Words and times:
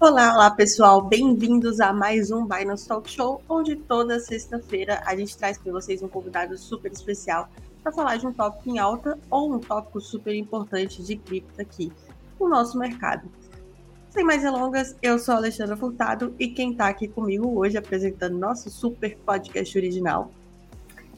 Olá, 0.00 0.32
olá 0.32 0.48
pessoal, 0.48 1.02
bem-vindos 1.02 1.80
a 1.80 1.92
mais 1.92 2.30
um 2.30 2.46
Binance 2.46 2.86
Talk 2.86 3.10
Show, 3.10 3.42
onde 3.48 3.74
toda 3.74 4.20
sexta-feira 4.20 5.02
a 5.04 5.16
gente 5.16 5.36
traz 5.36 5.58
para 5.58 5.72
vocês 5.72 6.00
um 6.00 6.06
convidado 6.06 6.56
super 6.56 6.92
especial 6.92 7.48
para 7.82 7.90
falar 7.90 8.16
de 8.16 8.24
um 8.24 8.32
tópico 8.32 8.70
em 8.70 8.78
alta 8.78 9.18
ou 9.28 9.52
um 9.52 9.58
tópico 9.58 10.00
super 10.00 10.32
importante 10.36 11.02
de 11.02 11.16
cripto 11.16 11.60
aqui 11.60 11.92
no 12.38 12.48
nosso 12.48 12.78
mercado. 12.78 13.28
Sem 14.10 14.22
mais 14.22 14.42
delongas, 14.42 14.94
eu 15.02 15.18
sou 15.18 15.34
a 15.34 15.38
Alexandra 15.38 15.76
Furtado 15.76 16.32
e 16.38 16.46
quem 16.46 16.70
está 16.70 16.86
aqui 16.86 17.08
comigo 17.08 17.58
hoje 17.58 17.76
apresentando 17.76 18.38
nosso 18.38 18.70
super 18.70 19.18
podcast 19.26 19.76
original. 19.76 20.30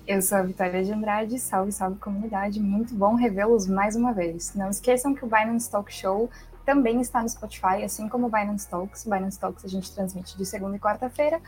Eu 0.09 0.23
sou 0.23 0.39
a 0.39 0.43
Vitória 0.43 0.83
de 0.83 0.91
Andrade, 0.91 1.39
salve, 1.39 1.71
salve 1.71 1.99
comunidade, 1.99 2.59
muito 2.59 2.95
bom 2.95 3.15
revê-los 3.15 3.67
mais 3.67 3.95
uma 3.95 4.15
vez. 4.15 4.55
Não 4.55 4.71
esqueçam 4.71 5.15
que 5.15 5.23
o 5.23 5.29
Binance 5.29 5.71
Talk 5.71 5.93
Show 5.93 6.31
também 6.71 7.01
está 7.01 7.21
no 7.21 7.29
Spotify, 7.29 7.83
assim 7.85 8.09
como 8.09 8.29
o 8.29 8.31
Binance 8.31 8.69
Talks. 8.69 9.05
O 9.05 9.11
Binance 9.11 9.41
Talks 9.41 9.65
a 9.65 9.69
gente 9.69 9.93
transmite 9.93 10.39
de 10.39 10.47
segunda 10.47 10.77
e 10.77 10.79
quarta-feira. 10.79 11.43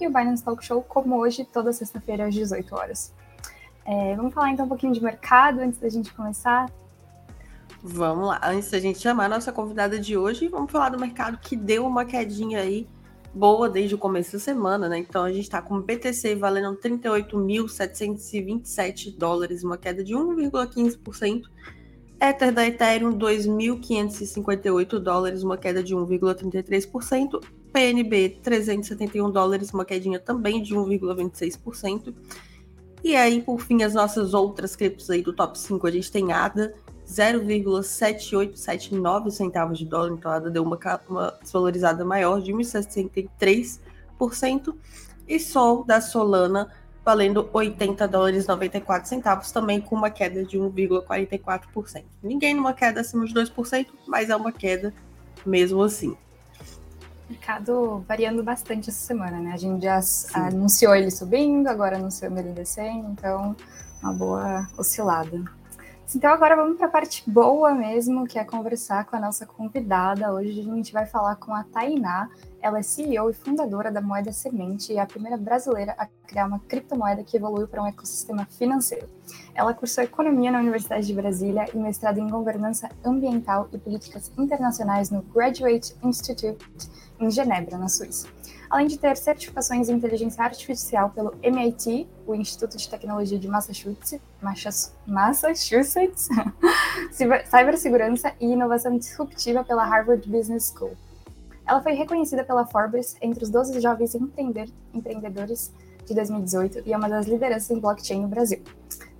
E 0.00 0.06
o 0.06 0.10
Binance 0.10 0.42
Talk 0.42 0.64
Show, 0.64 0.82
como 0.82 1.18
hoje, 1.18 1.44
toda 1.44 1.74
sexta-feira 1.74 2.26
às 2.26 2.34
18 2.34 2.74
horas. 2.74 3.12
É, 3.84 4.16
vamos 4.16 4.32
falar 4.32 4.50
então 4.50 4.64
um 4.64 4.68
pouquinho 4.68 4.94
de 4.94 5.02
mercado 5.02 5.60
antes 5.60 5.78
da 5.78 5.90
gente 5.90 6.10
começar? 6.14 6.72
Vamos 7.82 8.28
lá. 8.28 8.40
Antes 8.42 8.70
da 8.70 8.80
gente 8.80 8.98
chamar 8.98 9.26
a 9.26 9.28
nossa 9.28 9.52
convidada 9.52 9.98
de 9.98 10.16
hoje, 10.16 10.48
vamos 10.48 10.72
falar 10.72 10.88
do 10.88 10.98
mercado 10.98 11.36
que 11.36 11.54
deu 11.54 11.86
uma 11.86 12.06
quedinha 12.06 12.60
aí 12.60 12.88
boa 13.34 13.68
desde 13.68 13.94
o 13.94 13.98
começo 13.98 14.32
da 14.32 14.38
semana, 14.38 14.88
né? 14.88 14.96
Então 14.96 15.22
a 15.22 15.30
gente 15.30 15.42
está 15.42 15.60
com 15.60 15.74
o 15.74 15.82
BTC 15.82 16.34
valendo 16.36 16.74
38.727 16.78 19.18
dólares, 19.18 19.62
uma 19.62 19.76
queda 19.76 20.02
de 20.02 20.14
1,15%. 20.14 21.42
Ether 22.22 22.52
da 22.52 22.64
Ethereum, 22.64 23.18
2.558 23.18 25.00
dólares, 25.00 25.42
uma 25.42 25.58
queda 25.58 25.82
de 25.82 25.92
1,33%. 25.92 27.42
PNB, 27.72 28.38
371 28.40 29.28
dólares, 29.28 29.72
uma 29.72 29.84
quedinha 29.84 30.20
também 30.20 30.62
de 30.62 30.72
1,26%. 30.72 32.14
E 33.02 33.16
aí, 33.16 33.42
por 33.42 33.60
fim, 33.60 33.82
as 33.82 33.94
nossas 33.94 34.34
outras 34.34 34.76
criptos 34.76 35.10
aí 35.10 35.20
do 35.20 35.32
top 35.32 35.58
5, 35.58 35.84
a 35.84 35.90
gente 35.90 36.12
tem 36.12 36.32
ADA, 36.32 36.72
0,7879 37.04 39.32
centavos 39.32 39.76
de 39.76 39.84
dólar, 39.84 40.12
então 40.12 40.30
a 40.30 40.36
ADA 40.36 40.48
deu 40.48 40.62
uma, 40.62 40.78
uma 41.08 41.36
desvalorizada 41.42 42.04
maior 42.04 42.40
de 42.40 42.52
1,63%. 42.52 44.76
E 45.26 45.40
Sol 45.40 45.82
da 45.84 46.00
Solana, 46.00 46.70
valendo 47.04 47.48
80 47.52 48.06
dólares 48.06 48.46
94 48.46 49.08
centavos, 49.08 49.50
também 49.50 49.80
com 49.80 49.96
uma 49.96 50.10
queda 50.10 50.44
de 50.44 50.58
1,44%. 50.58 52.04
Ninguém 52.22 52.54
numa 52.54 52.72
queda 52.72 53.00
acima 53.00 53.26
de 53.26 53.34
2%, 53.34 53.86
mas 54.06 54.30
é 54.30 54.36
uma 54.36 54.52
queda 54.52 54.94
mesmo 55.44 55.82
assim. 55.82 56.16
Mercado 57.28 58.04
variando 58.06 58.42
bastante 58.42 58.90
essa 58.90 58.98
semana, 58.98 59.38
né? 59.38 59.52
A 59.52 59.56
gente 59.56 59.82
já 59.82 60.00
Sim. 60.02 60.32
anunciou 60.34 60.94
ele 60.94 61.10
subindo, 61.10 61.66
agora 61.66 61.96
anunciou 61.96 62.36
ele 62.36 62.52
descendo, 62.52 63.08
então 63.10 63.56
uma 64.02 64.12
boa 64.12 64.68
oscilada. 64.76 65.42
Então 66.14 66.30
agora 66.30 66.54
vamos 66.54 66.76
para 66.76 66.86
a 66.86 66.90
parte 66.90 67.28
boa 67.28 67.74
mesmo, 67.74 68.26
que 68.26 68.38
é 68.38 68.44
conversar 68.44 69.06
com 69.06 69.16
a 69.16 69.20
nossa 69.20 69.46
convidada. 69.46 70.32
Hoje 70.32 70.60
a 70.60 70.62
gente 70.62 70.92
vai 70.92 71.06
falar 71.06 71.36
com 71.36 71.54
a 71.54 71.64
Tainá, 71.64 72.28
ela 72.60 72.78
é 72.78 72.82
CEO 72.82 73.30
e 73.30 73.32
fundadora 73.32 73.90
da 73.90 74.02
Moeda 74.02 74.30
Semente 74.30 74.92
e 74.92 74.96
é 74.96 75.00
a 75.00 75.06
primeira 75.06 75.38
brasileira 75.38 75.94
a 75.96 76.06
criar 76.26 76.46
uma 76.46 76.58
criptomoeda 76.58 77.24
que 77.24 77.36
evoluiu 77.36 77.66
para 77.66 77.82
um 77.82 77.86
ecossistema 77.86 78.44
financeiro. 78.44 79.08
Ela 79.54 79.72
cursou 79.72 80.04
Economia 80.04 80.50
na 80.50 80.58
Universidade 80.58 81.06
de 81.06 81.14
Brasília 81.14 81.66
e 81.72 81.78
mestrado 81.78 82.18
em 82.18 82.28
Governança 82.28 82.90
Ambiental 83.04 83.68
e 83.72 83.78
Políticas 83.78 84.30
Internacionais 84.36 85.10
no 85.10 85.22
Graduate 85.22 85.96
Institute 86.02 86.58
em 87.18 87.30
Genebra, 87.30 87.78
na 87.78 87.88
Suíça. 87.88 88.28
Além 88.72 88.86
de 88.86 88.98
ter 88.98 89.14
certificações 89.18 89.90
em 89.90 89.92
inteligência 89.92 90.42
artificial 90.42 91.10
pelo 91.10 91.34
MIT, 91.42 92.08
o 92.26 92.34
Instituto 92.34 92.78
de 92.78 92.88
Tecnologia 92.88 93.38
de 93.38 93.46
Massachusetts, 93.46 94.18
Massachusetts 95.06 96.28
cibersegurança 97.44 98.32
e 98.40 98.46
inovação 98.46 98.96
disruptiva 98.96 99.62
pela 99.62 99.84
Harvard 99.84 100.26
Business 100.26 100.72
School. 100.74 100.96
Ela 101.68 101.82
foi 101.82 101.92
reconhecida 101.92 102.44
pela 102.44 102.64
Forbes 102.64 103.14
entre 103.20 103.44
os 103.44 103.50
12 103.50 103.78
jovens 103.78 104.14
empreendedores 104.14 105.70
de 106.06 106.14
2018 106.14 106.84
e 106.86 106.94
é 106.94 106.96
uma 106.96 107.10
das 107.10 107.26
lideranças 107.26 107.70
em 107.70 107.78
blockchain 107.78 108.22
no 108.22 108.28
Brasil. 108.28 108.62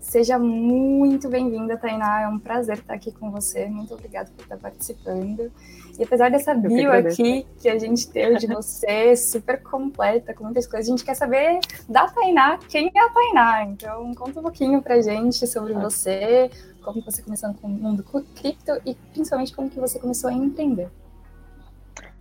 Seja 0.00 0.38
muito 0.38 1.28
bem-vinda, 1.28 1.76
Tainá. 1.76 2.22
É 2.22 2.28
um 2.28 2.38
prazer 2.38 2.78
estar 2.78 2.94
aqui 2.94 3.12
com 3.12 3.31
você. 3.31 3.66
Muito 3.66 3.93
obrigada 3.93 4.31
por 4.34 4.44
estar 4.44 4.56
participando. 4.56 5.53
E 5.98 6.04
apesar 6.04 6.30
dessa 6.30 6.54
bio 6.54 6.91
aqui 6.91 7.47
que 7.60 7.69
a 7.69 7.78
gente 7.78 8.08
teve 8.10 8.38
de 8.38 8.47
você, 8.47 9.14
super 9.16 9.62
completa, 9.62 10.32
com 10.32 10.44
muitas 10.44 10.66
coisas, 10.66 10.88
a 10.88 10.91
gente 10.91 11.04
quer 11.04 11.14
saber 11.14 11.60
da 11.88 12.08
Tainá, 12.08 12.58
quem 12.69 12.91
é 12.94 13.00
a 13.00 13.10
Tainá. 13.10 13.64
Então, 13.64 14.14
conta 14.14 14.41
um 14.41 14.42
pouquinho 14.42 14.82
pra 14.82 15.00
gente 15.02 15.47
sobre 15.47 15.75
você, 15.75 16.50
como 16.82 17.02
você 17.02 17.22
começou 17.22 17.54
no 17.62 17.69
mundo 17.69 18.04
cripto 18.34 18.72
e 18.86 18.94
principalmente 19.12 19.54
como 19.54 19.69
que 19.69 19.78
você 19.78 19.98
começou 19.98 20.31
a 20.31 20.32
empreender. 20.32 20.88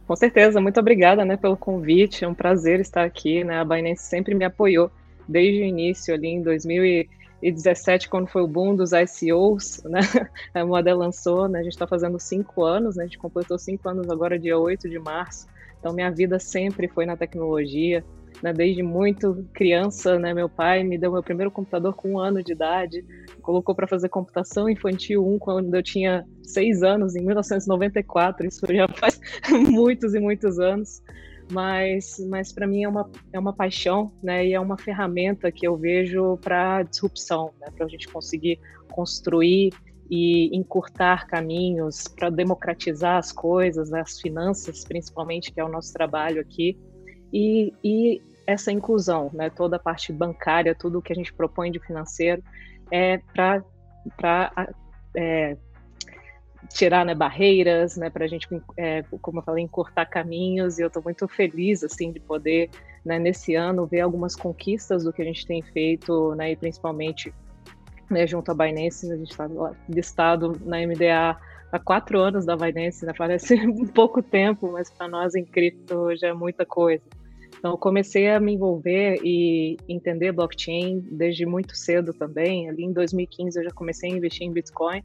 Com 0.05 0.15
certeza, 0.15 0.59
muito 0.59 0.79
obrigada 0.79 1.23
né, 1.23 1.37
pelo 1.37 1.55
convite, 1.55 2.25
é 2.25 2.27
um 2.27 2.33
prazer 2.33 2.81
estar 2.81 3.03
aqui. 3.03 3.43
Né? 3.43 3.59
A 3.59 3.63
Binance 3.63 4.03
sempre 4.03 4.35
me 4.35 4.43
apoiou 4.43 4.91
desde 5.27 5.61
o 5.61 5.65
início, 5.65 6.13
ali 6.13 6.27
em 6.27 6.41
2017, 7.41 8.07
quando 8.09 8.27
foi 8.27 8.41
o 8.43 8.47
boom 8.47 8.75
dos 8.75 8.91
ICOs, 8.91 9.83
né? 9.83 9.99
a 10.53 10.65
Moda 10.65 10.95
lançou, 10.95 11.47
né? 11.47 11.59
a 11.59 11.63
gente 11.63 11.73
está 11.73 11.87
fazendo 11.87 12.19
cinco 12.19 12.63
anos, 12.63 12.95
né? 12.95 13.03
a 13.03 13.07
gente 13.07 13.17
completou 13.17 13.57
cinco 13.57 13.89
anos 13.89 14.09
agora, 14.09 14.37
dia 14.37 14.57
8 14.57 14.87
de 14.87 14.99
março. 14.99 15.47
Então, 15.79 15.93
minha 15.93 16.11
vida 16.11 16.37
sempre 16.37 16.87
foi 16.87 17.07
na 17.07 17.17
tecnologia, 17.17 18.05
né, 18.41 18.53
desde 18.53 18.83
muito 18.83 19.45
criança, 19.53 20.17
né, 20.17 20.33
meu 20.33 20.47
pai 20.47 20.83
me 20.83 20.97
deu 20.97 21.11
meu 21.11 21.23
primeiro 21.23 21.51
computador 21.51 21.95
com 21.95 22.13
um 22.13 22.19
ano 22.19 22.43
de 22.43 22.53
idade, 22.53 23.03
colocou 23.41 23.75
para 23.75 23.87
fazer 23.87 24.09
computação 24.09 24.69
infantil 24.69 25.27
1 25.27 25.39
quando 25.39 25.73
eu 25.73 25.83
tinha 25.83 26.25
seis 26.43 26.83
anos, 26.83 27.15
em 27.15 27.23
1994, 27.23 28.47
isso 28.47 28.65
já 28.69 28.87
faz 28.87 29.19
muitos 29.69 30.13
e 30.13 30.19
muitos 30.19 30.59
anos, 30.59 31.01
mas, 31.51 32.17
mas 32.29 32.51
para 32.51 32.65
mim 32.65 32.83
é 32.83 32.89
uma, 32.89 33.09
é 33.33 33.39
uma 33.39 33.53
paixão, 33.53 34.11
né, 34.23 34.45
e 34.47 34.53
é 34.53 34.59
uma 34.59 34.77
ferramenta 34.77 35.51
que 35.51 35.67
eu 35.67 35.75
vejo 35.77 36.37
para 36.37 36.83
disrupção, 36.83 37.51
né, 37.59 37.67
para 37.75 37.85
a 37.85 37.89
gente 37.89 38.07
conseguir 38.07 38.59
construir 38.89 39.73
e 40.09 40.55
encurtar 40.55 41.27
caminhos, 41.27 42.07
para 42.07 42.29
democratizar 42.29 43.17
as 43.17 43.31
coisas, 43.31 43.89
né, 43.89 44.01
as 44.01 44.19
finanças 44.19 44.83
principalmente, 44.83 45.51
que 45.51 45.59
é 45.59 45.63
o 45.63 45.69
nosso 45.69 45.93
trabalho 45.93 46.41
aqui, 46.41 46.77
e, 47.31 47.73
e 47.83 48.21
essa 48.47 48.71
inclusão, 48.71 49.29
né, 49.33 49.49
toda 49.49 49.75
a 49.75 49.79
parte 49.79 50.11
bancária, 50.11 50.75
tudo 50.75 50.99
o 50.99 51.01
que 51.01 51.13
a 51.13 51.15
gente 51.15 51.33
propõe 51.33 51.71
de 51.71 51.79
financeiro, 51.79 52.43
é 52.89 53.19
para 53.33 53.63
tirar 56.69 57.05
né, 57.05 57.15
barreiras, 57.15 57.97
né, 57.97 58.09
para 58.09 58.25
a 58.25 58.27
gente, 58.27 58.47
é, 58.77 59.03
como 59.21 59.39
eu 59.39 59.43
falei, 59.43 59.63
encurtar 59.63 60.05
caminhos, 60.05 60.77
e 60.77 60.83
eu 60.83 60.87
estou 60.87 61.01
muito 61.03 61.27
feliz 61.27 61.83
assim 61.83 62.11
de 62.11 62.19
poder, 62.19 62.69
né, 63.05 63.17
nesse 63.19 63.55
ano, 63.55 63.85
ver 63.85 64.01
algumas 64.01 64.35
conquistas 64.35 65.03
do 65.03 65.13
que 65.13 65.21
a 65.21 65.25
gente 65.25 65.45
tem 65.45 65.61
feito, 65.61 66.35
né, 66.35 66.51
e 66.51 66.55
principalmente 66.55 67.33
né, 68.09 68.27
junto 68.27 68.51
à 68.51 68.53
Binance, 68.53 69.11
a 69.11 69.15
gente 69.15 69.31
está 69.31 69.49
listado 69.89 70.59
na 70.65 70.77
MDA 70.85 71.37
há 71.71 71.79
quatro 71.79 72.19
anos 72.19 72.45
da 72.45 72.55
Binance, 72.55 73.05
né, 73.05 73.13
parece 73.17 73.57
pouco 73.93 74.21
tempo, 74.21 74.71
mas 74.71 74.89
para 74.89 75.07
nós 75.07 75.35
em 75.35 75.45
cripto 75.45 76.15
já 76.15 76.27
é 76.27 76.33
muita 76.33 76.65
coisa. 76.65 77.03
Então, 77.61 77.77
comecei 77.77 78.27
a 78.27 78.39
me 78.39 78.53
envolver 78.53 79.19
e 79.23 79.77
entender 79.87 80.31
blockchain 80.31 80.99
desde 81.11 81.45
muito 81.45 81.77
cedo 81.77 82.11
também. 82.11 82.67
Ali 82.67 82.85
em 82.85 82.91
2015 82.91 83.59
eu 83.59 83.63
já 83.65 83.69
comecei 83.69 84.11
a 84.11 84.15
investir 84.15 84.47
em 84.47 84.51
Bitcoin, 84.51 85.03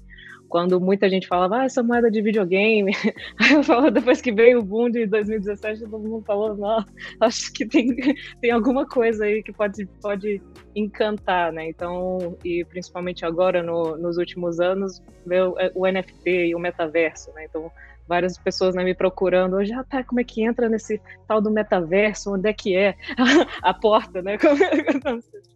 quando 0.49 0.81
muita 0.81 1.07
gente 1.11 1.27
falava, 1.27 1.59
ah, 1.59 1.65
essa 1.67 1.83
moeda 1.83 2.11
de 2.11 2.23
videogame. 2.23 2.93
Aí 3.39 3.53
eu 3.53 3.63
falo, 3.63 3.91
depois 3.91 4.23
que 4.23 4.33
veio 4.33 4.61
o 4.61 4.63
boom 4.63 4.89
de 4.89 5.05
2017, 5.05 5.81
todo 5.83 5.99
mundo 5.99 6.25
falou, 6.25 6.57
não, 6.57 6.83
acho 7.21 7.53
que 7.53 7.67
tem, 7.67 7.95
tem 8.41 8.51
alguma 8.51 8.89
coisa 8.89 9.27
aí 9.27 9.43
que 9.43 9.53
pode, 9.53 9.85
pode 10.01 10.41
encantar, 10.75 11.53
né? 11.53 11.69
Então, 11.69 12.39
e 12.43 12.65
principalmente 12.65 13.27
agora, 13.27 13.63
no, 13.63 13.99
nos 13.99 14.17
últimos 14.17 14.61
anos, 14.61 15.03
veio 15.27 15.55
o 15.75 15.87
NFT 15.87 16.47
e 16.47 16.55
o 16.55 16.59
metaverso, 16.59 17.31
né? 17.35 17.45
Então, 17.45 17.71
várias 18.07 18.39
pessoas 18.39 18.75
né, 18.75 18.85
me 18.85 18.95
procurando 18.95 19.57
hoje, 19.57 19.73
ah, 19.73 19.85
tá, 19.85 20.03
como 20.05 20.21
é 20.21 20.25
que 20.25 20.43
entra 20.43 20.69
nesse 20.69 21.01
tal 21.27 21.41
do 21.41 21.51
metaverso, 21.51 22.35
onde 22.35 22.49
é 22.49 22.53
que 22.53 22.77
é 22.77 22.95
a 23.63 23.75
porta, 23.75 24.23
né? 24.23 24.37
Como, 24.39 24.57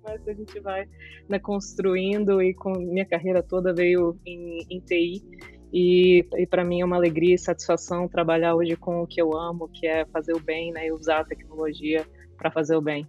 mas 0.02 0.26
a 0.26 0.32
gente 0.32 0.61
vai 0.61 0.88
né, 1.29 1.38
construindo 1.38 2.43
e 2.43 2.55
com 2.55 2.73
minha 2.73 3.05
carreira 3.05 3.43
toda 3.43 3.73
veio 3.73 4.19
em, 4.25 4.67
em 4.69 4.81
TI 4.81 5.23
e, 5.73 6.26
e 6.37 6.47
para 6.47 6.64
mim 6.64 6.81
é 6.81 6.85
uma 6.85 6.97
alegria 6.97 7.35
e 7.35 7.38
satisfação 7.38 8.08
trabalhar 8.08 8.55
hoje 8.55 8.76
com 8.76 9.02
o 9.02 9.06
que 9.06 9.20
eu 9.20 9.37
amo, 9.37 9.69
que 9.69 9.87
é 9.87 10.05
fazer 10.06 10.35
o 10.35 10.41
bem, 10.41 10.73
né, 10.73 10.87
e 10.87 10.93
usar 10.93 11.20
a 11.20 11.25
tecnologia 11.25 12.06
para 12.37 12.50
fazer 12.50 12.75
o 12.75 12.81
bem. 12.81 13.06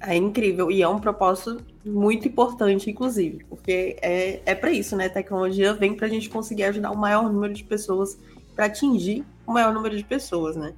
É 0.00 0.14
incrível 0.14 0.70
e 0.70 0.82
é 0.82 0.88
um 0.88 0.98
propósito 0.98 1.64
muito 1.84 2.28
importante, 2.28 2.90
inclusive, 2.90 3.44
porque 3.48 3.96
é, 4.02 4.40
é 4.44 4.54
para 4.54 4.70
isso, 4.70 4.94
né? 4.94 5.06
A 5.06 5.10
tecnologia 5.10 5.72
vem 5.72 5.94
para 5.94 6.06
a 6.06 6.10
gente 6.10 6.28
conseguir 6.28 6.64
ajudar 6.64 6.90
o 6.90 6.96
maior 6.96 7.32
número 7.32 7.54
de 7.54 7.64
pessoas 7.64 8.18
para 8.54 8.66
atingir 8.66 9.24
o 9.46 9.52
maior 9.52 9.72
número 9.72 9.96
de 9.96 10.04
pessoas, 10.04 10.56
né? 10.56 10.74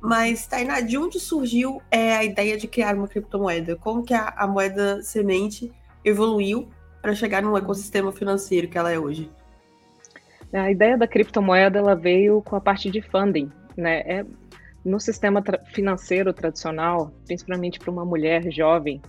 Mas, 0.00 0.46
Tainá, 0.46 0.80
de 0.80 0.98
onde 0.98 1.18
surgiu 1.18 1.80
é, 1.90 2.14
a 2.14 2.22
ideia 2.22 2.58
de 2.58 2.68
criar 2.68 2.94
uma 2.94 3.08
criptomoeda? 3.08 3.74
Como 3.76 4.02
que 4.02 4.12
a, 4.12 4.34
a 4.36 4.46
moeda 4.46 5.02
semente 5.02 5.72
evoluiu 6.04 6.68
para 7.00 7.14
chegar 7.14 7.42
no 7.42 7.56
ecossistema 7.56 8.12
financeiro 8.12 8.68
que 8.68 8.76
ela 8.76 8.92
é 8.92 8.98
hoje? 8.98 9.30
A 10.52 10.70
ideia 10.70 10.98
da 10.98 11.08
criptomoeda 11.08 11.78
ela 11.78 11.94
veio 11.94 12.42
com 12.42 12.54
a 12.54 12.60
parte 12.60 12.90
de 12.90 13.00
funding, 13.00 13.50
né? 13.76 14.00
É, 14.00 14.26
no 14.84 15.00
sistema 15.00 15.42
tra 15.42 15.58
financeiro 15.72 16.32
tradicional, 16.32 17.12
principalmente 17.26 17.78
para 17.78 17.90
uma 17.90 18.04
mulher 18.04 18.50
jovem, 18.50 19.00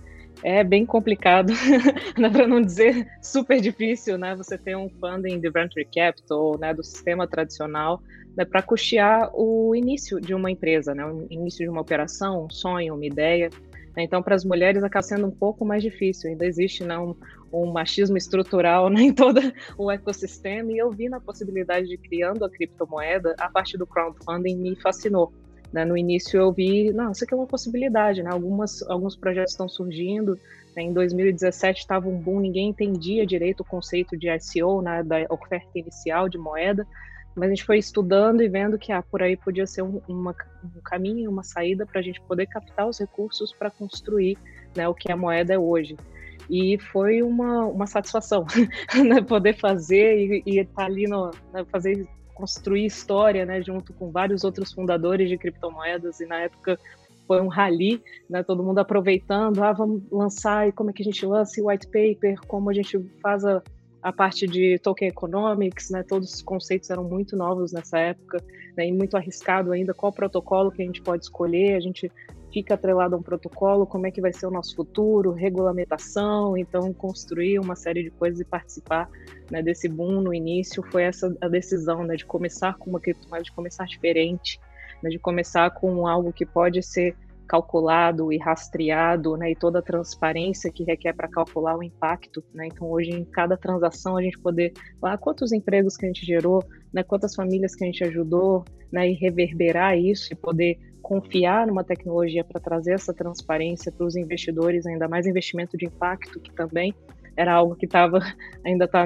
é 0.42 0.62
bem 0.62 0.84
complicado, 0.84 1.52
né, 2.18 2.30
para 2.30 2.46
não 2.46 2.60
dizer 2.60 3.06
super 3.22 3.60
difícil, 3.60 4.18
né? 4.18 4.34
Você 4.36 4.58
ter 4.58 4.76
um 4.76 4.88
funding 5.00 5.40
de 5.40 5.50
venture 5.50 5.84
capital, 5.84 6.58
né, 6.58 6.74
do 6.74 6.84
sistema 6.84 7.26
tradicional, 7.26 8.02
né, 8.36 8.44
para 8.44 8.62
custear 8.62 9.30
o 9.34 9.74
início 9.74 10.20
de 10.20 10.34
uma 10.34 10.50
empresa, 10.50 10.94
né, 10.94 11.04
o 11.04 11.26
início 11.30 11.64
de 11.64 11.70
uma 11.70 11.80
operação, 11.80 12.44
um 12.44 12.50
sonho, 12.50 12.94
uma 12.94 13.06
ideia. 13.06 13.50
Então, 13.96 14.22
para 14.22 14.34
as 14.34 14.44
mulheres 14.44 14.84
acaba 14.84 15.02
sendo 15.02 15.26
um 15.26 15.30
pouco 15.30 15.64
mais 15.64 15.82
difícil. 15.82 16.28
Ainda 16.28 16.44
existe 16.44 16.84
né, 16.84 16.98
um, 16.98 17.14
um 17.50 17.72
machismo 17.72 18.18
estrutural 18.18 18.90
né, 18.90 19.00
em 19.04 19.12
todo 19.12 19.40
o 19.78 19.90
ecossistema. 19.90 20.70
E 20.70 20.76
eu 20.76 20.90
vi 20.90 21.08
na 21.08 21.18
possibilidade 21.18 21.88
de 21.88 21.96
criando 21.96 22.44
a 22.44 22.50
criptomoeda, 22.50 23.34
a 23.38 23.48
parte 23.48 23.78
do 23.78 23.86
crowdfunding 23.86 24.56
me 24.56 24.76
fascinou. 24.76 25.32
Né? 25.76 25.84
No 25.84 25.94
início 25.94 26.40
eu 26.40 26.50
vi, 26.50 26.90
não, 26.90 27.12
isso 27.12 27.22
aqui 27.22 27.34
é 27.34 27.36
uma 27.36 27.46
possibilidade. 27.46 28.22
Né? 28.22 28.30
Algumas, 28.30 28.82
alguns 28.88 29.14
projetos 29.14 29.52
estão 29.52 29.68
surgindo. 29.68 30.40
Né? 30.74 30.84
Em 30.84 30.92
2017 30.94 31.80
estava 31.80 32.08
um 32.08 32.16
boom, 32.16 32.40
ninguém 32.40 32.70
entendia 32.70 33.26
direito 33.26 33.60
o 33.60 33.64
conceito 33.64 34.16
de 34.16 34.26
ICO, 34.26 34.80
né, 34.80 35.02
da 35.02 35.26
oferta 35.28 35.78
inicial 35.78 36.30
de 36.30 36.38
moeda. 36.38 36.86
Mas 37.34 37.48
a 37.48 37.50
gente 37.50 37.64
foi 37.64 37.76
estudando 37.76 38.42
e 38.42 38.48
vendo 38.48 38.78
que 38.78 38.90
ah, 38.90 39.02
por 39.02 39.22
aí 39.22 39.36
podia 39.36 39.66
ser 39.66 39.82
um, 39.82 40.00
uma, 40.08 40.34
um 40.64 40.80
caminho, 40.82 41.30
uma 41.30 41.42
saída 41.42 41.84
para 41.84 42.00
a 42.00 42.02
gente 42.02 42.22
poder 42.22 42.46
captar 42.46 42.88
os 42.88 42.98
recursos 42.98 43.52
para 43.52 43.70
construir 43.70 44.38
né, 44.74 44.88
o 44.88 44.94
que 44.94 45.12
a 45.12 45.16
moeda 45.16 45.52
é 45.52 45.58
hoje. 45.58 45.94
E 46.48 46.78
foi 46.78 47.20
uma, 47.20 47.66
uma 47.66 47.86
satisfação 47.86 48.46
né, 49.06 49.20
poder 49.20 49.52
fazer 49.58 50.42
e 50.46 50.58
estar 50.58 50.74
tá 50.74 50.84
ali 50.86 51.06
no, 51.06 51.30
né, 51.52 51.66
fazer 51.70 52.08
construir 52.36 52.84
história 52.84 53.46
né, 53.46 53.62
junto 53.62 53.92
com 53.94 54.10
vários 54.10 54.44
outros 54.44 54.72
fundadores 54.72 55.28
de 55.28 55.38
criptomoedas. 55.38 56.20
E 56.20 56.26
na 56.26 56.40
época 56.40 56.78
foi 57.26 57.40
um 57.40 57.48
rally, 57.48 58.02
né, 58.30 58.42
todo 58.42 58.62
mundo 58.62 58.78
aproveitando, 58.78 59.62
ah, 59.64 59.72
vamos 59.72 60.02
lançar 60.12 60.68
e 60.68 60.72
como 60.72 60.90
é 60.90 60.92
que 60.92 61.02
a 61.02 61.04
gente 61.04 61.26
lança 61.26 61.60
o 61.60 61.68
white 61.68 61.86
paper, 61.86 62.38
como 62.46 62.70
a 62.70 62.74
gente 62.74 62.98
faz 63.20 63.44
a 63.44 63.60
a 64.06 64.12
parte 64.12 64.46
de 64.46 64.78
token 64.78 65.08
economics, 65.08 65.90
né, 65.90 66.00
todos 66.04 66.32
os 66.32 66.40
conceitos 66.40 66.90
eram 66.90 67.02
muito 67.02 67.36
novos 67.36 67.72
nessa 67.72 67.98
época, 67.98 68.40
né, 68.76 68.86
e 68.86 68.92
muito 68.92 69.16
arriscado 69.16 69.72
ainda 69.72 69.92
qual 69.92 70.12
protocolo 70.12 70.70
que 70.70 70.80
a 70.80 70.84
gente 70.84 71.02
pode 71.02 71.24
escolher, 71.24 71.74
a 71.74 71.80
gente 71.80 72.08
fica 72.52 72.74
atrelado 72.74 73.16
a 73.16 73.18
um 73.18 73.22
protocolo, 73.22 73.84
como 73.84 74.06
é 74.06 74.12
que 74.12 74.20
vai 74.20 74.32
ser 74.32 74.46
o 74.46 74.50
nosso 74.52 74.76
futuro, 74.76 75.32
regulamentação, 75.32 76.56
então 76.56 76.92
construir 76.92 77.58
uma 77.58 77.74
série 77.74 78.04
de 78.04 78.10
coisas 78.10 78.38
e 78.38 78.44
participar 78.44 79.10
né, 79.50 79.60
desse 79.60 79.88
boom 79.88 80.20
no 80.20 80.32
início 80.32 80.84
foi 80.84 81.02
essa 81.02 81.36
a 81.40 81.48
decisão 81.48 82.04
né, 82.04 82.14
de 82.14 82.24
começar 82.24 82.78
com 82.78 82.90
uma 82.90 83.00
criptomoeda, 83.00 83.42
de 83.42 83.50
começar 83.50 83.86
diferente, 83.86 84.60
né, 85.02 85.10
de 85.10 85.18
começar 85.18 85.68
com 85.72 86.06
algo 86.06 86.32
que 86.32 86.46
pode 86.46 86.80
ser 86.80 87.16
calculado 87.46 88.32
e 88.32 88.38
rastreado, 88.38 89.36
né, 89.36 89.52
e 89.52 89.56
toda 89.56 89.78
a 89.78 89.82
transparência 89.82 90.70
que 90.70 90.84
requer 90.84 91.14
para 91.14 91.28
calcular 91.28 91.76
o 91.76 91.82
impacto, 91.82 92.42
né, 92.52 92.66
então 92.66 92.90
hoje 92.90 93.10
em 93.10 93.24
cada 93.24 93.56
transação 93.56 94.16
a 94.16 94.22
gente 94.22 94.38
poder 94.38 94.72
falar 95.00 95.18
quantos 95.18 95.52
empregos 95.52 95.96
que 95.96 96.04
a 96.04 96.08
gente 96.08 96.24
gerou, 96.26 96.62
né, 96.92 97.02
quantas 97.02 97.34
famílias 97.34 97.74
que 97.74 97.84
a 97.84 97.86
gente 97.86 98.04
ajudou, 98.04 98.64
né, 98.90 99.08
e 99.10 99.14
reverberar 99.14 99.98
isso 99.98 100.32
e 100.32 100.36
poder 100.36 100.78
confiar 101.02 101.66
numa 101.66 101.84
tecnologia 101.84 102.42
para 102.42 102.60
trazer 102.60 102.94
essa 102.94 103.14
transparência 103.14 103.92
para 103.92 104.04
os 104.04 104.16
investidores, 104.16 104.86
ainda 104.86 105.08
mais 105.08 105.26
investimento 105.26 105.76
de 105.76 105.86
impacto 105.86 106.40
que 106.40 106.52
também 106.52 106.92
era 107.36 107.52
algo 107.52 107.76
que 107.76 107.84
estava 107.84 108.18
ainda 108.64 108.86
está 108.86 109.04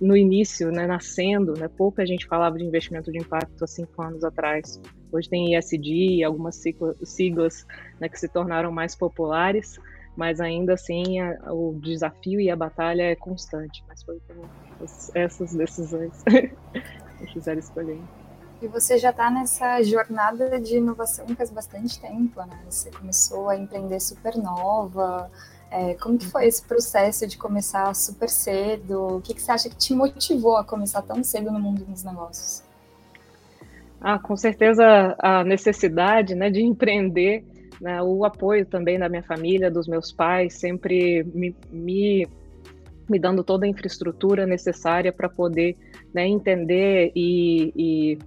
no 0.00 0.16
início, 0.16 0.70
né, 0.70 0.86
nascendo, 0.86 1.54
né, 1.54 1.68
pouca 1.68 2.06
gente 2.06 2.26
falava 2.26 2.56
de 2.56 2.64
investimento 2.64 3.10
de 3.10 3.18
impacto 3.18 3.64
há 3.64 3.66
cinco 3.66 4.02
anos 4.02 4.22
atrás. 4.22 4.80
Hoje 5.12 5.28
tem 5.28 5.54
ISD, 5.54 6.24
algumas 6.24 6.62
siglas 7.04 7.66
né, 8.00 8.08
que 8.08 8.18
se 8.18 8.28
tornaram 8.28 8.72
mais 8.72 8.96
populares, 8.96 9.78
mas 10.16 10.40
ainda 10.40 10.74
assim 10.74 11.20
a, 11.20 11.52
o 11.52 11.78
desafio 11.78 12.40
e 12.40 12.50
a 12.50 12.56
batalha 12.56 13.02
é 13.02 13.14
constante. 13.14 13.84
Mas 13.86 14.02
foi 14.02 14.20
como 14.26 14.48
essas 15.14 15.54
decisões 15.54 16.22
que 16.24 17.32
fizeram 17.32 17.58
escolher. 17.58 18.00
E 18.62 18.68
você 18.68 18.96
já 18.96 19.10
está 19.10 19.28
nessa 19.28 19.82
jornada 19.82 20.60
de 20.60 20.76
inovação 20.76 21.26
faz 21.34 21.50
bastante 21.50 22.00
tempo, 22.00 22.40
né? 22.42 22.62
Você 22.70 22.90
começou 22.90 23.48
a 23.48 23.56
empreender 23.56 23.98
super 24.00 24.36
nova. 24.36 25.30
É, 25.68 25.94
como 25.94 26.16
que 26.16 26.26
foi 26.26 26.46
esse 26.46 26.62
processo 26.62 27.26
de 27.26 27.36
começar 27.36 27.92
super 27.94 28.28
cedo? 28.28 29.16
O 29.16 29.20
que, 29.20 29.34
que 29.34 29.42
você 29.42 29.50
acha 29.50 29.68
que 29.68 29.76
te 29.76 29.92
motivou 29.94 30.56
a 30.56 30.64
começar 30.64 31.02
tão 31.02 31.24
cedo 31.24 31.50
no 31.50 31.58
mundo 31.58 31.84
dos 31.84 32.04
negócios? 32.04 32.62
Ah, 34.04 34.18
com 34.18 34.36
certeza 34.36 35.14
a 35.20 35.44
necessidade 35.44 36.34
né, 36.34 36.50
de 36.50 36.60
empreender, 36.60 37.44
né, 37.80 38.02
o 38.02 38.24
apoio 38.24 38.66
também 38.66 38.98
da 38.98 39.08
minha 39.08 39.22
família, 39.22 39.70
dos 39.70 39.86
meus 39.86 40.10
pais, 40.10 40.54
sempre 40.54 41.22
me, 41.32 41.54
me, 41.70 42.26
me 43.08 43.18
dando 43.20 43.44
toda 43.44 43.64
a 43.64 43.68
infraestrutura 43.68 44.44
necessária 44.44 45.12
para 45.12 45.28
poder 45.28 45.76
né, 46.12 46.26
entender 46.26 47.12
e, 47.14 47.72
e 47.76 48.18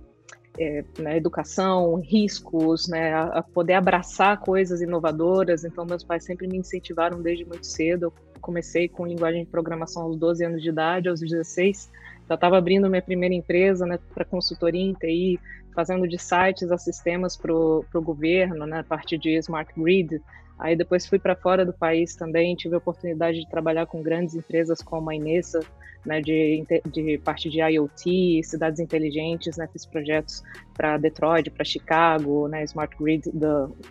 é, 0.57 0.85
né, 0.97 1.17
educação, 1.17 1.95
riscos, 1.95 2.87
né, 2.87 3.11
a, 3.11 3.39
a, 3.39 3.43
poder 3.43 3.73
abraçar 3.73 4.39
coisas 4.39 4.81
inovadoras. 4.81 5.65
Então, 5.65 5.85
meus 5.85 6.05
pais 6.05 6.23
sempre 6.23 6.47
me 6.47 6.57
incentivaram 6.57 7.21
desde 7.21 7.43
muito 7.43 7.67
cedo. 7.67 8.03
Eu 8.03 8.13
comecei 8.39 8.87
com 8.87 9.05
linguagem 9.05 9.43
de 9.43 9.51
programação 9.51 10.03
aos 10.03 10.15
12 10.15 10.45
anos 10.45 10.61
de 10.61 10.69
idade, 10.69 11.09
aos 11.09 11.19
16 11.19 11.89
já 12.27 12.35
estava 12.35 12.57
abrindo 12.57 12.89
minha 12.89 13.01
primeira 13.01 13.33
empresa 13.33 13.85
né, 13.85 13.99
para 14.13 14.25
consultoria 14.25 14.81
em 14.81 14.93
TI, 14.93 15.39
fazendo 15.75 16.07
de 16.07 16.17
sites 16.17 16.71
a 16.71 16.77
sistemas 16.77 17.35
para 17.35 17.53
o 17.53 17.85
governo, 17.95 18.65
né, 18.65 18.83
parte 18.83 19.17
de 19.17 19.35
smart 19.37 19.71
grid. 19.77 20.21
Aí 20.57 20.75
depois 20.75 21.05
fui 21.05 21.19
para 21.19 21.35
fora 21.35 21.65
do 21.65 21.73
país 21.73 22.15
também, 22.15 22.55
tive 22.55 22.75
a 22.75 22.77
oportunidade 22.77 23.41
de 23.41 23.49
trabalhar 23.49 23.85
com 23.85 24.01
grandes 24.01 24.35
empresas 24.35 24.81
como 24.81 25.09
a 25.09 25.15
Inessa, 25.15 25.59
né, 26.05 26.21
de, 26.21 26.65
de 26.85 27.17
parte 27.17 27.49
de 27.49 27.59
IoT, 27.59 28.41
cidades 28.43 28.79
inteligentes, 28.79 29.57
né, 29.57 29.67
fiz 29.71 29.85
projetos 29.85 30.41
para 30.75 30.97
Detroit, 30.97 31.49
para 31.49 31.63
Chicago, 31.63 32.47
né, 32.47 32.63
Smart 32.65 32.95
Grid 32.99 33.23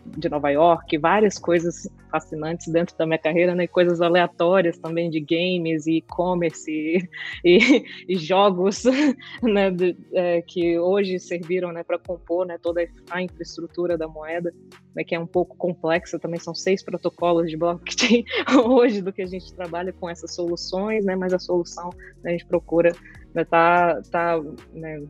de 0.06 0.28
Nova 0.28 0.50
York, 0.50 0.96
várias 0.98 1.38
coisas 1.38 1.88
fascinantes 2.10 2.68
dentro 2.68 2.96
da 2.96 3.06
minha 3.06 3.18
carreira, 3.18 3.54
né, 3.54 3.66
coisas 3.66 4.00
aleatórias 4.00 4.78
também 4.78 5.10
de 5.10 5.20
games 5.20 5.86
e 5.86 5.96
e-commerce 5.96 6.70
e, 6.70 7.08
e, 7.44 7.84
e, 8.08 8.16
jogos, 8.16 8.84
né, 9.42 9.70
de, 9.70 9.96
é, 10.12 10.42
que 10.42 10.78
hoje 10.78 11.18
serviram, 11.18 11.72
né, 11.72 11.82
para 11.82 11.98
compor, 11.98 12.46
né, 12.46 12.58
toda 12.62 12.86
a 13.10 13.22
infraestrutura 13.22 13.96
da 13.96 14.06
moeda, 14.06 14.52
né, 14.94 15.02
que 15.02 15.14
é 15.14 15.18
um 15.18 15.26
pouco 15.26 15.56
complexa, 15.56 16.18
também 16.18 16.38
são 16.38 16.54
seis 16.54 16.82
protocolos 16.84 17.50
de 17.50 17.56
blockchain 17.56 18.24
hoje 18.66 19.00
do 19.00 19.12
que 19.12 19.22
a 19.22 19.26
gente 19.26 19.52
trabalha 19.54 19.92
com 19.92 20.08
essas 20.08 20.34
soluções, 20.34 21.04
né, 21.04 21.16
mas 21.16 21.32
a 21.32 21.38
solução 21.38 21.90
né, 22.22 22.30
a 22.30 22.32
gente 22.32 22.46
procura 22.46 22.94
né, 23.34 23.44
tá, 23.44 24.00
tá 24.10 24.40
né, 24.72 25.02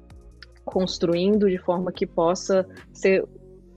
construindo 0.64 1.48
de 1.48 1.58
forma 1.58 1.92
que 1.92 2.06
possa 2.06 2.66
ser, 2.92 3.24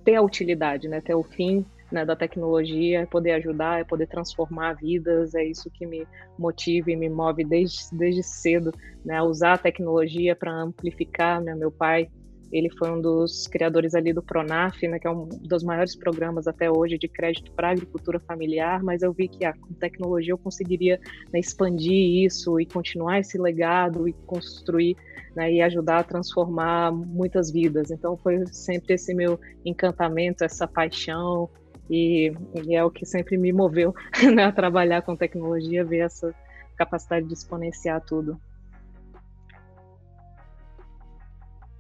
ter 0.04 0.16
a 0.16 0.22
utilidade, 0.22 0.88
né, 0.88 1.02
ter 1.02 1.16
o 1.16 1.24
fim 1.24 1.66
né, 1.92 2.06
da 2.06 2.16
tecnologia, 2.16 3.02
é 3.02 3.06
poder 3.06 3.32
ajudar, 3.34 3.80
é 3.80 3.84
poder 3.84 4.08
transformar 4.08 4.74
vidas, 4.74 5.34
é 5.36 5.44
isso 5.44 5.70
que 5.70 5.86
me 5.86 6.06
motiva 6.38 6.92
e 6.92 6.96
me 6.96 7.10
move 7.10 7.44
desde, 7.44 7.78
desde 7.94 8.24
cedo, 8.24 8.74
né, 9.06 9.22
usar 9.22 9.54
a 9.54 9.58
tecnologia 9.58 10.36
para 10.36 10.52
amplificar, 10.52 11.42
né, 11.42 11.56
meu 11.56 11.72
pai 11.72 12.10
ele 12.52 12.70
foi 12.78 12.92
um 12.92 13.02
dos 13.02 13.48
criadores 13.48 13.94
ali 13.94 14.14
do 14.14 14.22
Pronaf, 14.22 14.82
né, 14.88 15.00
que 15.00 15.08
é 15.08 15.12
um 15.12 15.28
dos 15.28 15.64
maiores 15.64 15.96
programas 15.96 16.48
até 16.48 16.72
hoje 16.72 16.98
de 16.98 17.08
crédito 17.08 17.52
para 17.52 17.72
agricultura 17.72 18.20
familiar, 18.20 18.82
mas 18.84 19.02
eu 19.02 19.12
vi 19.12 19.28
que 19.28 19.44
a 19.46 19.54
com 19.54 19.74
tecnologia 19.74 20.34
eu 20.34 20.38
conseguiria 20.38 21.00
né, 21.32 21.40
expandir 21.40 22.26
isso 22.26 22.60
e 22.60 22.66
continuar 22.66 23.20
esse 23.20 23.38
legado 23.38 24.08
e 24.08 24.14
construir 24.14 24.96
né, 25.36 25.52
e 25.52 25.62
ajudar 25.62 26.00
a 26.00 26.04
transformar 26.04 26.92
muitas 26.92 27.52
vidas. 27.52 27.92
Então 27.92 28.18
foi 28.18 28.44
sempre 28.48 28.96
esse 28.96 29.14
meu 29.14 29.40
encantamento, 29.66 30.44
essa 30.44 30.68
paixão 30.68 31.50
e, 31.90 32.34
e 32.66 32.76
é 32.76 32.84
o 32.84 32.90
que 32.90 33.06
sempre 33.06 33.38
me 33.38 33.54
moveu 33.54 33.94
né, 34.34 34.46
a 34.46 34.52
trabalhar 34.52 35.02
com 35.02 35.16
tecnologia, 35.16 35.86
ver 35.86 36.00
essa 36.00 36.34
capacidade 36.76 37.28
de 37.28 37.34
exponenciar 37.34 38.02
tudo. 38.02 38.40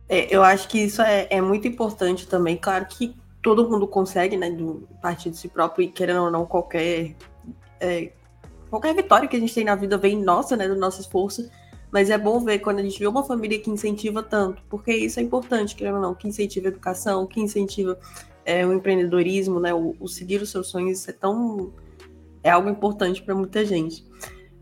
É, 0.09 0.33
eu 0.33 0.41
acho 0.43 0.67
que 0.67 0.79
isso 0.79 1.01
é, 1.01 1.27
é, 1.29 1.41
muito 1.41 1.67
importante 1.67 2.27
também. 2.27 2.57
Claro 2.57 2.85
que 2.85 3.15
todo 3.41 3.69
mundo 3.69 3.87
consegue, 3.87 4.37
né, 4.37 4.49
do, 4.49 4.87
partir 5.01 5.29
de 5.29 5.37
si 5.37 5.47
próprio 5.47 5.85
e 5.85 5.87
querendo 5.89 6.23
ou 6.23 6.31
não, 6.31 6.45
qualquer, 6.45 7.15
é, 7.79 8.11
qualquer 8.69 8.95
vitória 8.95 9.27
que 9.27 9.35
a 9.35 9.39
gente 9.39 9.53
tem 9.53 9.65
na 9.65 9.75
vida 9.75 9.97
vem 9.97 10.21
nossa, 10.21 10.55
né, 10.55 10.67
do 10.67 10.75
nosso 10.75 11.01
esforço. 11.01 11.49
Mas 11.91 12.09
é 12.09 12.17
bom 12.17 12.39
ver 12.41 12.59
quando 12.59 12.79
a 12.79 12.83
gente 12.83 12.99
vê 12.99 13.07
uma 13.07 13.23
família 13.23 13.59
que 13.59 13.69
incentiva 13.69 14.21
tanto, 14.21 14.61
porque 14.69 14.93
isso 14.93 15.19
é 15.19 15.23
importante, 15.23 15.75
querendo 15.75 15.95
ou 15.95 16.01
não, 16.01 16.13
que 16.13 16.27
incentiva 16.27 16.67
a 16.67 16.69
educação, 16.69 17.25
que 17.25 17.39
incentiva 17.39 17.97
é, 18.47 18.65
o 18.65 18.73
empreendedorismo, 18.73 19.59
né? 19.59 19.73
O, 19.73 19.95
o, 19.99 20.07
seguir 20.07 20.41
os 20.41 20.49
seus 20.49 20.67
sonhos 20.67 21.07
é 21.07 21.11
tão. 21.11 21.71
é 22.43 22.49
algo 22.49 22.69
importante 22.69 23.21
para 23.21 23.35
muita 23.35 23.65
gente. 23.65 24.05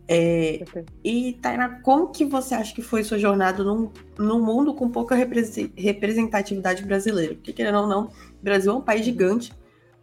É, 0.08 0.64
e, 1.04 1.34
Taina, 1.42 1.82
como 1.82 2.10
que 2.10 2.26
você 2.26 2.54
acha 2.54 2.74
que 2.74 2.82
foi 2.82 3.04
sua 3.04 3.18
jornada 3.18 3.64
num, 3.64 3.90
num 4.18 4.44
mundo 4.44 4.74
com 4.74 4.90
pouca 4.90 5.16
representatividade 5.16 6.84
brasileira? 6.84 7.34
Porque, 7.34 7.52
querendo 7.52 7.80
ou 7.80 7.88
não, 7.88 8.06
o 8.06 8.44
Brasil 8.44 8.72
é 8.72 8.76
um 8.76 8.82
país 8.82 9.04
gigante, 9.04 9.52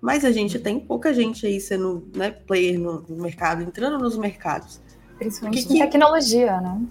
mas 0.00 0.24
a 0.24 0.32
gente 0.32 0.58
tem 0.58 0.80
pouca 0.80 1.14
gente 1.14 1.46
aí 1.46 1.60
sendo 1.60 2.08
né, 2.16 2.32
player 2.32 2.80
no, 2.80 3.02
no 3.02 3.22
mercado, 3.22 3.62
entrando 3.62 3.98
nos 3.98 4.16
mercados. 4.16 4.80
Principalmente 5.18 5.68
que, 5.68 5.78
tecnologia, 5.78 6.60
né? 6.60 6.82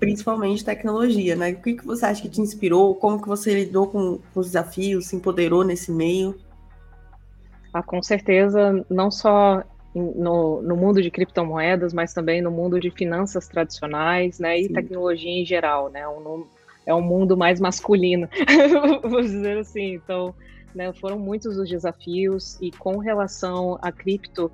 Principalmente 0.00 0.64
tecnologia, 0.64 1.36
né? 1.36 1.52
O 1.52 1.62
que, 1.62 1.74
que 1.74 1.86
você 1.86 2.04
acha 2.06 2.20
que 2.20 2.28
te 2.28 2.40
inspirou? 2.40 2.96
Como 2.96 3.22
que 3.22 3.28
você 3.28 3.54
lidou 3.54 3.86
com, 3.86 4.18
com 4.34 4.40
os 4.40 4.46
desafios, 4.46 5.06
se 5.06 5.14
empoderou 5.14 5.62
nesse 5.62 5.92
meio? 5.92 6.34
Ah, 7.72 7.82
com 7.82 8.02
certeza, 8.02 8.84
não 8.90 9.10
só 9.10 9.62
no, 9.96 10.60
no, 10.60 10.76
mundo 10.76 11.00
de 11.00 11.10
criptomoedas, 11.10 11.94
mas 11.94 12.12
também 12.12 12.42
no 12.42 12.50
mundo 12.50 12.78
de 12.78 12.90
finanças 12.90 13.48
tradicionais, 13.48 14.38
né, 14.38 14.58
e 14.58 14.64
Sim. 14.64 14.74
tecnologia 14.74 15.30
em 15.30 15.44
geral, 15.44 15.88
né, 15.88 16.06
um, 16.06 16.44
é 16.84 16.94
um 16.94 17.00
mundo 17.00 17.36
mais 17.36 17.58
masculino, 17.58 18.28
vou 19.02 19.22
dizer 19.22 19.58
assim. 19.58 19.94
Então, 19.94 20.34
né, 20.74 20.92
foram 20.92 21.18
muitos 21.18 21.56
os 21.56 21.68
desafios 21.68 22.58
e 22.60 22.70
com 22.70 22.98
relação 22.98 23.78
a 23.80 23.90
cripto, 23.90 24.52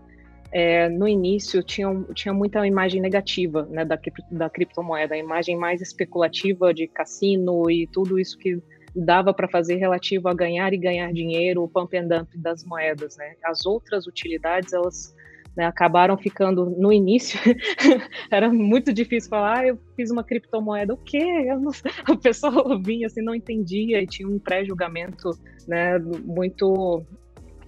é, 0.52 0.88
no 0.88 1.08
início 1.08 1.62
tinha, 1.62 1.88
tinha 2.14 2.32
muita 2.32 2.64
imagem 2.66 3.00
negativa 3.00 3.66
né, 3.70 3.84
da, 3.84 3.98
da 4.30 4.48
criptomoeda, 4.48 5.14
a 5.14 5.18
imagem 5.18 5.56
mais 5.56 5.80
especulativa 5.80 6.72
de 6.72 6.86
cassino 6.86 7.68
e 7.70 7.86
tudo 7.86 8.18
isso 8.18 8.38
que 8.38 8.62
dava 8.94 9.32
para 9.32 9.48
fazer 9.48 9.76
relativo 9.76 10.28
a 10.28 10.34
ganhar 10.34 10.72
e 10.72 10.76
ganhar 10.76 11.12
dinheiro, 11.12 11.64
o 11.64 11.68
pump 11.68 11.96
and 11.96 12.06
dump 12.06 12.28
das 12.36 12.62
moedas. 12.64 13.16
Né? 13.16 13.34
As 13.42 13.64
outras 13.64 14.06
utilidades, 14.06 14.74
elas 14.74 15.14
né, 15.56 15.66
acabaram 15.66 16.16
ficando 16.16 16.66
no 16.70 16.92
início. 16.92 17.38
era 18.30 18.50
muito 18.50 18.92
difícil 18.92 19.30
falar, 19.30 19.58
ah, 19.58 19.66
eu 19.66 19.78
fiz 19.94 20.10
uma 20.10 20.24
criptomoeda, 20.24 20.94
o 20.94 20.96
quê? 20.96 21.54
Não... 21.54 21.70
O 22.08 22.16
pessoal 22.18 22.80
vinha 22.82 23.06
assim, 23.06 23.22
não 23.22 23.34
entendia 23.34 24.00
e 24.02 24.06
tinha 24.06 24.28
um 24.28 24.38
pré-julgamento 24.38 25.30
né, 25.66 25.98
muito 25.98 27.04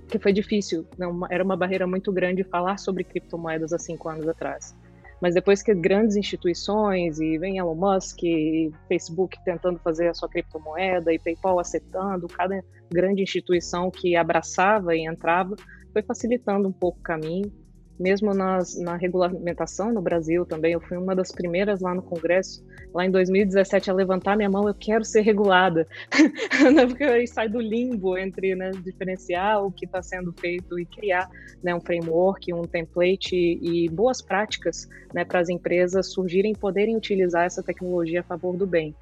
que 0.09 0.19
foi 0.19 0.33
difícil, 0.33 0.87
né, 0.99 1.07
era 1.31 1.43
uma 1.43 1.57
barreira 1.57 1.87
muito 1.87 2.12
grande 2.12 2.45
falar 2.45 2.79
sobre 2.79 3.05
criptomoedas 3.05 3.73
há 3.73 3.79
cinco 3.79 4.09
anos 4.09 4.29
atrás. 4.29 4.76
Mas 5.21 5.35
depois 5.35 5.62
que 5.62 5.75
grandes 5.75 6.17
instituições, 6.17 7.19
e 7.19 7.38
vem 7.38 7.57
Elon 7.57 7.75
Musk, 7.75 8.23
e 8.23 8.71
Facebook 8.87 9.38
tentando 9.45 9.79
fazer 9.79 10.09
a 10.09 10.14
sua 10.14 10.29
criptomoeda, 10.29 11.12
e 11.12 11.19
PayPal 11.19 11.59
aceitando, 11.59 12.29
cada 12.29 12.62
grande 12.93 13.23
instituição 13.23 13.91
que 13.91 14.17
abraçava 14.17 14.95
e 14.95 15.07
entrava, 15.07 15.57
foi 15.93 16.03
facilitando 16.03 16.69
um 16.69 16.73
pouco 16.73 16.99
o 16.99 17.03
caminho 17.03 17.50
mesmo 17.98 18.34
nas, 18.34 18.78
na 18.78 18.96
regulamentação 18.96 19.92
no 19.92 20.02
Brasil 20.02 20.44
também, 20.44 20.72
eu 20.72 20.80
fui 20.80 20.96
uma 20.96 21.14
das 21.14 21.30
primeiras 21.30 21.80
lá 21.80 21.94
no 21.94 22.02
Congresso, 22.02 22.64
lá 22.92 23.04
em 23.04 23.10
2017, 23.10 23.90
a 23.90 23.94
levantar 23.94 24.36
minha 24.36 24.50
mão, 24.50 24.66
eu 24.68 24.74
quero 24.74 25.04
ser 25.04 25.20
regulada, 25.20 25.86
porque 26.88 27.04
aí 27.04 27.26
sai 27.26 27.48
do 27.48 27.60
limbo 27.60 28.16
entre 28.18 28.54
né, 28.54 28.70
diferenciar 28.72 29.64
o 29.64 29.70
que 29.70 29.84
está 29.84 30.02
sendo 30.02 30.32
feito 30.32 30.78
e 30.78 30.84
criar 30.84 31.28
né, 31.62 31.74
um 31.74 31.80
framework, 31.80 32.52
um 32.52 32.62
template 32.62 33.34
e, 33.34 33.84
e 33.84 33.88
boas 33.88 34.20
práticas 34.20 34.88
né, 35.12 35.24
para 35.24 35.40
as 35.40 35.48
empresas 35.48 36.12
surgirem 36.12 36.52
e 36.52 36.58
poderem 36.58 36.96
utilizar 36.96 37.44
essa 37.44 37.62
tecnologia 37.62 38.20
a 38.20 38.24
favor 38.24 38.56
do 38.56 38.66
bem. 38.66 38.94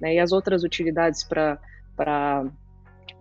Né, 0.00 0.14
e 0.14 0.18
as 0.18 0.32
outras 0.32 0.64
utilidades 0.64 1.22
para 1.24 1.58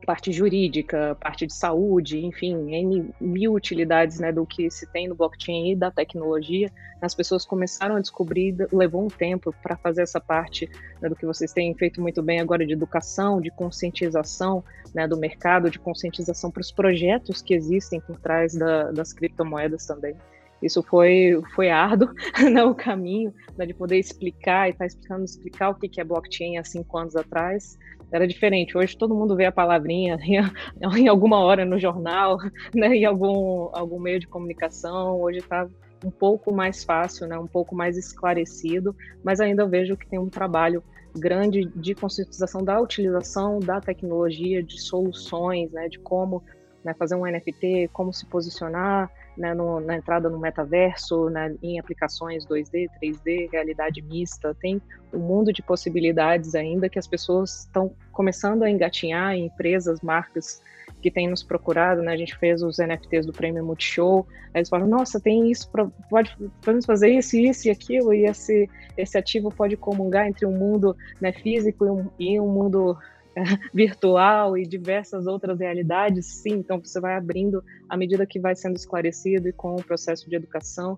parte 0.06 0.32
jurídica, 0.32 1.16
parte 1.20 1.46
de 1.46 1.54
saúde, 1.54 2.26
enfim, 2.26 2.74
N 2.74 3.14
mil 3.20 3.54
utilidades 3.54 4.20
né, 4.20 4.32
do 4.32 4.46
que 4.46 4.70
se 4.70 4.86
tem 4.88 5.08
no 5.08 5.16
blockchain 5.16 5.72
e 5.72 5.76
da 5.76 5.92
tecnologia. 5.92 6.72
As 7.02 7.16
pessoas 7.16 7.46
começaram 7.46 7.96
a 7.96 8.00
descobrir, 8.00 8.56
levou 8.72 9.06
um 9.06 9.08
tempo 9.08 9.54
para 9.64 9.78
fazer 9.78 10.02
essa 10.02 10.20
parte 10.20 10.70
né, 11.02 11.10
do 11.10 11.16
que 11.16 11.26
vocês 11.26 11.54
têm 11.54 11.74
feito 11.76 12.02
muito 12.02 12.22
bem 12.22 12.40
agora 12.40 12.66
de 12.66 12.74
educação, 12.74 13.40
de 13.40 13.52
conscientização 13.52 14.64
né, 14.94 15.08
do 15.08 15.18
mercado, 15.18 15.70
de 15.70 15.80
conscientização 15.80 16.52
para 16.52 16.62
os 16.62 16.72
projetos 16.72 17.42
que 17.42 17.54
existem 17.54 18.02
por 18.02 18.20
trás 18.20 18.54
da, 18.54 18.92
das 18.92 19.14
criptomoedas 19.14 19.86
também. 19.86 20.16
Isso 20.62 20.84
foi, 20.84 21.42
foi 21.56 21.70
árduo, 21.70 22.10
né, 22.52 22.64
o 22.64 22.76
caminho 22.76 23.34
né, 23.58 23.66
de 23.66 23.74
poder 23.74 23.98
explicar 23.98 24.68
e 24.68 24.72
estar 24.72 24.80
tá 24.80 24.88
explicando 24.88 25.24
explicar 25.24 25.70
o 25.70 25.76
que, 25.76 25.88
que 25.88 26.02
é 26.02 26.04
blockchain 26.04 26.58
há 26.58 26.64
cinco 26.64 26.98
anos 26.98 27.16
atrás, 27.16 27.78
era 28.12 28.28
diferente. 28.28 28.78
Hoje 28.78 28.98
todo 28.98 29.16
mundo 29.16 29.36
vê 29.36 29.46
a 29.46 29.52
palavrinha 29.52 30.18
em, 30.98 31.08
alguma 31.08 31.40
hora 31.40 31.66
no 31.66 31.80
jornal, 31.80 32.38
né, 32.74 32.96
em 32.96 33.06
algum, 33.06 33.70
algum 33.74 34.00
meio 34.00 34.20
de 34.20 34.28
comunicação. 34.28 35.20
Hoje 35.20 35.40
está 35.40 35.68
um 36.04 36.12
pouco 36.12 36.54
mais 36.54 36.84
fácil, 36.84 37.28
né, 37.28 37.38
um 37.38 37.48
pouco 37.48 37.76
mais 37.76 37.98
esclarecido, 37.98 38.96
mas 39.24 39.40
ainda 39.40 39.68
vejo 39.68 39.98
que 39.98 40.08
tem 40.08 40.20
um 40.20 40.30
trabalho 40.30 40.84
grande 41.18 41.66
de 41.76 41.96
conscientização 41.96 42.64
da 42.64 42.80
utilização 42.80 43.60
da 43.60 43.82
tecnologia, 43.82 44.64
de 44.64 44.80
soluções, 44.80 45.72
né, 45.72 45.88
de 45.88 46.00
como 46.00 46.44
né, 46.84 46.94
fazer 46.94 47.16
um 47.16 47.26
NFT, 47.26 47.90
como 47.92 48.14
se 48.14 48.26
posicionar 48.26 49.12
né, 49.40 49.54
no, 49.54 49.80
na 49.80 49.96
entrada 49.96 50.30
no 50.30 50.38
metaverso, 50.38 51.30
né, 51.30 51.56
em 51.64 51.80
aplicações 51.80 52.46
2D, 52.46 52.90
3D, 53.02 53.50
realidade 53.52 54.02
mista. 54.02 54.54
Tem 54.60 54.82
um 55.14 55.20
mundo 55.20 55.54
de 55.54 55.64
possibilidades 55.64 56.54
ainda 56.54 56.90
que 56.90 57.00
as 57.00 57.08
pessoas 57.08 57.62
estão 57.62 57.92
começando 58.12 58.64
a 58.64 58.70
engatinhar 58.70 59.34
em 59.34 59.46
empresas, 59.46 60.02
marcas 60.02 60.62
que 61.02 61.10
têm 61.10 61.30
nos 61.30 61.42
procurado, 61.42 62.02
né? 62.02 62.12
A 62.12 62.18
gente 62.18 62.36
fez 62.38 62.62
os 62.62 62.78
NFTs 62.78 63.26
do 63.26 63.32
Prêmio 63.32 63.64
Multishow, 63.64 64.28
aí 64.54 64.60
eles 64.60 64.68
falam, 64.68 64.88
nossa, 64.88 65.20
tem 65.20 65.50
isso, 65.50 65.72
pra, 65.72 65.88
pode 66.10 66.36
podemos 66.62 66.86
fazer 66.86 67.10
isso, 67.10 67.38
isso 67.38 67.68
e 67.68 67.72
aquilo, 67.72 68.14
e 68.14 68.26
esse, 68.26 68.70
esse 68.98 69.18
ativo 69.18 69.50
pode 69.50 69.78
comungar 69.78 70.28
entre 70.28 70.46
um 70.46 70.52
mundo 70.52 70.96
né, 71.22 71.32
físico 71.32 71.86
e 71.86 71.90
um, 71.90 72.10
e 72.20 72.40
um 72.40 72.50
mundo 72.50 72.98
virtual 73.74 74.58
e 74.58 74.66
diversas 74.66 75.28
outras 75.28 75.60
realidades, 75.60 76.26
sim, 76.26 76.54
então 76.54 76.80
você 76.80 77.00
vai 77.00 77.16
abrindo 77.16 77.64
à 77.88 77.98
medida 77.98 78.26
que 78.26 78.40
vai 78.40 78.56
sendo 78.56 78.76
esclarecido 78.76 79.48
e 79.48 79.54
com 79.54 79.76
o 79.76 79.84
processo 79.84 80.30
de 80.30 80.36
educação, 80.36 80.98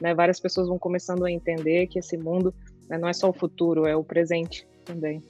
né, 0.00 0.14
várias 0.14 0.40
pessoas 0.40 0.68
vão 0.68 0.78
começando 0.78 1.24
a 1.24 1.30
entender 1.30 1.86
que 1.86 1.98
esse 1.98 2.16
mundo 2.16 2.54
né, 2.88 2.98
não 2.98 3.08
é 3.08 3.12
só 3.12 3.28
o 3.28 3.32
futuro, 3.32 3.86
é 3.86 3.96
o 3.96 4.04
presente 4.04 4.66
também. 4.84 5.22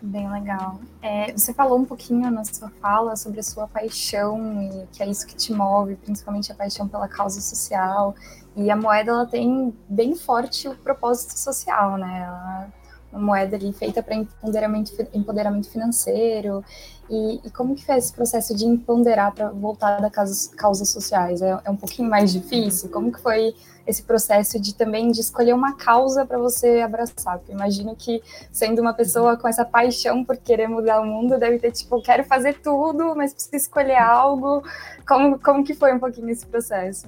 Bem 0.00 0.30
legal. 0.30 0.78
É, 1.00 1.32
você 1.32 1.54
falou 1.54 1.78
um 1.78 1.84
pouquinho 1.86 2.30
na 2.30 2.44
sua 2.44 2.68
fala 2.68 3.16
sobre 3.16 3.40
a 3.40 3.42
sua 3.42 3.66
paixão 3.66 4.62
e 4.62 4.86
que 4.92 5.02
é 5.02 5.08
isso 5.08 5.26
que 5.26 5.34
te 5.34 5.50
move, 5.50 5.96
principalmente 5.96 6.52
a 6.52 6.54
paixão 6.54 6.86
pela 6.86 7.08
causa 7.08 7.40
social. 7.40 8.14
E 8.54 8.70
a 8.70 8.76
moeda 8.76 9.12
ela 9.12 9.26
tem 9.26 9.74
bem 9.88 10.14
forte 10.14 10.68
o 10.68 10.76
propósito 10.76 11.38
social, 11.38 11.96
né? 11.96 12.22
Ela 12.26 12.72
moeda 13.18 13.56
ali 13.56 13.72
feita 13.72 14.02
para 14.02 14.14
empoderamento, 14.14 14.92
empoderamento 15.12 15.68
financeiro. 15.68 16.64
E, 17.08 17.40
e, 17.44 17.50
como 17.50 17.74
que 17.74 17.84
foi 17.84 17.96
esse 17.96 18.12
processo 18.12 18.56
de 18.56 18.64
empoderar 18.64 19.32
para 19.32 19.50
voltar 19.50 20.00
das 20.00 20.10
causas, 20.10 20.46
causas 20.48 20.88
sociais? 20.88 21.42
É, 21.42 21.60
é, 21.64 21.70
um 21.70 21.76
pouquinho 21.76 22.08
mais 22.08 22.32
difícil? 22.32 22.88
Como 22.90 23.12
que 23.12 23.20
foi 23.20 23.54
esse 23.86 24.02
processo 24.02 24.58
de 24.58 24.74
também 24.74 25.10
de 25.10 25.20
escolher 25.20 25.52
uma 25.52 25.76
causa 25.76 26.24
para 26.24 26.38
você 26.38 26.80
abraçar? 26.80 27.38
Porque 27.38 27.52
imagino 27.52 27.94
que 27.94 28.22
sendo 28.50 28.80
uma 28.80 28.94
pessoa 28.94 29.36
com 29.36 29.46
essa 29.46 29.64
paixão 29.64 30.24
por 30.24 30.36
querer 30.38 30.66
mudar 30.66 31.00
o 31.00 31.06
mundo, 31.06 31.38
deve 31.38 31.58
ter 31.58 31.72
tipo, 31.72 32.00
quero 32.00 32.24
fazer 32.24 32.60
tudo, 32.62 33.14
mas 33.14 33.34
preciso 33.34 33.56
escolher 33.56 33.98
algo. 33.98 34.62
Como, 35.06 35.38
como 35.38 35.62
que 35.62 35.74
foi 35.74 35.92
um 35.94 35.98
pouquinho 35.98 36.30
esse 36.30 36.46
processo? 36.46 37.06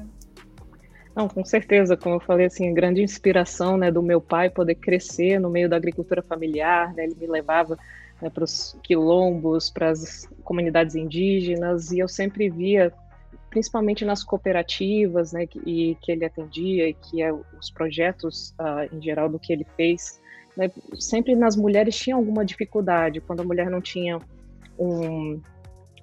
Não, 1.17 1.29
com 1.29 1.43
certeza, 1.43 1.97
como 1.97 2.17
eu 2.17 2.21
falei, 2.21 2.45
assim, 2.45 2.75
grande 2.75 3.03
inspiração, 3.03 3.79
né, 3.79 3.91
do 3.91 4.03
meu 4.03 4.21
pai 4.21 4.51
poder 4.51 4.75
crescer 4.75 5.41
no 5.41 5.49
meio 5.49 5.67
da 5.67 5.75
agricultura 5.75 6.23
familiar, 6.23 6.93
né, 6.93 7.05
ele 7.05 7.15
me 7.15 7.27
levava 7.27 7.79
né, 8.21 8.29
para 8.29 8.45
os 8.45 8.79
quilombos, 8.83 9.71
para 9.71 9.89
as 9.89 10.29
comunidades 10.45 10.95
indígenas, 10.95 11.91
e 11.91 12.01
eu 12.01 12.07
sempre 12.07 12.51
via, 12.51 12.93
principalmente 13.49 14.05
nas 14.05 14.23
cooperativas, 14.23 15.33
né, 15.33 15.47
que, 15.47 15.59
e 15.61 15.95
que 16.03 16.13
ele 16.13 16.27
atendia, 16.27 16.87
e 16.87 16.93
que 16.93 17.23
é 17.23 17.33
os 17.33 17.71
projetos, 17.71 18.55
uh, 18.61 18.95
em 18.95 19.01
geral, 19.01 19.31
do 19.31 19.39
que 19.39 19.55
ele 19.55 19.67
fez, 19.75 20.21
né, 20.55 20.71
sempre 21.01 21.35
nas 21.35 21.57
mulheres 21.57 21.97
tinha 21.97 22.15
alguma 22.15 22.45
dificuldade, 22.45 23.23
quando 23.23 23.41
a 23.41 23.45
mulher 23.45 23.71
não 23.71 23.81
tinha 23.81 24.21
um 24.79 25.41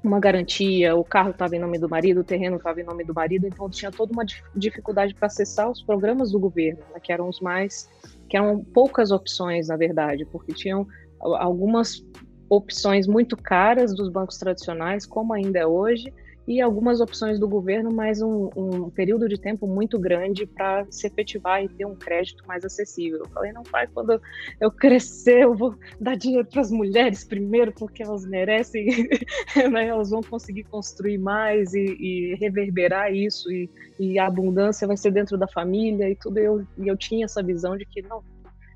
uma 0.04 0.20
garantia, 0.20 0.96
o 0.96 1.04
carro 1.04 1.32
estava 1.32 1.56
em 1.56 1.60
nome 1.60 1.80
do 1.80 1.88
marido, 1.88 2.20
o 2.20 2.24
terreno 2.24 2.58
estava 2.58 2.82
em 2.82 2.84
nome 2.84 3.04
do 3.04 3.14
marido, 3.14 3.48
então 3.48 3.70
tinha 3.70 3.92
toda 3.92 4.12
uma 4.12 4.26
dificuldade 4.54 5.16
para 5.16 5.28
acessar 5.28 5.70
os 5.72 5.82
programas 5.82 6.32
do 6.32 6.40
governo, 6.40 6.82
né, 6.94 7.00
que 7.02 7.12
eram 7.12 7.30
os 7.30 7.40
mais, 7.40 7.90
que 8.28 8.36
eram 8.36 8.64
poucas 8.64 9.12
opções, 9.12 9.70
na 9.70 9.78
verdade, 9.78 10.26
porque 10.26 10.54
tinham 10.54 10.86
algumas 11.20 12.06
opções 12.50 13.08
muito 13.08 13.38
caras 13.38 13.96
dos 13.96 14.10
bancos 14.10 14.38
tradicionais, 14.38 15.06
como 15.06 15.34
ainda 15.34 15.60
é 15.60 15.66
hoje, 15.66 16.14
e 16.48 16.60
algumas 16.60 17.00
opções 17.00 17.40
do 17.40 17.48
governo, 17.48 17.92
mas 17.92 18.22
um, 18.22 18.50
um 18.56 18.90
período 18.90 19.30
de 19.30 19.40
tempo 19.40 19.66
muito 19.66 19.98
grande 19.98 20.46
para 20.46 20.86
se 20.90 21.08
efetivar 21.08 21.64
e 21.64 21.70
ter 21.70 21.86
um 21.86 21.96
crédito 21.96 22.46
mais 22.46 22.66
acessível. 22.66 23.20
Eu 23.20 23.30
falei, 23.30 23.54
não, 23.54 23.64
pai, 23.64 23.88
quando 23.88 24.22
eu 24.60 24.70
crescer, 24.70 25.44
eu 25.44 25.56
vou 25.56 25.76
dar 26.00 26.18
dinheiro 26.18 26.46
para 26.46 26.60
as 26.60 26.70
mulheres 26.70 27.24
primeiro, 27.24 27.72
porque 27.72 28.04
elas 28.04 28.26
merecem, 28.26 28.88
né? 29.72 29.88
elas 29.88 30.10
vão 30.10 30.22
conseguir 30.22 30.64
construir 30.66 31.18
mais 31.18 31.74
e, 31.74 31.86
e 32.00 32.36
reverberar 32.36 33.14
isso, 33.14 33.50
e, 33.50 33.70
e, 33.98 34.20
a 34.20 34.28
abundância 34.28 34.88
vai 34.88 34.98
ser 34.98 35.12
dentro 35.12 35.38
da 35.38 35.48
família 35.48 36.10
e 36.10 36.16
tudo. 36.16 36.38
Eu, 36.38 36.66
e 36.78 36.88
eu 36.88 36.98
tinha 36.98 37.24
essa 37.24 37.42
visão 37.42 37.78
de 37.78 37.86
que, 37.86 38.02
não, 38.02 38.22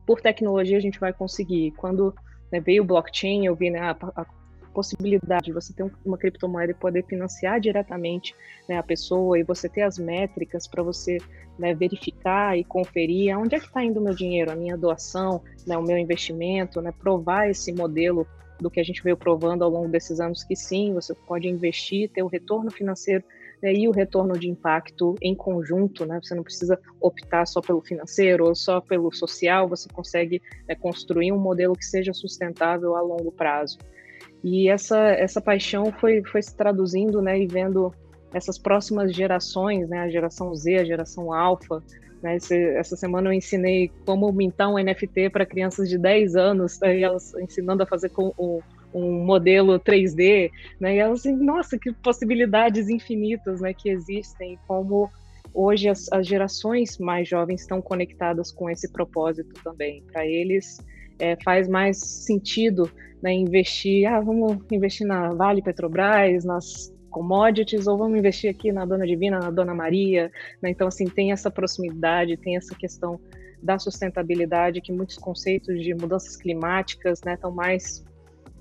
por 0.06 0.22
tecnologia 0.22 0.78
a 0.78 0.82
gente 0.82 1.00
vai 1.00 1.12
conseguir. 1.12 1.72
Quando 1.72 2.16
né, 2.50 2.62
veio 2.62 2.84
o 2.84 2.86
blockchain, 2.86 3.46
eu 3.46 3.56
vi 3.56 3.70
né, 3.70 3.80
a, 3.80 3.92
a 4.16 4.26
possibilidade 4.78 5.48
de 5.48 5.54
você 5.54 5.74
ter 5.74 5.92
uma 6.06 6.20
criptomoeda 6.20 6.72
e 6.72 6.76
poder 6.76 7.04
financiar 7.04 7.60
diretamente 7.60 8.36
né, 8.70 8.78
a 8.78 8.84
pessoa 8.84 9.40
e 9.40 9.42
você 9.42 9.68
ter 9.68 9.82
as 9.82 9.98
métricas 9.98 10.68
para 10.68 10.84
você 10.84 11.18
né, 11.58 11.74
verificar 11.74 12.56
e 12.56 12.64
conferir 12.64 13.36
onde 13.36 13.56
é 13.56 13.60
que 13.60 13.66
está 13.66 13.84
indo 13.84 14.00
o 14.00 14.04
meu 14.04 14.14
dinheiro, 14.14 14.52
a 14.52 14.56
minha 14.56 14.78
doação, 14.78 15.42
né, 15.66 15.76
o 15.76 15.82
meu 15.82 15.98
investimento, 15.98 16.80
né, 16.80 16.92
provar 16.92 17.50
esse 17.50 17.74
modelo 17.74 18.28
do 18.60 18.70
que 18.70 18.80
a 18.80 18.84
gente 18.84 19.02
veio 19.02 19.18
provando 19.18 19.64
ao 19.64 19.70
longo 19.72 19.88
desses 19.88 20.20
anos 20.20 20.44
que 20.44 20.56
sim, 20.56 20.94
você 20.94 21.16
pode 21.16 21.48
investir, 21.48 22.12
ter 22.12 22.22
o 22.22 22.28
retorno 22.28 22.70
financeiro 22.70 23.24
né, 23.64 23.74
e 23.74 23.88
o 23.88 23.92
retorno 23.92 24.38
de 24.38 24.48
impacto 24.48 25.16
em 25.20 25.34
conjunto, 25.34 26.06
né? 26.06 26.20
Você 26.22 26.36
não 26.36 26.44
precisa 26.44 26.80
optar 27.02 27.48
só 27.48 27.62
pelo 27.62 27.82
financeiro 27.82 28.46
ou 28.46 28.54
só 28.54 28.80
pelo 28.80 29.12
social, 29.12 29.68
você 29.68 29.90
consegue 29.90 30.40
né, 30.68 30.76
construir 30.76 31.32
um 31.32 31.40
modelo 31.40 31.76
que 31.76 31.86
seja 31.86 32.14
sustentável 32.14 32.96
a 32.96 33.02
longo 33.02 33.32
prazo. 33.32 33.80
E 34.44 34.70
essa, 34.70 34.98
essa 34.98 35.41
paixão 35.41 35.91
foi, 35.91 36.24
foi 36.24 36.41
se 36.41 36.56
traduzindo, 36.56 37.22
né, 37.22 37.39
e 37.39 37.48
vendo 37.48 37.94
essas 38.34 38.58
próximas 38.58 39.13
gerações, 39.13 39.89
né, 39.89 40.00
a 40.00 40.10
geração 40.10 40.53
Z, 40.56 40.77
a 40.77 40.86
geração 40.86 41.34
alfa, 41.34 41.84
né, 42.22 42.36
esse, 42.38 42.56
essa 42.75 42.96
semana 42.96 43.29
eu 43.29 43.34
ensinei 43.34 43.91
como 44.06 44.32
mintar 44.32 44.70
um 44.70 44.77
NFT 44.77 45.29
para 45.29 45.46
crianças 45.46 45.89
de 45.89 45.98
10 45.98 46.36
anos, 46.36 46.79
né, 46.79 47.00
e 47.00 47.03
elas 47.03 47.34
ensinando 47.36 47.84
a 47.84 47.88
fazer 47.88 48.10
com 48.10 48.34
um, 48.38 48.60
um 48.94 49.24
modelo 49.24 49.79
3D, 49.79 50.51
né, 50.79 50.96
e 50.96 51.00
elas 51.00 51.22
assim, 51.22 51.36
nossa, 51.36 51.77
que 51.77 51.91
possibilidades 51.94 52.89
infinitas, 52.89 53.62
né, 53.62 53.74
que 53.74 53.89
existem, 53.89 54.58
como 54.67 55.10
hoje 55.53 55.89
as, 55.89 56.12
as 56.12 56.27
gerações 56.27 56.98
mais 57.00 57.27
jovens 57.27 57.62
estão 57.62 57.82
conectadas 57.82 58.51
com 58.51 58.70
esse 58.70 58.91
propósito 58.91 59.53
também, 59.63 60.03
para 60.12 60.25
eles 60.25 60.77
é, 61.20 61.38
faz 61.44 61.68
mais 61.68 61.98
sentido 61.98 62.90
né, 63.22 63.34
investir, 63.34 64.06
ah, 64.08 64.20
vamos 64.20 64.58
investir 64.72 65.06
na 65.06 65.34
Vale 65.34 65.62
Petrobras, 65.62 66.46
nas 66.46 66.94
commodities, 67.10 67.88
ou 67.88 67.98
vamos 67.98 68.18
investir 68.20 68.50
aqui 68.50 68.72
na 68.72 68.86
Dona 68.86 69.06
Divina, 69.06 69.40
na 69.40 69.50
Dona 69.50 69.74
Maria, 69.74 70.32
né? 70.62 70.70
então 70.70 70.88
assim, 70.88 71.06
tem 71.06 71.32
essa 71.32 71.50
proximidade, 71.50 72.38
tem 72.38 72.56
essa 72.56 72.76
questão 72.76 73.20
da 73.62 73.80
sustentabilidade, 73.80 74.82
que 74.82 74.92
muitos 74.92 75.18
conceitos 75.18 75.82
de 75.82 75.96
mudanças 75.96 76.36
climáticas 76.36 77.22
né, 77.24 77.34
estão 77.34 77.52
mais 77.52 78.06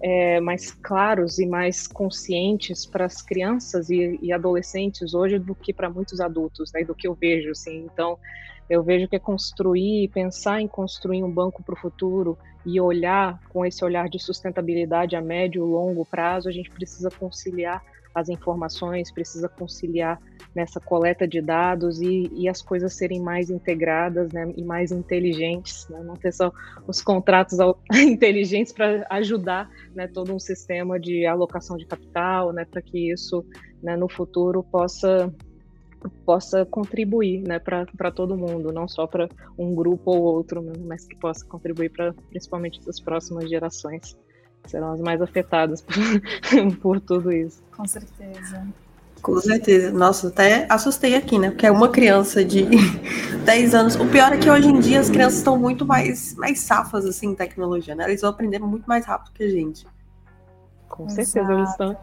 é, 0.02 0.40
mais 0.40 0.70
claros 0.70 1.38
e 1.38 1.46
mais 1.46 1.86
conscientes 1.86 2.84
para 2.84 3.06
as 3.06 3.22
crianças 3.22 3.88
e, 3.88 4.18
e, 4.20 4.32
adolescentes 4.32 5.14
hoje 5.14 5.38
do 5.38 5.54
que 5.54 5.72
para 5.72 5.88
muitos 5.88 6.20
adultos, 6.20 6.70
né, 6.74 6.84
do 6.84 6.94
que 6.94 7.08
eu 7.08 7.14
vejo, 7.14 7.50
assim. 7.50 7.86
Então, 7.90 8.18
eu 8.68 8.82
vejo 8.82 9.08
que 9.08 9.16
é 9.16 9.18
construir, 9.18 10.08
pensar 10.08 10.60
em 10.60 10.68
construir 10.68 11.22
um 11.22 11.30
banco 11.30 11.62
para 11.62 11.74
o 11.74 11.78
futuro 11.78 12.36
e 12.64 12.80
olhar 12.80 13.40
com 13.48 13.64
esse 13.64 13.84
olhar 13.84 14.08
de 14.08 14.18
sustentabilidade 14.18 15.14
a 15.14 15.22
médio 15.22 15.64
e 15.64 15.70
longo 15.70 16.04
prazo, 16.04 16.48
a 16.48 16.52
gente 16.52 16.70
precisa 16.70 17.10
conciliar 17.10 17.82
as 18.16 18.30
informações, 18.30 19.12
precisa 19.12 19.46
conciliar 19.46 20.18
nessa 20.54 20.80
coleta 20.80 21.28
de 21.28 21.42
dados 21.42 22.00
e, 22.00 22.30
e 22.34 22.48
as 22.48 22.62
coisas 22.62 22.94
serem 22.94 23.20
mais 23.20 23.50
integradas 23.50 24.32
né, 24.32 24.50
e 24.56 24.64
mais 24.64 24.90
inteligentes, 24.90 25.86
né, 25.90 26.02
não 26.02 26.14
ter 26.14 26.32
só 26.32 26.50
os 26.88 27.02
contratos 27.02 27.58
inteligentes 27.92 28.72
para 28.72 29.06
ajudar 29.10 29.68
né, 29.94 30.08
todo 30.08 30.34
um 30.34 30.38
sistema 30.38 30.98
de 30.98 31.26
alocação 31.26 31.76
de 31.76 31.84
capital, 31.84 32.54
né, 32.54 32.64
para 32.64 32.80
que 32.80 33.12
isso 33.12 33.44
né, 33.82 33.98
no 33.98 34.08
futuro 34.08 34.62
possa 34.62 35.30
possa 36.08 36.64
contribuir 36.64 37.42
né, 37.42 37.58
para 37.58 38.10
todo 38.10 38.36
mundo, 38.36 38.72
não 38.72 38.88
só 38.88 39.06
para 39.06 39.28
um 39.58 39.74
grupo 39.74 40.10
ou 40.10 40.22
outro, 40.22 40.60
né, 40.62 40.72
mas 40.84 41.06
que 41.06 41.16
possa 41.16 41.44
contribuir 41.44 41.90
para 41.90 42.14
principalmente 42.30 42.80
as 42.88 43.00
próximas 43.00 43.48
gerações, 43.48 44.16
que 44.62 44.70
serão 44.70 44.92
as 44.92 45.00
mais 45.00 45.20
afetadas 45.20 45.82
por, 45.82 46.76
por 46.80 47.00
tudo 47.00 47.32
isso. 47.32 47.62
Com 47.76 47.86
certeza. 47.86 48.66
Com 49.22 49.40
certeza. 49.40 49.90
Nossa, 49.90 50.28
até 50.28 50.66
assustei 50.68 51.16
aqui, 51.16 51.38
né? 51.38 51.50
Porque 51.50 51.66
é 51.66 51.70
uma 51.70 51.88
criança 51.88 52.44
de 52.44 52.64
10 53.44 53.74
anos. 53.74 53.96
O 53.96 54.06
pior 54.06 54.32
é 54.32 54.36
que 54.36 54.48
hoje 54.48 54.68
em 54.68 54.78
dia 54.78 55.00
as 55.00 55.10
crianças 55.10 55.38
estão 55.38 55.58
muito 55.58 55.84
mais, 55.84 56.34
mais 56.36 56.60
safas 56.60 57.04
assim, 57.04 57.28
em 57.28 57.34
tecnologia, 57.34 57.94
né? 57.94 58.04
Eles 58.04 58.20
vão 58.20 58.30
aprender 58.30 58.58
muito 58.60 58.86
mais 58.86 59.04
rápido 59.04 59.32
que 59.32 59.42
a 59.42 59.50
gente. 59.50 59.86
Com 60.88 61.08
certeza, 61.08 61.40
Exato. 61.40 61.52
eles 61.52 61.70
estão. 61.70 61.96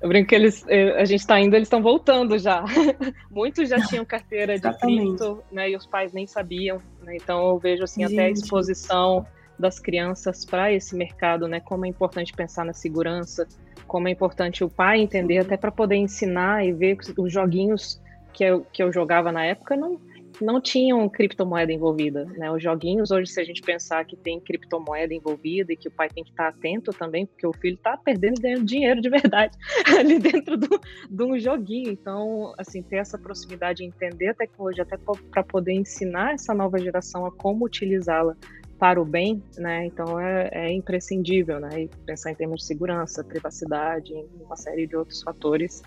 Eu 0.00 0.08
brinco 0.08 0.28
que 0.28 0.34
eles, 0.34 0.64
eh, 0.68 1.00
a 1.00 1.04
gente 1.04 1.20
está 1.20 1.40
indo, 1.40 1.56
eles 1.56 1.66
estão 1.66 1.82
voltando 1.82 2.38
já. 2.38 2.62
Muitos 3.30 3.68
já 3.68 3.80
tinham 3.86 4.04
carteira 4.04 4.58
de 4.58 4.78
cripto, 4.78 5.42
né? 5.50 5.70
E 5.70 5.76
os 5.76 5.86
pais 5.86 6.12
nem 6.12 6.26
sabiam. 6.26 6.80
Né, 7.02 7.16
então 7.16 7.48
eu 7.48 7.58
vejo 7.58 7.84
assim 7.84 8.02
gente. 8.02 8.14
até 8.14 8.26
a 8.26 8.30
exposição 8.30 9.26
das 9.58 9.78
crianças 9.78 10.44
para 10.44 10.72
esse 10.72 10.94
mercado, 10.94 11.48
né? 11.48 11.60
Como 11.60 11.86
é 11.86 11.88
importante 11.88 12.32
pensar 12.32 12.64
na 12.64 12.72
segurança, 12.72 13.46
como 13.86 14.08
é 14.08 14.10
importante 14.10 14.62
o 14.64 14.68
pai 14.68 15.00
entender 15.00 15.38
até 15.38 15.56
para 15.56 15.70
poder 15.70 15.96
ensinar 15.96 16.66
e 16.66 16.72
ver 16.72 16.98
os 17.16 17.32
joguinhos 17.32 18.00
que 18.32 18.44
eu, 18.44 18.66
que 18.72 18.82
eu 18.82 18.92
jogava 18.92 19.30
na 19.30 19.44
época 19.44 19.76
não 19.76 19.98
não 20.40 20.60
tinham 20.60 21.08
criptomoeda 21.08 21.72
envolvida, 21.72 22.24
né? 22.36 22.50
Os 22.50 22.62
joguinhos 22.62 23.10
hoje, 23.10 23.30
se 23.30 23.40
a 23.40 23.44
gente 23.44 23.62
pensar 23.62 24.04
que 24.04 24.16
tem 24.16 24.40
criptomoeda 24.40 25.14
envolvida 25.14 25.72
e 25.72 25.76
que 25.76 25.88
o 25.88 25.90
pai 25.90 26.08
tem 26.08 26.24
que 26.24 26.30
estar 26.30 26.48
atento 26.48 26.92
também, 26.92 27.26
porque 27.26 27.46
o 27.46 27.52
filho 27.52 27.76
está 27.76 27.96
perdendo 27.96 28.40
dinheiro 28.64 29.00
de 29.00 29.08
verdade 29.08 29.56
ali 29.98 30.18
dentro 30.18 30.56
do, 30.56 30.80
de 31.10 31.22
um 31.22 31.38
joguinho. 31.38 31.90
Então, 31.90 32.52
assim, 32.58 32.82
ter 32.82 32.96
essa 32.96 33.18
proximidade, 33.18 33.84
entender 33.84 34.28
a 34.28 34.34
tecnologia 34.34 34.82
até 34.82 34.96
para 35.30 35.42
poder 35.42 35.72
ensinar 35.72 36.34
essa 36.34 36.54
nova 36.54 36.78
geração 36.78 37.26
a 37.26 37.32
como 37.32 37.64
utilizá-la 37.64 38.36
para 38.78 39.00
o 39.00 39.04
bem, 39.04 39.42
né? 39.56 39.86
Então 39.86 40.18
é, 40.18 40.48
é, 40.52 40.72
imprescindível, 40.72 41.60
né? 41.60 41.82
E 41.82 41.88
pensar 42.04 42.32
em 42.32 42.34
termos 42.34 42.60
de 42.60 42.66
segurança, 42.66 43.22
privacidade, 43.24 44.12
uma 44.40 44.56
série 44.56 44.86
de 44.86 44.96
outros 44.96 45.22
fatores 45.22 45.82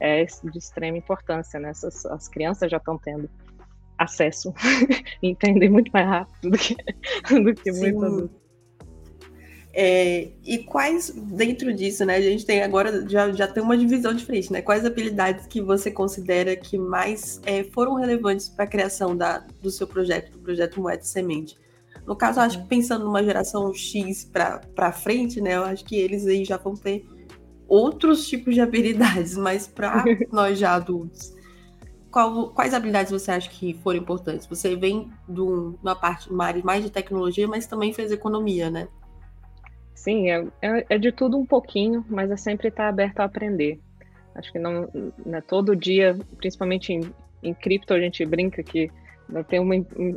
é 0.00 0.24
de 0.24 0.58
extrema 0.58 0.96
importância, 0.96 1.60
né? 1.60 1.70
Essas, 1.70 2.06
as 2.06 2.28
crianças 2.28 2.70
já 2.70 2.78
estão 2.78 2.98
tendo 2.98 3.28
acesso 4.00 4.52
entender 5.22 5.68
muito 5.68 5.90
mais 5.92 6.06
rápido 6.06 6.50
do 6.50 6.58
que, 6.58 6.74
do 7.44 7.54
que 7.54 7.70
muito 7.72 8.04
adulto. 8.04 8.40
É, 9.72 10.30
e 10.44 10.58
quais, 10.58 11.10
dentro 11.10 11.72
disso, 11.72 12.04
né, 12.04 12.16
a 12.16 12.20
gente 12.20 12.44
tem 12.44 12.60
agora, 12.62 13.08
já, 13.08 13.30
já 13.30 13.46
tem 13.46 13.62
uma 13.62 13.76
divisão 13.76 14.12
diferente, 14.12 14.52
né? 14.52 14.60
Quais 14.60 14.84
habilidades 14.84 15.46
que 15.46 15.62
você 15.62 15.92
considera 15.92 16.56
que 16.56 16.76
mais 16.76 17.40
é, 17.46 17.62
foram 17.62 17.94
relevantes 17.94 18.48
para 18.48 18.64
a 18.64 18.68
criação 18.68 19.16
da, 19.16 19.44
do 19.62 19.70
seu 19.70 19.86
projeto, 19.86 20.32
do 20.32 20.40
projeto 20.40 20.80
Moeda 20.80 21.04
Semente? 21.04 21.56
No 22.04 22.16
caso, 22.16 22.40
eu 22.40 22.44
acho 22.44 22.62
que 22.62 22.68
pensando 22.68 23.04
numa 23.04 23.22
geração 23.22 23.72
X 23.72 24.24
para 24.24 24.90
frente, 24.90 25.40
né, 25.40 25.54
eu 25.54 25.62
acho 25.62 25.84
que 25.84 25.94
eles 25.94 26.26
aí 26.26 26.44
já 26.44 26.56
vão 26.56 26.74
ter 26.74 27.06
outros 27.68 28.26
tipos 28.26 28.54
de 28.54 28.60
habilidades, 28.60 29.36
mas 29.36 29.68
para 29.68 30.02
nós 30.32 30.58
já 30.58 30.74
adultos, 30.74 31.32
qual, 32.10 32.48
quais 32.50 32.74
habilidades 32.74 33.12
você 33.12 33.30
acha 33.30 33.48
que 33.48 33.74
foram 33.74 33.98
importantes? 33.98 34.46
Você 34.46 34.74
vem 34.76 35.10
de 35.28 35.40
uma 35.40 35.94
parte, 35.94 36.30
uma 36.30 36.44
área 36.44 36.62
mais 36.62 36.82
de 36.82 36.90
tecnologia, 36.90 37.46
mas 37.46 37.66
também 37.66 37.92
fez 37.92 38.10
economia, 38.10 38.70
né? 38.70 38.88
Sim, 39.94 40.30
é, 40.30 40.46
é, 40.62 40.86
é 40.90 40.98
de 40.98 41.12
tudo 41.12 41.38
um 41.38 41.46
pouquinho, 41.46 42.04
mas 42.08 42.30
é 42.30 42.36
sempre 42.36 42.68
estar 42.68 42.88
aberto 42.88 43.20
a 43.20 43.24
aprender. 43.24 43.80
Acho 44.34 44.50
que 44.50 44.58
não, 44.58 44.88
né, 45.24 45.40
todo 45.40 45.76
dia, 45.76 46.18
principalmente 46.38 46.92
em, 46.92 47.12
em 47.42 47.52
cripto, 47.52 47.92
a 47.92 48.00
gente 48.00 48.24
brinca 48.24 48.62
que 48.62 48.90
né, 49.28 49.42
tem 49.42 49.60
uma, 49.60 49.74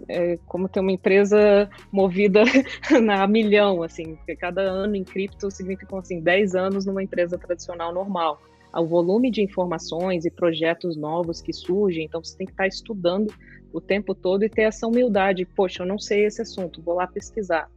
é, 0.08 0.39
como 0.47 0.69
ter 0.69 0.79
uma 0.79 0.91
empresa 0.91 1.69
movida 1.91 2.43
na 3.03 3.27
milhão, 3.27 3.84
assim, 3.84 4.15
porque 4.15 4.36
cada 4.36 4.62
ano 4.62 4.95
em 4.95 5.03
cripto 5.03 5.51
significa 5.51 5.97
assim, 5.97 6.21
10 6.21 6.56
anos 6.56 6.86
numa 6.86 7.03
empresa 7.03 7.38
tradicional 7.38 7.93
normal 7.93 8.39
ao 8.73 8.88
volume 8.88 9.29
de 9.29 9.43
informações 9.43 10.25
e 10.25 10.31
projetos 10.31 10.97
novos 10.97 11.39
que 11.39 11.53
surgem, 11.53 12.05
então 12.05 12.23
você 12.23 12.36
tem 12.36 12.47
que 12.47 12.53
estar 12.53 12.67
estudando 12.67 13.31
o 13.71 13.79
tempo 13.79 14.15
todo 14.15 14.43
e 14.43 14.49
ter 14.49 14.63
essa 14.63 14.88
humildade. 14.88 15.45
Poxa, 15.45 15.83
eu 15.83 15.88
não 15.88 15.99
sei 15.99 16.25
esse 16.25 16.41
assunto, 16.41 16.81
vou 16.81 16.95
lá 16.95 17.05
pesquisar. 17.05 17.69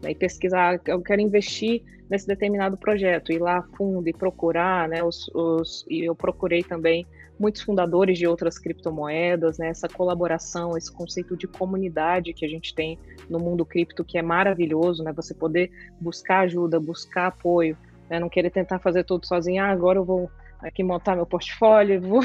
Né, 0.00 0.12
e 0.12 0.14
pesquisar, 0.14 0.80
eu 0.86 1.02
quero 1.02 1.20
investir 1.20 1.82
nesse 2.08 2.26
determinado 2.26 2.76
projeto, 2.76 3.32
ir 3.32 3.40
lá 3.40 3.58
a 3.58 3.62
fundo 3.62 4.08
e 4.08 4.12
procurar, 4.12 4.88
né? 4.88 5.02
Os, 5.02 5.28
os, 5.34 5.84
e 5.88 6.04
eu 6.04 6.14
procurei 6.14 6.62
também 6.62 7.06
muitos 7.38 7.62
fundadores 7.62 8.18
de 8.18 8.26
outras 8.26 8.58
criptomoedas, 8.58 9.58
né? 9.58 9.68
Essa 9.68 9.88
colaboração, 9.88 10.76
esse 10.76 10.92
conceito 10.92 11.36
de 11.36 11.48
comunidade 11.48 12.34
que 12.34 12.44
a 12.44 12.48
gente 12.48 12.74
tem 12.74 12.98
no 13.28 13.38
mundo 13.38 13.64
cripto, 13.64 14.04
que 14.04 14.18
é 14.18 14.22
maravilhoso, 14.22 15.02
né? 15.02 15.12
Você 15.14 15.34
poder 15.34 15.70
buscar 16.00 16.40
ajuda, 16.40 16.78
buscar 16.78 17.28
apoio, 17.28 17.76
né? 18.08 18.20
Não 18.20 18.28
querer 18.28 18.50
tentar 18.50 18.78
fazer 18.78 19.04
tudo 19.04 19.26
sozinho. 19.26 19.62
Ah, 19.62 19.68
agora 19.68 19.98
eu 19.98 20.04
vou 20.04 20.30
aqui 20.60 20.82
montar 20.82 21.16
meu 21.16 21.26
portfólio, 21.26 22.00
vou 22.02 22.20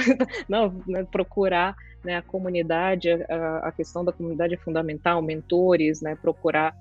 não, 0.48 0.74
né, 0.88 1.06
procurar 1.10 1.76
né, 2.04 2.18
a 2.18 2.22
comunidade, 2.22 3.10
a, 3.12 3.68
a, 3.68 3.72
questão 3.72 4.04
da 4.04 4.12
comunidade 4.12 4.54
é 4.54 4.58
fundamental, 4.58 5.22
mentores, 5.22 6.02
né, 6.02 6.16
procurar 6.16 6.76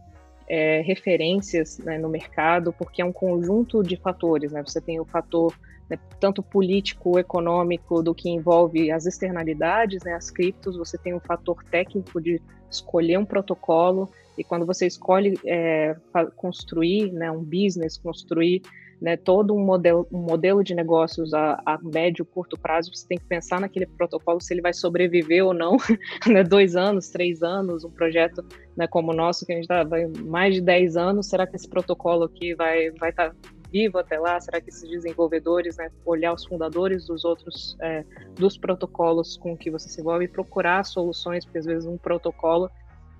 é, 0.48 0.80
referências 0.80 1.78
né, 1.78 1.98
no 1.98 2.08
mercado, 2.08 2.72
porque 2.72 3.02
é 3.02 3.04
um 3.04 3.12
conjunto 3.12 3.82
de 3.82 3.96
fatores. 3.96 4.52
Né? 4.52 4.62
Você 4.64 4.80
tem 4.80 5.00
o 5.00 5.04
fator 5.04 5.52
né, 5.90 5.98
tanto 6.20 6.42
político, 6.42 7.18
econômico, 7.18 8.02
do 8.02 8.14
que 8.14 8.28
envolve 8.30 8.90
as 8.90 9.06
externalidades, 9.06 10.02
né, 10.04 10.14
as 10.14 10.30
criptos, 10.30 10.76
você 10.76 10.96
tem 10.96 11.14
o 11.14 11.20
fator 11.20 11.62
técnico 11.64 12.20
de 12.20 12.40
escolher 12.70 13.18
um 13.18 13.24
protocolo, 13.24 14.08
e 14.36 14.44
quando 14.44 14.64
você 14.64 14.86
escolhe 14.86 15.38
é, 15.44 15.96
construir 16.36 17.12
né, 17.12 17.30
um 17.30 17.42
business, 17.42 17.96
construir 17.96 18.62
né, 19.00 19.16
todo 19.16 19.54
um 19.54 19.64
modelo, 19.64 20.06
um 20.12 20.18
modelo 20.18 20.62
de 20.62 20.74
negócios 20.74 21.32
a, 21.32 21.60
a 21.64 21.78
médio, 21.82 22.24
curto 22.24 22.58
prazo, 22.58 22.94
você 22.94 23.06
tem 23.06 23.18
que 23.18 23.24
pensar 23.24 23.60
naquele 23.60 23.86
protocolo 23.86 24.40
se 24.40 24.52
ele 24.52 24.60
vai 24.60 24.72
sobreviver 24.72 25.44
ou 25.44 25.54
não, 25.54 25.76
né, 26.26 26.42
dois 26.42 26.76
anos, 26.76 27.08
três 27.08 27.42
anos, 27.42 27.84
um 27.84 27.90
projeto 27.90 28.44
né, 28.76 28.86
como 28.86 29.12
o 29.12 29.14
nosso, 29.14 29.46
que 29.46 29.52
a 29.52 29.56
gente 29.56 29.64
está 29.64 29.84
mais 30.24 30.54
de 30.54 30.60
dez 30.60 30.96
anos, 30.96 31.28
será 31.28 31.46
que 31.46 31.56
esse 31.56 31.68
protocolo 31.68 32.24
aqui 32.24 32.54
vai 32.54 32.86
estar 32.86 32.98
vai 32.98 33.12
tá 33.12 33.32
vivo 33.70 33.98
até 33.98 34.18
lá? 34.18 34.40
Será 34.40 34.60
que 34.60 34.70
esses 34.70 34.88
desenvolvedores, 34.88 35.76
né, 35.76 35.90
olhar 36.04 36.32
os 36.32 36.44
fundadores 36.44 37.06
dos 37.06 37.24
outros, 37.24 37.76
é, 37.80 38.04
dos 38.34 38.56
protocolos 38.56 39.36
com 39.36 39.56
que 39.56 39.70
você 39.70 39.88
se 39.88 40.00
envolve 40.00 40.24
e 40.24 40.28
procurar 40.28 40.84
soluções, 40.84 41.44
porque 41.44 41.58
às 41.58 41.66
vezes 41.66 41.86
um 41.86 41.98
protocolo 41.98 42.70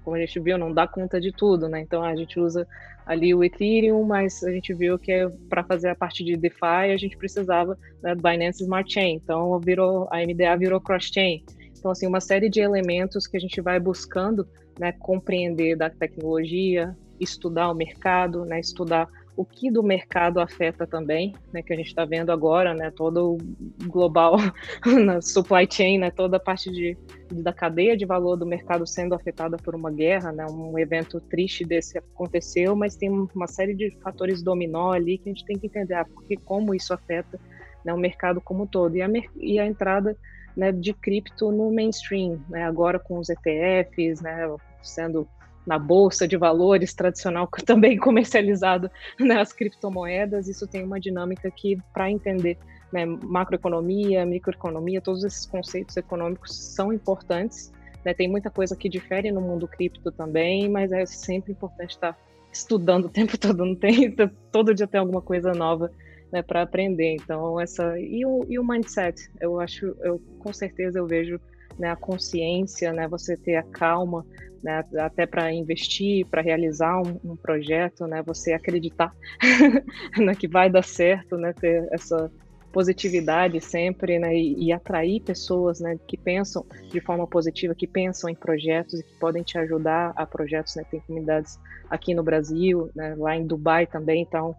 como 0.09 0.17
a 0.17 0.21
gente 0.21 0.41
viu, 0.41 0.57
não 0.57 0.73
dá 0.73 0.89
conta 0.89 1.21
de 1.21 1.31
tudo, 1.31 1.69
né? 1.69 1.83
Então 1.83 2.03
a 2.03 2.17
gente 2.17 2.41
usa 2.41 2.67
ali 3.05 3.35
o 3.35 3.45
Ethereum, 3.45 4.05
mas 4.05 4.43
a 4.43 4.51
gente 4.51 4.73
viu 4.73 4.99
que 4.99 5.13
é 5.13 5.29
para 5.51 5.63
fazer 5.63 5.91
a 5.91 5.95
parte 5.95 6.25
de 6.25 6.35
DeFi 6.35 6.93
a 6.93 6.97
gente 6.97 7.15
precisava 7.15 7.79
da 8.01 8.15
Binance 8.15 8.63
Smart 8.63 8.91
Chain. 8.91 9.17
Então 9.17 9.59
virou 9.61 10.09
a 10.11 10.17
MDA 10.19 10.57
virou 10.57 10.81
cross 10.81 11.11
chain. 11.13 11.45
Então 11.79 11.91
assim 11.91 12.07
uma 12.07 12.23
série 12.23 12.49
de 12.49 12.59
elementos 12.59 13.27
que 13.27 13.37
a 13.37 13.41
gente 13.41 13.61
vai 13.61 13.79
buscando, 13.79 14.49
né, 14.79 14.93
compreender 14.93 15.77
da 15.77 15.91
tecnologia, 15.91 16.97
estudar 17.21 17.71
o 17.71 17.75
mercado, 17.75 18.47
né, 18.47 18.61
estudar 18.61 19.07
o 19.39 19.45
que 19.45 19.71
do 19.71 19.85
mercado 19.85 20.41
afeta 20.41 20.85
também, 20.85 21.33
né, 21.53 21.63
que 21.63 21.73
a 21.73 21.77
gente 21.77 21.87
está 21.87 22.05
vendo 22.05 22.33
agora, 22.33 22.75
né, 22.75 22.91
todo 22.91 23.35
o 23.35 23.39
global 23.87 24.37
na 25.07 25.23
supply 25.23 25.65
chain, 25.71 25.97
né, 25.97 26.11
toda 26.11 26.39
a 26.39 26.41
parte 26.41 26.69
de, 26.73 26.99
da 27.31 27.53
cadeia 27.53 27.97
de 27.97 28.05
valor 28.05 28.35
do 28.35 28.45
mercado 28.45 28.85
sendo 28.85 29.15
afetada 29.15 29.57
por 29.57 29.77
uma 29.77 29.93
guerra, 29.93 30.33
né, 30.33 30.45
um 30.51 30.77
evento 30.77 31.21
triste 31.21 31.65
desse 31.65 31.97
aconteceu, 31.99 32.75
mas 32.75 32.97
tem 32.97 33.09
uma 33.11 33.47
série 33.47 33.77
de 33.77 33.97
fatores 34.03 34.43
dominó 34.43 34.91
ali 34.91 35.19
que 35.19 35.31
a 35.31 35.33
gente 35.33 35.45
tem 35.45 35.57
que 35.57 35.69
entender, 35.69 35.95
ah, 35.95 36.05
porque 36.05 36.37
como 36.37 36.75
isso 36.75 36.93
afeta 36.93 37.39
né, 37.85 37.95
o 37.95 37.97
mercado 37.97 38.41
como 38.41 38.65
um 38.65 38.67
todo. 38.67 38.97
E 38.97 39.03
a, 39.03 39.09
e 39.37 39.61
a 39.61 39.65
entrada 39.65 40.17
né, 40.57 40.73
de 40.73 40.93
cripto 40.93 41.53
no 41.53 41.71
mainstream, 41.71 42.41
né, 42.49 42.65
agora 42.65 42.99
com 42.99 43.21
os 43.21 43.29
ETFs, 43.31 44.21
né, 44.21 44.53
sendo 44.83 45.29
na 45.69 45.79
bolsa 45.79 46.27
de 46.27 46.35
valores 46.35 46.95
tradicional 46.95 47.47
também 47.67 47.99
comercializado 47.99 48.91
nas 49.21 49.53
criptomoedas. 49.53 50.49
Isso 50.49 50.67
tem 50.67 50.83
uma 50.83 50.99
dinâmica 50.99 51.51
que, 51.51 51.77
para 51.93 52.11
entender 52.11 52.57
né, 52.91 53.05
macroeconomia, 53.05 54.25
microeconomia, 54.25 55.03
todos 55.03 55.23
esses 55.25 55.45
conceitos 55.45 55.95
econômicos 55.99 56.57
são 56.75 56.91
importantes. 56.91 57.71
Né, 58.03 58.15
tem 58.15 58.27
muita 58.27 58.51
coisa 58.51 58.75
que 58.75 58.89
difere 58.89 59.31
no 59.31 59.43
mundo 59.43 59.69
cripto 59.69 60.11
também, 60.11 60.71
mas 60.71 60.91
é 60.91 61.05
sempre 61.05 61.53
importante 61.53 61.91
estar 61.91 62.19
estudando 62.51 63.05
o 63.05 63.11
tempo 63.11 63.37
todo. 63.37 63.63
Não 63.63 63.75
tem 63.75 64.17
todo 64.51 64.75
dia 64.75 64.87
tem 64.87 64.99
alguma 64.99 65.21
coisa 65.21 65.53
nova 65.53 65.93
né, 66.33 66.41
para 66.41 66.63
aprender. 66.63 67.17
Então 67.23 67.61
essa 67.61 68.01
e 68.01 68.25
o, 68.25 68.47
e 68.49 68.59
o 68.59 68.67
mindset, 68.67 69.31
eu 69.39 69.61
acho, 69.61 69.95
eu 70.01 70.19
com 70.39 70.51
certeza 70.51 70.99
eu 70.99 71.07
vejo 71.07 71.39
né, 71.79 71.91
a 71.91 71.97
consciência, 71.97 72.93
né, 72.93 73.07
você 73.07 73.37
ter 73.37 73.57
a 73.57 73.63
calma, 73.63 74.25
né, 74.63 74.85
até 74.99 75.27
para 75.27 75.53
investir, 75.53 76.27
para 76.27 76.43
realizar 76.43 77.01
um, 77.01 77.21
um, 77.25 77.37
projeto, 77.37 78.07
né, 78.07 78.23
você 78.23 78.53
acreditar 78.53 79.15
né, 80.19 80.35
que 80.35 80.49
vai 80.49 80.69
dar 80.69 80.85
certo, 80.85 81.37
né, 81.37 81.53
ter 81.53 81.87
essa 81.93 82.31
positividade 82.73 83.61
sempre, 83.61 84.19
né, 84.19 84.37
e, 84.37 84.67
e, 84.67 84.73
atrair 84.73 85.21
pessoas, 85.21 85.81
né, 85.81 85.97
que 86.07 86.17
pensam 86.17 86.65
de 86.91 87.01
forma 87.01 87.27
positiva, 87.27 87.75
que 87.75 87.87
pensam 87.87 88.29
em 88.29 88.35
projetos 88.35 89.01
e 89.01 89.03
que 89.03 89.15
podem 89.19 89.43
te 89.43 89.57
ajudar 89.59 90.13
a 90.17 90.27
projetos, 90.27 90.75
né, 90.77 90.85
tem 90.91 91.01
comunidades 91.01 91.59
aqui 91.89 92.15
no 92.15 92.23
Brasil, 92.23 92.91
né, 92.95 93.15
lá 93.17 93.37
em 93.37 93.47
Dubai 93.47 93.87
também, 93.87 94.23
então 94.23 94.55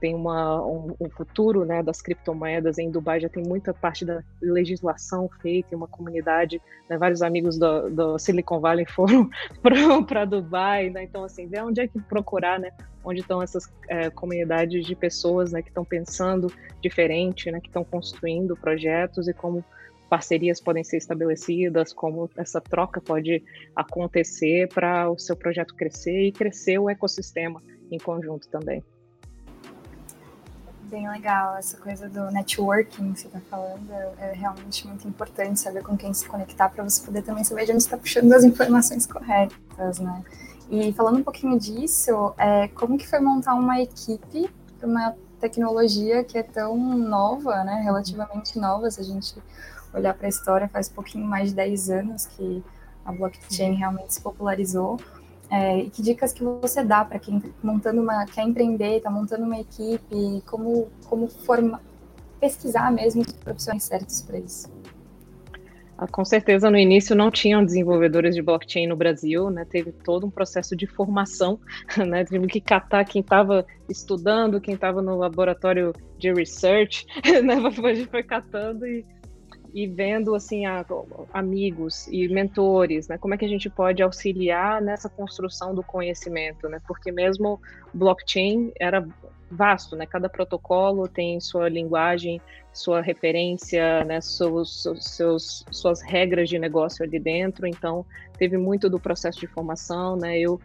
tem 0.00 0.14
uma, 0.14 0.64
um, 0.64 0.96
um, 0.98 1.10
futuro 1.10 1.64
né, 1.64 1.82
das 1.82 2.00
criptomoedas. 2.00 2.78
Em 2.78 2.90
Dubai 2.90 3.20
já 3.20 3.28
tem 3.28 3.42
muita 3.42 3.74
parte 3.74 4.04
da 4.04 4.22
legislação 4.40 5.28
feita, 5.42 5.76
uma 5.76 5.86
comunidade, 5.86 6.60
né, 6.88 6.96
vários 6.96 7.20
amigos 7.20 7.58
do, 7.58 7.90
do, 7.90 8.18
Silicon 8.18 8.60
Valley 8.60 8.86
foram 8.88 9.28
para 10.06 10.24
Dubai, 10.24 10.88
né, 10.88 11.04
então 11.04 11.22
assim, 11.22 11.46
ver 11.46 11.62
onde 11.62 11.82
é 11.82 11.86
que 11.86 12.00
procurar, 12.00 12.58
né, 12.58 12.72
onde 13.04 13.20
estão 13.20 13.42
essas 13.42 13.70
é, 13.88 14.08
comunidades 14.10 14.86
de 14.86 14.96
pessoas 14.96 15.52
né, 15.52 15.60
que 15.60 15.68
estão 15.68 15.84
pensando 15.84 16.50
diferente, 16.80 17.50
né, 17.50 17.60
que 17.60 17.68
estão 17.68 17.84
construindo 17.84 18.56
projetos 18.56 19.28
e 19.28 19.34
como 19.34 19.62
parcerias 20.08 20.60
podem 20.60 20.82
ser 20.82 20.96
estabelecidas, 20.96 21.92
como 21.92 22.28
essa 22.36 22.60
troca 22.60 23.00
pode 23.00 23.44
acontecer 23.76 24.68
para 24.68 25.08
o 25.08 25.18
seu 25.18 25.36
projeto 25.36 25.74
crescer 25.76 26.26
e 26.26 26.32
crescer 26.32 26.78
o 26.78 26.90
ecossistema 26.90 27.62
em 27.92 27.98
conjunto 27.98 28.48
também 28.48 28.82
bem 30.90 31.08
legal 31.08 31.56
essa 31.56 31.76
coisa 31.76 32.08
do 32.08 32.30
networking 32.32 33.12
que 33.12 33.20
você 33.20 33.26
está 33.28 33.40
falando. 33.48 33.90
É, 33.92 34.12
é, 34.18 34.32
realmente 34.32 34.86
muito 34.86 35.06
importante 35.06 35.60
saber 35.60 35.82
com 35.82 35.96
quem 35.96 36.12
se 36.12 36.28
conectar 36.28 36.68
para 36.68 36.82
você 36.82 37.02
poder 37.04 37.22
também 37.22 37.44
saber 37.44 37.64
de 37.64 37.72
onde 37.72 37.82
está 37.82 37.96
puxando 37.96 38.32
as 38.32 38.42
informações 38.42 39.06
corretas, 39.06 40.00
né? 40.00 40.22
E 40.68 40.92
falando 40.92 41.18
um 41.18 41.22
pouquinho 41.22 41.58
disso, 41.58 42.34
é, 42.36 42.68
como 42.68 42.98
que 42.98 43.08
foi 43.08 43.20
montar 43.20 43.54
uma 43.54 43.80
equipe 43.80 44.50
para 44.78 44.88
uma 44.88 45.14
tecnologia 45.40 46.24
que 46.24 46.36
é 46.36 46.42
tão 46.42 46.76
nova, 46.76 47.62
né? 47.64 47.80
Relativamente 47.84 48.58
nova, 48.58 48.90
se 48.90 49.00
a 49.00 49.04
gente 49.04 49.34
olhar 49.94 50.14
para 50.14 50.26
a 50.26 50.28
história, 50.28 50.68
faz 50.68 50.88
pouquinho 50.88 51.24
mais 51.24 51.50
de 51.50 51.54
10 51.54 51.90
anos 51.90 52.26
que 52.26 52.62
a 53.04 53.12
blockchain 53.12 53.74
realmente 53.74 54.14
se 54.14 54.20
popularizou. 54.20 54.98
É, 55.50 55.78
e 55.78 55.90
que 55.90 56.00
dicas 56.00 56.32
que 56.32 56.44
você 56.44 56.84
dá 56.84 57.04
para 57.04 57.18
quem 57.18 57.42
montando 57.62 58.00
uma, 58.00 58.24
quer 58.26 58.42
empreender, 58.42 58.98
está 58.98 59.10
montando 59.10 59.44
uma 59.44 59.58
equipe, 59.58 60.42
como, 60.46 60.88
como 61.06 61.26
forma, 61.26 61.80
pesquisar 62.38 62.90
mesmo 62.92 63.22
os 63.22 63.32
profissionais 63.32 63.82
certos 63.82 64.22
para 64.22 64.38
isso? 64.38 64.70
Ah, 65.98 66.06
com 66.06 66.24
certeza, 66.24 66.70
no 66.70 66.78
início 66.78 67.14
não 67.14 67.30
tinham 67.30 67.62
desenvolvedores 67.62 68.34
de 68.34 68.40
blockchain 68.40 68.86
no 68.86 68.96
Brasil, 68.96 69.50
né? 69.50 69.66
Teve 69.68 69.92
todo 69.92 70.26
um 70.26 70.30
processo 70.30 70.74
de 70.74 70.86
formação, 70.86 71.58
né? 72.08 72.24
Tive 72.24 72.46
que 72.46 72.60
catar 72.60 73.04
quem 73.04 73.20
estava 73.20 73.66
estudando, 73.86 74.60
quem 74.62 74.74
estava 74.74 75.02
no 75.02 75.18
laboratório 75.18 75.92
de 76.16 76.32
research, 76.32 77.06
né? 77.44 77.56
Foi 78.08 78.22
catando 78.22 78.86
e 78.86 79.04
e 79.74 79.86
vendo 79.86 80.34
assim 80.34 80.66
a, 80.66 80.84
amigos 81.32 82.06
e 82.08 82.28
mentores, 82.28 83.08
né? 83.08 83.18
Como 83.18 83.34
é 83.34 83.36
que 83.36 83.44
a 83.44 83.48
gente 83.48 83.68
pode 83.68 84.02
auxiliar 84.02 84.80
nessa 84.80 85.08
construção 85.08 85.74
do 85.74 85.82
conhecimento, 85.82 86.68
né? 86.68 86.80
Porque 86.86 87.10
mesmo 87.10 87.60
blockchain 87.92 88.72
era 88.78 89.06
vasto, 89.50 89.96
né? 89.96 90.06
Cada 90.06 90.28
protocolo 90.28 91.08
tem 91.08 91.40
sua 91.40 91.68
linguagem, 91.68 92.40
sua 92.72 93.00
referência, 93.00 94.04
né? 94.04 94.20
Seus, 94.20 94.86
seus, 95.00 95.64
suas 95.70 96.02
regras 96.02 96.48
de 96.48 96.58
negócio 96.58 97.04
ali 97.04 97.18
dentro. 97.18 97.66
Então 97.66 98.06
teve 98.38 98.56
muito 98.56 98.88
do 98.88 99.00
processo 99.00 99.40
de 99.40 99.46
formação, 99.46 100.16
né? 100.16 100.38
Eu 100.38 100.60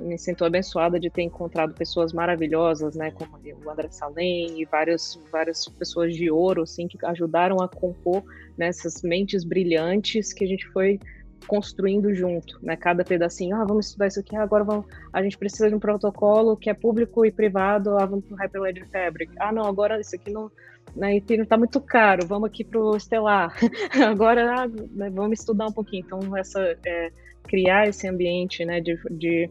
me 0.00 0.18
sinto 0.18 0.44
abençoada 0.44 0.98
de 0.98 1.10
ter 1.10 1.22
encontrado 1.22 1.74
pessoas 1.74 2.12
maravilhosas, 2.12 2.96
né, 2.96 3.10
como 3.10 3.38
o 3.64 3.70
André 3.70 3.88
Salem 3.90 4.60
e 4.60 4.64
várias, 4.64 5.20
várias 5.30 5.68
pessoas 5.68 6.14
de 6.14 6.30
ouro, 6.30 6.62
assim, 6.62 6.88
que 6.88 6.98
ajudaram 7.04 7.60
a 7.60 7.68
compor 7.68 8.24
nessas 8.56 9.02
né, 9.02 9.10
mentes 9.10 9.44
brilhantes 9.44 10.32
que 10.32 10.44
a 10.44 10.48
gente 10.48 10.66
foi 10.68 10.98
construindo 11.46 12.14
junto, 12.14 12.58
né? 12.62 12.76
Cada 12.76 13.02
pedacinho, 13.02 13.56
ah, 13.56 13.64
vamos 13.64 13.86
estudar 13.86 14.06
isso 14.06 14.20
aqui, 14.20 14.36
agora 14.36 14.62
vamos, 14.62 14.86
a 15.12 15.22
gente 15.22 15.38
precisa 15.38 15.68
de 15.68 15.74
um 15.74 15.80
protocolo 15.80 16.56
que 16.56 16.70
é 16.70 16.74
público 16.74 17.24
e 17.24 17.32
privado, 17.32 17.96
ah, 17.96 18.06
vamos 18.06 18.24
para 18.26 18.34
o 18.34 18.38
Hyperledger 18.38 18.88
Fabric. 18.90 19.32
Ah, 19.38 19.50
não, 19.50 19.64
agora 19.64 20.00
isso 20.00 20.14
aqui 20.14 20.30
não, 20.30 20.50
né, 20.94 21.20
não 21.30 21.42
está 21.42 21.56
muito 21.56 21.80
caro, 21.80 22.26
vamos 22.26 22.48
aqui 22.48 22.62
para 22.62 22.78
o 22.78 22.98
Stellar. 22.98 23.54
agora, 24.06 24.62
ah, 24.62 24.68
né, 24.68 25.10
vamos 25.10 25.40
estudar 25.40 25.66
um 25.66 25.72
pouquinho. 25.72 26.04
Então, 26.06 26.36
essa 26.36 26.60
é, 26.86 27.10
criar 27.44 27.88
esse 27.88 28.06
ambiente, 28.06 28.64
né, 28.64 28.80
de, 28.80 28.96
de 29.10 29.48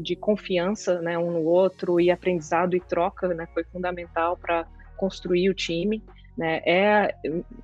de 0.00 0.16
confiança 0.16 1.00
né, 1.00 1.18
um 1.18 1.30
no 1.30 1.44
outro 1.44 2.00
e 2.00 2.10
aprendizado 2.10 2.76
e 2.76 2.80
troca 2.80 3.28
né, 3.28 3.46
foi 3.52 3.64
fundamental 3.64 4.36
para 4.36 4.66
construir 4.96 5.50
o 5.50 5.54
time. 5.54 6.02
Né, 6.38 6.62
é 6.64 7.14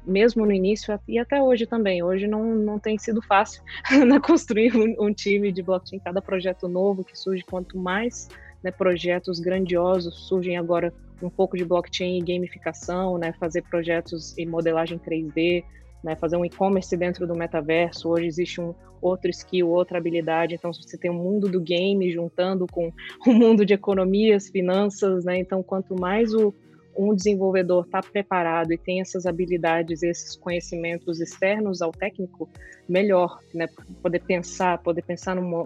mesmo 0.04 0.44
no 0.44 0.52
início 0.52 0.98
e 1.08 1.18
até 1.18 1.40
hoje 1.40 1.66
também. 1.66 2.02
Hoje 2.02 2.26
não, 2.26 2.54
não 2.54 2.78
tem 2.78 2.98
sido 2.98 3.22
fácil 3.22 3.62
né, 4.06 4.20
construir 4.20 4.76
um, 4.76 5.06
um, 5.06 5.12
time 5.12 5.50
de 5.50 5.62
blockchain. 5.62 5.98
Cada 6.00 6.20
projeto 6.20 6.68
novo 6.68 7.02
que 7.02 7.16
surge, 7.16 7.42
quanto 7.42 7.78
mais 7.78 8.28
né, 8.62 8.70
projetos 8.70 9.40
grandiosos 9.40 10.26
surgem 10.28 10.58
agora 10.58 10.92
um 11.22 11.30
pouco 11.30 11.56
de 11.56 11.64
blockchain 11.64 12.18
e 12.18 12.22
gamificação, 12.22 13.16
né, 13.16 13.32
fazer 13.40 13.62
projetos 13.62 14.36
em 14.36 14.44
modelagem 14.44 14.98
3D, 14.98 15.64
né, 16.02 16.16
fazer 16.16 16.36
um 16.36 16.44
e-commerce 16.44 16.96
dentro 16.96 17.26
do 17.26 17.34
metaverso. 17.34 18.08
Hoje 18.08 18.26
existe 18.26 18.60
um 18.60 18.74
outro 19.00 19.30
skill, 19.30 19.68
outra 19.68 19.98
habilidade. 19.98 20.54
Então, 20.54 20.72
você 20.72 20.96
tem 20.96 21.10
o 21.10 21.14
mundo 21.14 21.48
do 21.48 21.60
game 21.60 22.10
juntando 22.10 22.66
com 22.66 22.92
o 23.26 23.32
mundo 23.32 23.64
de 23.64 23.74
economias, 23.74 24.48
finanças, 24.48 25.24
né? 25.24 25.38
Então, 25.38 25.62
quanto 25.62 25.98
mais 25.98 26.32
o, 26.32 26.54
um 26.96 27.14
desenvolvedor 27.14 27.84
está 27.84 28.00
preparado 28.00 28.72
e 28.72 28.78
tem 28.78 29.00
essas 29.00 29.26
habilidades, 29.26 30.02
esses 30.02 30.36
conhecimentos 30.36 31.20
externos 31.20 31.82
ao 31.82 31.92
técnico, 31.92 32.48
melhor, 32.88 33.40
né? 33.54 33.68
Poder 34.02 34.20
pensar, 34.20 34.78
poder 34.78 35.02
pensar 35.02 35.36
numa 35.36 35.62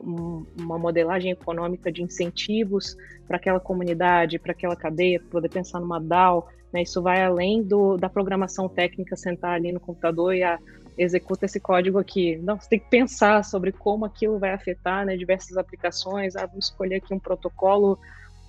uma 0.58 0.78
modelagem 0.78 1.30
econômica 1.30 1.92
de 1.92 2.02
incentivos 2.02 2.96
para 3.26 3.36
aquela 3.36 3.60
comunidade, 3.60 4.38
para 4.38 4.52
aquela 4.52 4.74
cadeia, 4.74 5.20
poder 5.30 5.48
pensar 5.48 5.80
numa 5.80 6.00
DAO, 6.00 6.48
né? 6.72 6.82
Isso 6.82 7.02
vai 7.02 7.22
além 7.22 7.62
do, 7.62 7.96
da 7.96 8.08
programação 8.08 8.68
técnica, 8.68 9.16
sentar 9.16 9.52
ali 9.52 9.72
no 9.72 9.80
computador 9.80 10.34
e 10.34 10.42
a, 10.42 10.58
executa 10.96 11.46
esse 11.46 11.58
código 11.58 11.98
aqui. 11.98 12.36
Não, 12.42 12.58
você 12.58 12.68
tem 12.68 12.78
que 12.78 12.90
pensar 12.90 13.44
sobre 13.44 13.72
como 13.72 14.04
aquilo 14.04 14.38
vai 14.38 14.52
afetar 14.52 15.06
né, 15.06 15.16
diversas 15.16 15.56
aplicações. 15.56 16.36
Ah, 16.36 16.46
vamos 16.46 16.66
escolher 16.66 16.96
aqui 16.96 17.14
um 17.14 17.18
protocolo 17.18 17.98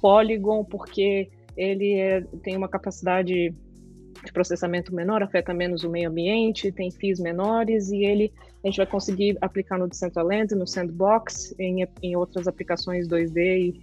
Polygon, 0.01 0.63
porque 0.65 1.29
ele 1.55 1.93
é, 1.93 2.21
tem 2.43 2.57
uma 2.57 2.67
capacidade 2.67 3.53
de 4.23 4.31
processamento 4.33 4.93
menor, 4.93 5.23
afeta 5.23 5.53
menos 5.53 5.83
o 5.83 5.89
meio 5.89 6.09
ambiente, 6.09 6.71
tem 6.71 6.91
FIIs 6.91 7.19
menores 7.19 7.89
e 7.89 8.03
ele 8.03 8.31
a 8.63 8.67
gente 8.67 8.77
vai 8.77 8.85
conseguir 8.85 9.37
aplicar 9.41 9.79
no 9.79 9.87
Decentraland, 9.87 10.53
no 10.53 10.67
Sandbox, 10.67 11.55
em, 11.57 11.87
em 12.03 12.15
outras 12.15 12.47
aplicações 12.47 13.07
2D 13.07 13.37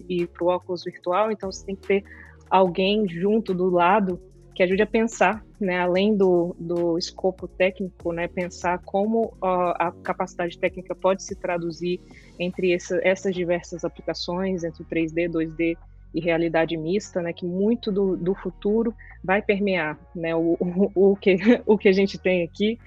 e, 0.08 0.20
e 0.20 0.26
para 0.26 0.44
o 0.44 0.48
óculos 0.48 0.84
virtual. 0.84 1.32
Então 1.32 1.50
você 1.50 1.66
tem 1.66 1.74
que 1.74 1.88
ter 1.88 2.04
alguém 2.48 3.08
junto 3.08 3.52
do 3.52 3.68
lado 3.68 4.20
que 4.58 4.62
ajude 4.64 4.82
a 4.82 4.86
pensar, 4.88 5.46
né, 5.60 5.78
além 5.78 6.16
do, 6.16 6.52
do 6.58 6.98
escopo 6.98 7.46
técnico, 7.46 8.12
né, 8.12 8.26
pensar 8.26 8.80
como 8.80 9.32
a 9.40 9.92
capacidade 10.02 10.58
técnica 10.58 10.96
pode 10.96 11.22
se 11.22 11.36
traduzir 11.36 12.00
entre 12.40 12.72
essa, 12.72 12.98
essas 13.04 13.32
diversas 13.32 13.84
aplicações, 13.84 14.64
entre 14.64 14.82
3D, 14.82 15.30
2D 15.30 15.76
e 16.12 16.20
realidade 16.20 16.76
mista, 16.76 17.22
né, 17.22 17.32
que 17.32 17.46
muito 17.46 17.92
do, 17.92 18.16
do 18.16 18.34
futuro 18.34 18.92
vai 19.22 19.40
permear, 19.40 19.96
né, 20.12 20.34
o, 20.34 20.56
o, 20.58 21.12
o, 21.12 21.16
que, 21.16 21.36
o 21.64 21.78
que 21.78 21.88
a 21.88 21.92
gente 21.92 22.18
tem 22.18 22.42
aqui, 22.42 22.80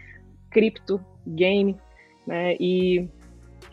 cripto, 0.49 0.99
game, 1.25 1.77
né, 2.27 2.57
e, 2.59 3.07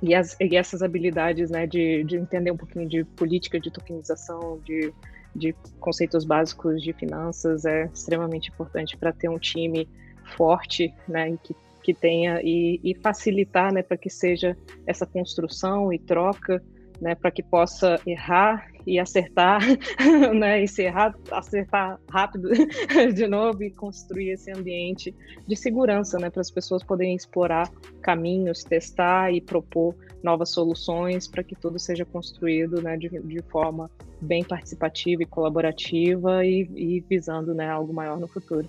e, 0.00 0.14
as, 0.14 0.36
e 0.40 0.56
essas 0.56 0.82
habilidades, 0.82 1.50
né, 1.50 1.66
de, 1.66 2.04
de 2.04 2.16
entender 2.16 2.52
um 2.52 2.56
pouquinho 2.56 2.88
de 2.88 3.02
política 3.02 3.58
de 3.58 3.72
tokenização, 3.72 4.60
de, 4.64 4.94
de 5.38 5.54
conceitos 5.80 6.24
básicos 6.24 6.82
de 6.82 6.92
finanças 6.92 7.64
é 7.64 7.86
extremamente 7.86 8.50
importante 8.50 8.96
para 8.96 9.12
ter 9.12 9.28
um 9.28 9.38
time 9.38 9.88
forte, 10.36 10.92
né, 11.06 11.36
que, 11.42 11.54
que 11.82 11.94
tenha 11.94 12.40
e, 12.42 12.80
e 12.84 12.94
facilitar, 12.94 13.72
né, 13.72 13.82
para 13.82 13.96
que 13.96 14.10
seja 14.10 14.56
essa 14.86 15.06
construção 15.06 15.92
e 15.92 15.98
troca, 15.98 16.62
né, 17.00 17.14
para 17.14 17.30
que 17.30 17.42
possa 17.42 18.00
errar 18.06 18.66
e 18.86 18.98
acertar, 18.98 19.60
né, 20.34 20.62
e 20.62 20.68
se 20.68 20.82
errar, 20.82 21.14
acertar 21.30 22.00
rápido 22.10 22.48
de 23.14 23.26
novo 23.26 23.62
e 23.62 23.70
construir 23.70 24.30
esse 24.30 24.50
ambiente 24.50 25.14
de 25.46 25.56
segurança, 25.56 26.18
né, 26.18 26.30
para 26.30 26.40
as 26.40 26.50
pessoas 26.50 26.82
poderem 26.82 27.14
explorar 27.14 27.70
caminhos, 28.00 28.64
testar 28.64 29.32
e 29.32 29.40
propor 29.40 29.94
novas 30.22 30.50
soluções 30.50 31.28
para 31.28 31.44
que 31.44 31.54
tudo 31.54 31.78
seja 31.78 32.04
construído, 32.04 32.82
né, 32.82 32.96
de, 32.96 33.08
de 33.08 33.42
forma 33.42 33.90
bem 34.20 34.42
participativa 34.42 35.22
e 35.22 35.26
colaborativa 35.26 36.44
e, 36.44 36.68
e 36.74 37.00
visando, 37.00 37.54
né, 37.54 37.68
algo 37.68 37.92
maior 37.92 38.18
no 38.18 38.26
futuro. 38.26 38.68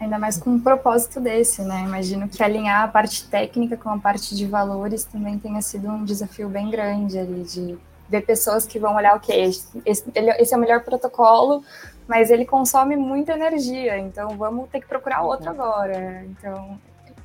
Ainda 0.00 0.18
mais 0.18 0.36
com 0.36 0.50
um 0.50 0.60
propósito 0.60 1.20
desse, 1.20 1.62
né? 1.62 1.82
Imagino 1.82 2.28
que 2.28 2.42
alinhar 2.42 2.82
a 2.82 2.88
parte 2.88 3.28
técnica 3.28 3.76
com 3.76 3.90
a 3.90 3.98
parte 3.98 4.34
de 4.34 4.46
valores 4.46 5.04
também 5.04 5.38
tenha 5.38 5.62
sido 5.62 5.88
um 5.88 6.04
desafio 6.04 6.48
bem 6.48 6.68
grande 6.68 7.18
ali, 7.18 7.42
de 7.44 7.78
ver 8.08 8.22
pessoas 8.22 8.66
que 8.66 8.78
vão 8.78 8.94
olhar, 8.96 9.16
ok, 9.16 9.44
esse, 9.44 9.66
esse 9.84 10.54
é 10.54 10.56
o 10.56 10.60
melhor 10.60 10.82
protocolo, 10.82 11.64
mas 12.06 12.30
ele 12.30 12.44
consome 12.44 12.96
muita 12.96 13.32
energia, 13.32 13.98
então 13.98 14.36
vamos 14.36 14.68
ter 14.68 14.80
que 14.80 14.86
procurar 14.86 15.22
outro 15.22 15.48
agora. 15.48 16.24
Então, 16.24 16.78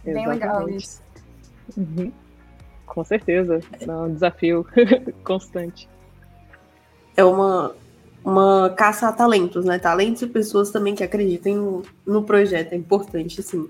é 0.05 0.13
bem 0.13 0.27
legal 0.27 0.69
isso. 0.69 1.01
Uhum. 1.75 2.12
Com 2.86 3.03
certeza, 3.03 3.60
é 3.79 3.91
um 3.91 4.13
desafio 4.13 4.65
constante. 5.23 5.88
É 7.15 7.23
uma, 7.23 7.75
uma 8.29 8.69
caça 8.69 9.07
a 9.07 9.11
talentos, 9.11 9.65
né? 9.65 9.79
Talentos 9.79 10.21
e 10.21 10.27
pessoas 10.27 10.71
também 10.71 10.95
que 10.95 11.03
acreditem 11.03 11.55
no, 11.55 11.83
no 12.05 12.23
projeto, 12.23 12.73
é 12.73 12.75
importante, 12.75 13.41
sim. 13.43 13.69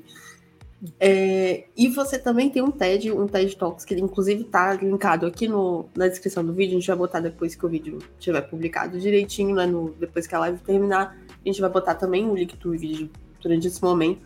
É, 0.97 1.65
e 1.75 1.89
você 1.89 2.17
também 2.17 2.49
tem 2.49 2.61
um 2.61 2.71
TED, 2.71 3.11
um 3.11 3.27
TED 3.27 3.57
Talks, 3.57 3.83
que 3.83 3.95
inclusive 3.95 4.45
tá 4.45 4.73
linkado 4.73 5.25
aqui 5.25 5.47
no, 5.47 5.89
na 5.95 6.07
descrição 6.07 6.43
do 6.43 6.53
vídeo. 6.53 6.77
A 6.77 6.79
gente 6.79 6.87
vai 6.87 6.95
botar 6.95 7.19
depois 7.19 7.53
que 7.53 7.65
o 7.65 7.69
vídeo 7.69 7.99
tiver 8.17 8.41
publicado 8.41 8.99
direitinho, 8.99 9.55
né? 9.55 9.65
No, 9.65 9.93
depois 9.99 10.25
que 10.25 10.35
a 10.35 10.39
live 10.39 10.59
terminar. 10.59 11.17
A 11.29 11.47
gente 11.47 11.59
vai 11.59 11.69
botar 11.69 11.95
também 11.95 12.29
o 12.29 12.35
link 12.35 12.55
do 12.57 12.71
vídeo 12.71 13.09
durante 13.41 13.67
esse 13.67 13.81
momento. 13.81 14.21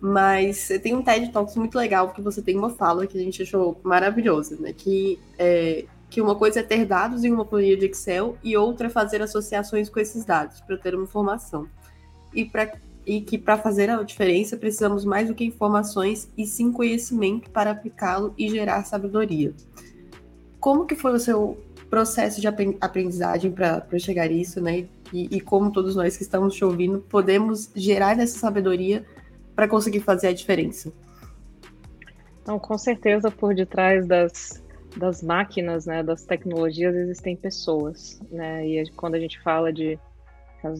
Mas 0.00 0.56
você 0.56 0.78
tem 0.78 0.94
um 0.94 1.02
TED 1.02 1.30
Talks 1.30 1.56
muito 1.56 1.76
legal, 1.76 2.08
porque 2.08 2.22
você 2.22 2.42
tem 2.42 2.56
uma 2.56 2.70
fala 2.70 3.06
que 3.06 3.16
a 3.16 3.20
gente 3.20 3.42
achou 3.42 3.78
maravilhosa, 3.84 4.56
né? 4.58 4.72
Que 4.72 5.18
é, 5.38 5.84
que 6.12 6.20
uma 6.20 6.34
coisa 6.34 6.60
é 6.60 6.62
ter 6.62 6.84
dados 6.84 7.24
em 7.24 7.32
uma 7.32 7.42
planilha 7.42 7.74
de 7.74 7.86
Excel 7.86 8.36
e 8.44 8.54
outra 8.54 8.88
é 8.88 8.90
fazer 8.90 9.22
associações 9.22 9.88
com 9.88 9.98
esses 9.98 10.26
dados 10.26 10.60
para 10.60 10.76
ter 10.76 10.94
uma 10.94 11.04
informação. 11.04 11.66
E, 12.34 12.44
pra, 12.44 12.70
e 13.06 13.22
que 13.22 13.38
para 13.38 13.56
fazer 13.56 13.88
a 13.88 14.02
diferença 14.02 14.54
precisamos 14.58 15.06
mais 15.06 15.28
do 15.28 15.34
que 15.34 15.42
informações 15.42 16.28
e 16.36 16.44
sim 16.44 16.70
conhecimento 16.70 17.48
para 17.48 17.70
aplicá-lo 17.70 18.34
e 18.36 18.46
gerar 18.50 18.84
sabedoria. 18.84 19.54
Como 20.60 20.84
que 20.84 20.94
foi 20.94 21.14
o 21.14 21.18
seu 21.18 21.58
processo 21.88 22.42
de 22.42 22.46
aprendizagem 22.46 23.50
para 23.50 23.82
chegar 23.98 24.24
a 24.24 24.32
isso, 24.32 24.60
né? 24.60 24.86
E, 25.10 25.36
e, 25.36 25.40
como 25.40 25.72
todos 25.72 25.96
nós 25.96 26.14
que 26.14 26.22
estamos 26.22 26.54
te 26.54 26.62
ouvindo 26.62 27.00
podemos 27.00 27.70
gerar 27.74 28.18
essa 28.18 28.38
sabedoria 28.38 29.02
para 29.56 29.66
conseguir 29.66 30.00
fazer 30.00 30.28
a 30.28 30.32
diferença? 30.34 30.92
Então, 32.42 32.58
com 32.58 32.76
certeza, 32.76 33.30
por 33.30 33.54
detrás 33.54 34.06
das 34.06 34.61
das 34.96 35.22
máquinas, 35.22 35.86
né, 35.86 36.02
das 36.02 36.24
tecnologias, 36.24 36.94
existem 36.94 37.36
pessoas, 37.36 38.20
né, 38.30 38.66
e 38.66 38.90
quando 38.92 39.14
a 39.14 39.18
gente 39.18 39.40
fala 39.40 39.72
de, 39.72 39.98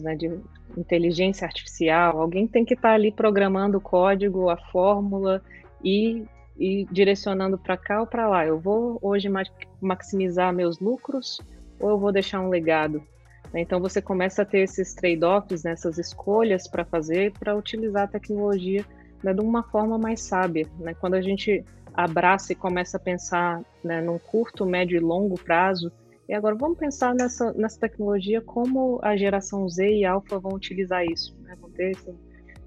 né, 0.01 0.15
de 0.15 0.39
inteligência 0.77 1.45
artificial, 1.45 2.19
alguém 2.19 2.47
tem 2.47 2.63
que 2.63 2.73
estar 2.73 2.89
tá 2.89 2.95
ali 2.95 3.11
programando 3.11 3.77
o 3.77 3.81
código, 3.81 4.49
a 4.49 4.57
fórmula 4.57 5.41
e, 5.83 6.25
e 6.57 6.85
direcionando 6.91 7.57
para 7.57 7.77
cá 7.77 8.01
ou 8.01 8.07
para 8.07 8.27
lá. 8.27 8.45
Eu 8.45 8.59
vou 8.59 8.97
hoje 9.01 9.29
maximizar 9.81 10.53
meus 10.53 10.79
lucros 10.79 11.39
ou 11.79 11.89
eu 11.89 11.99
vou 11.99 12.11
deixar 12.11 12.39
um 12.39 12.49
legado? 12.49 13.03
Né, 13.53 13.61
então 13.61 13.79
você 13.79 14.01
começa 14.01 14.41
a 14.43 14.45
ter 14.45 14.59
esses 14.59 14.93
trade-offs, 14.93 15.63
né, 15.63 15.71
essas 15.71 15.97
escolhas 15.97 16.67
para 16.67 16.85
fazer, 16.85 17.33
para 17.33 17.55
utilizar 17.55 18.03
a 18.03 18.07
tecnologia 18.07 18.85
né, 19.23 19.33
de 19.33 19.41
uma 19.41 19.63
forma 19.63 19.97
mais 19.97 20.21
sábia. 20.21 20.67
Né? 20.79 20.93
Quando 20.93 21.15
a 21.15 21.21
gente 21.21 21.63
abraça 21.93 22.53
e 22.53 22.55
começa 22.55 22.97
a 22.97 22.99
pensar 22.99 23.61
né, 23.83 24.01
num 24.01 24.17
curto, 24.17 24.65
médio 24.65 24.97
e 24.97 24.99
longo 24.99 25.35
prazo. 25.35 25.91
E 26.27 26.33
agora 26.33 26.55
vamos 26.55 26.77
pensar 26.77 27.13
nessa, 27.13 27.51
nessa 27.53 27.79
tecnologia, 27.79 28.41
como 28.41 28.99
a 29.03 29.15
geração 29.15 29.67
Z 29.67 29.87
e 29.87 30.05
Alpha 30.05 30.39
vão 30.39 30.53
utilizar 30.53 31.05
isso. 31.05 31.35
Né? 31.41 31.55
Vão 31.59 31.69
ter 31.69 31.95
assim, 31.95 32.17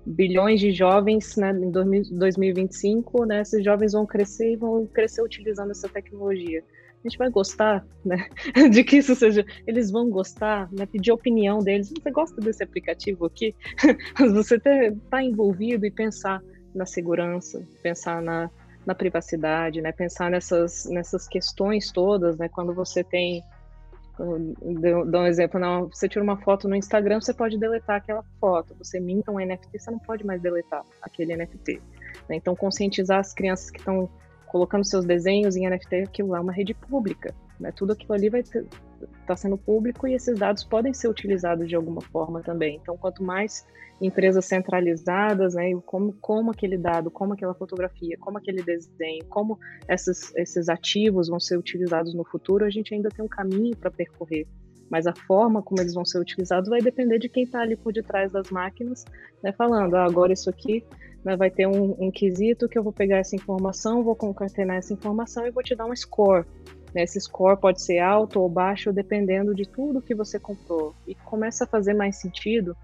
bilhões 0.06 0.60
de 0.60 0.70
jovens 0.70 1.36
né, 1.36 1.50
em 1.50 1.70
2025, 1.70 3.24
né, 3.24 3.40
esses 3.40 3.64
jovens 3.64 3.92
vão 3.92 4.06
crescer 4.06 4.52
e 4.52 4.56
vão 4.56 4.86
crescer 4.86 5.20
utilizando 5.20 5.72
essa 5.72 5.88
tecnologia. 5.88 6.62
A 7.04 7.08
gente 7.08 7.18
vai 7.18 7.28
gostar 7.28 7.84
né, 8.04 8.28
de 8.70 8.84
que 8.84 8.96
isso 8.96 9.14
seja. 9.14 9.44
Eles 9.66 9.90
vão 9.90 10.08
gostar, 10.08 10.68
né, 10.72 10.86
pedir 10.86 11.12
opinião 11.12 11.58
deles. 11.58 11.90
Você 11.90 12.10
gosta 12.10 12.40
desse 12.40 12.62
aplicativo 12.62 13.26
aqui? 13.26 13.54
Você 14.34 14.56
está 14.56 15.22
envolvido 15.22 15.86
e 15.86 15.90
pensar 15.90 16.42
na 16.74 16.84
segurança, 16.84 17.66
pensar 17.82 18.20
na, 18.22 18.50
na 18.87 18.94
privacidade, 18.94 19.83
né? 19.83 19.92
Pensar 19.92 20.31
nessas, 20.31 20.87
nessas 20.87 21.27
questões 21.27 21.90
todas, 21.90 22.38
né? 22.38 22.49
Quando 22.49 22.72
você 22.72 23.03
tem 23.03 23.42
Dou 24.18 25.20
um 25.20 25.27
exemplo, 25.27 25.61
não, 25.61 25.88
você 25.88 26.09
tira 26.09 26.25
uma 26.25 26.38
foto 26.38 26.66
no 26.66 26.75
Instagram, 26.75 27.20
você 27.20 27.35
pode 27.35 27.59
deletar 27.59 27.96
aquela 27.96 28.25
foto. 28.40 28.75
Você 28.79 28.99
minta 28.99 29.31
um 29.31 29.38
NFT, 29.38 29.79
você 29.79 29.90
não 29.90 29.99
pode 29.99 30.25
mais 30.25 30.40
deletar 30.40 30.83
aquele 31.03 31.37
NFT. 31.37 31.83
Né? 32.27 32.37
Então, 32.37 32.57
conscientizar 32.57 33.18
as 33.18 33.35
crianças 33.35 33.70
que 33.70 33.79
estão 33.79 34.09
colocando 34.46 34.87
seus 34.87 35.05
desenhos 35.05 35.55
em 35.55 35.68
NFT, 35.68 35.96
aquilo 36.05 36.35
é 36.35 36.40
uma 36.40 36.53
rede 36.53 36.72
pública. 36.72 37.35
Né? 37.58 37.72
Tudo 37.72 37.92
aquilo 37.92 38.12
ali 38.14 38.28
vai 38.28 38.40
estar 38.40 38.62
tá 39.26 39.36
sendo 39.36 39.56
público 39.56 40.06
e 40.06 40.14
esses 40.14 40.38
dados 40.38 40.64
podem 40.64 40.92
ser 40.92 41.08
utilizados 41.08 41.68
de 41.68 41.76
alguma 41.76 42.00
forma 42.00 42.42
também. 42.42 42.78
Então, 42.82 42.96
quanto 42.96 43.22
mais 43.22 43.66
empresas 44.00 44.44
centralizadas, 44.44 45.54
né, 45.54 45.70
como, 45.86 46.12
como 46.20 46.50
aquele 46.50 46.76
dado, 46.76 47.10
como 47.10 47.32
aquela 47.32 47.54
fotografia, 47.54 48.16
como 48.20 48.38
aquele 48.38 48.62
desenho, 48.62 49.24
como 49.26 49.58
esses, 49.88 50.34
esses 50.36 50.68
ativos 50.68 51.28
vão 51.28 51.40
ser 51.40 51.56
utilizados 51.56 52.14
no 52.14 52.24
futuro, 52.24 52.64
a 52.64 52.70
gente 52.70 52.94
ainda 52.94 53.08
tem 53.08 53.24
um 53.24 53.28
caminho 53.28 53.76
para 53.76 53.90
percorrer. 53.90 54.46
mas 54.90 55.06
a 55.06 55.14
forma 55.14 55.62
como 55.62 55.80
eles 55.80 55.94
vão 55.94 56.04
ser 56.04 56.18
utilizados 56.18 56.68
vai 56.68 56.80
depender 56.80 57.18
de 57.18 57.28
quem 57.28 57.44
está 57.44 57.60
ali 57.60 57.74
por 57.74 57.92
detrás 57.92 58.30
das 58.30 58.50
máquinas, 58.50 59.04
né, 59.42 59.50
falando, 59.50 59.94
ah, 59.96 60.04
agora 60.04 60.32
isso 60.32 60.50
aqui 60.50 60.84
né, 61.24 61.36
vai 61.36 61.50
ter 61.50 61.66
um, 61.66 61.96
um, 61.98 62.10
quesito 62.10 62.68
que 62.68 62.78
eu 62.78 62.84
vou 62.84 62.92
pegar 62.92 63.16
essa 63.16 63.34
informação, 63.34 64.04
vou 64.04 64.14
concatenar 64.14 64.76
essa 64.76 64.92
informação 64.92 65.44
e 65.44 65.50
vou 65.50 65.62
te 65.62 65.74
dar 65.74 65.86
um 65.86 65.96
score. 65.96 66.46
Né, 66.96 67.02
esse 67.02 67.20
score 67.20 67.61
pode 67.61 67.82
ser 67.82 67.98
alto 67.98 68.40
ou 68.40 68.48
baixo, 68.48 68.90
dependendo 68.90 69.54
de 69.54 69.68
tudo 69.68 70.00
que 70.00 70.14
você 70.14 70.40
comprou. 70.40 70.94
E 71.06 71.14
começa 71.14 71.64
a 71.64 71.66
fazer 71.66 71.92
mais 71.92 72.16
sentido, 72.16 72.74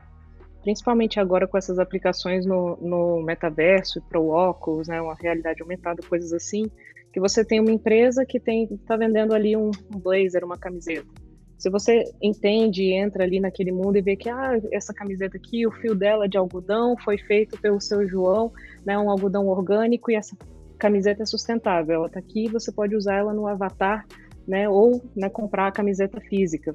principalmente 0.63 1.19
agora 1.19 1.49
com 1.49 1.57
essas 1.57 1.79
aplicações 1.79 2.45
no, 2.45 2.77
no 2.77 3.23
metaverso 3.23 3.99
e 3.99 4.03
para 4.03 4.21
o 4.21 4.29
óculos, 4.29 4.87
né, 4.87 5.01
uma 5.01 5.15
realidade 5.15 5.63
aumentada, 5.63 6.03
coisas 6.07 6.31
assim, 6.35 6.71
que 7.11 7.19
você 7.19 7.43
tem 7.43 7.59
uma 7.59 7.73
empresa 7.73 8.27
que 8.27 8.37
está 8.37 8.99
vendendo 8.99 9.33
ali 9.33 9.57
um, 9.57 9.71
um 9.91 9.99
blazer, 9.99 10.45
uma 10.45 10.59
camiseta. 10.59 11.09
Se 11.57 11.71
você 11.71 12.05
entende 12.21 12.83
e 12.83 12.93
entra 12.93 13.25
ali 13.25 13.41
naquele 13.41 13.73
mundo 13.73 13.97
e 13.97 14.03
vê 14.03 14.15
que 14.15 14.29
ah, 14.29 14.61
essa 14.71 14.93
camiseta 14.93 15.39
aqui, 15.39 15.67
o 15.67 15.71
fio 15.71 15.95
dela 15.95 16.27
é 16.27 16.29
de 16.29 16.37
algodão 16.37 16.99
foi 17.03 17.17
feito 17.17 17.59
pelo 17.63 17.81
seu 17.81 18.07
João, 18.07 18.53
né, 18.85 18.99
um 18.99 19.09
algodão 19.09 19.49
orgânico 19.49 20.11
e 20.11 20.17
essa 20.17 20.37
camiseta 20.83 21.23
é 21.23 21.27
sustentável. 21.27 21.95
Ela 21.95 22.07
está 22.09 22.19
aqui, 22.19 22.49
você 22.49 22.73
pode 22.73 22.97
usar 22.97 23.15
ela 23.15 23.33
no 23.33 23.47
avatar, 23.47 24.05
né, 24.47 24.69
ou 24.69 25.01
né, 25.15 25.29
comprar 25.29 25.69
a 25.69 25.73
camiseta 25.73 26.21
física. 26.21 26.75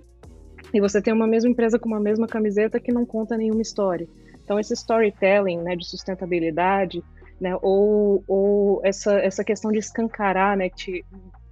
E 0.74 0.80
você 0.80 1.02
tem 1.02 1.14
uma 1.14 1.28
mesma 1.28 1.50
empresa 1.50 1.78
com 1.78 1.90
uma 1.90 2.00
mesma 2.00 2.26
camiseta 2.26 2.80
que 2.80 2.94
não 2.94 3.06
conta 3.06 3.36
nenhuma 3.36 3.62
história. 3.62 4.08
Então 4.42 4.58
esse 4.58 4.74
storytelling, 4.74 5.58
né, 5.58 5.76
de 5.76 5.86
sustentabilidade, 5.86 7.04
né, 7.40 7.58
ou, 7.62 8.24
ou 8.26 8.82
essa, 8.82 9.20
essa 9.20 9.44
questão 9.44 9.74
de 9.74 9.80
escancarar, 9.80 10.56
né, 10.56 10.70
que 10.70 11.04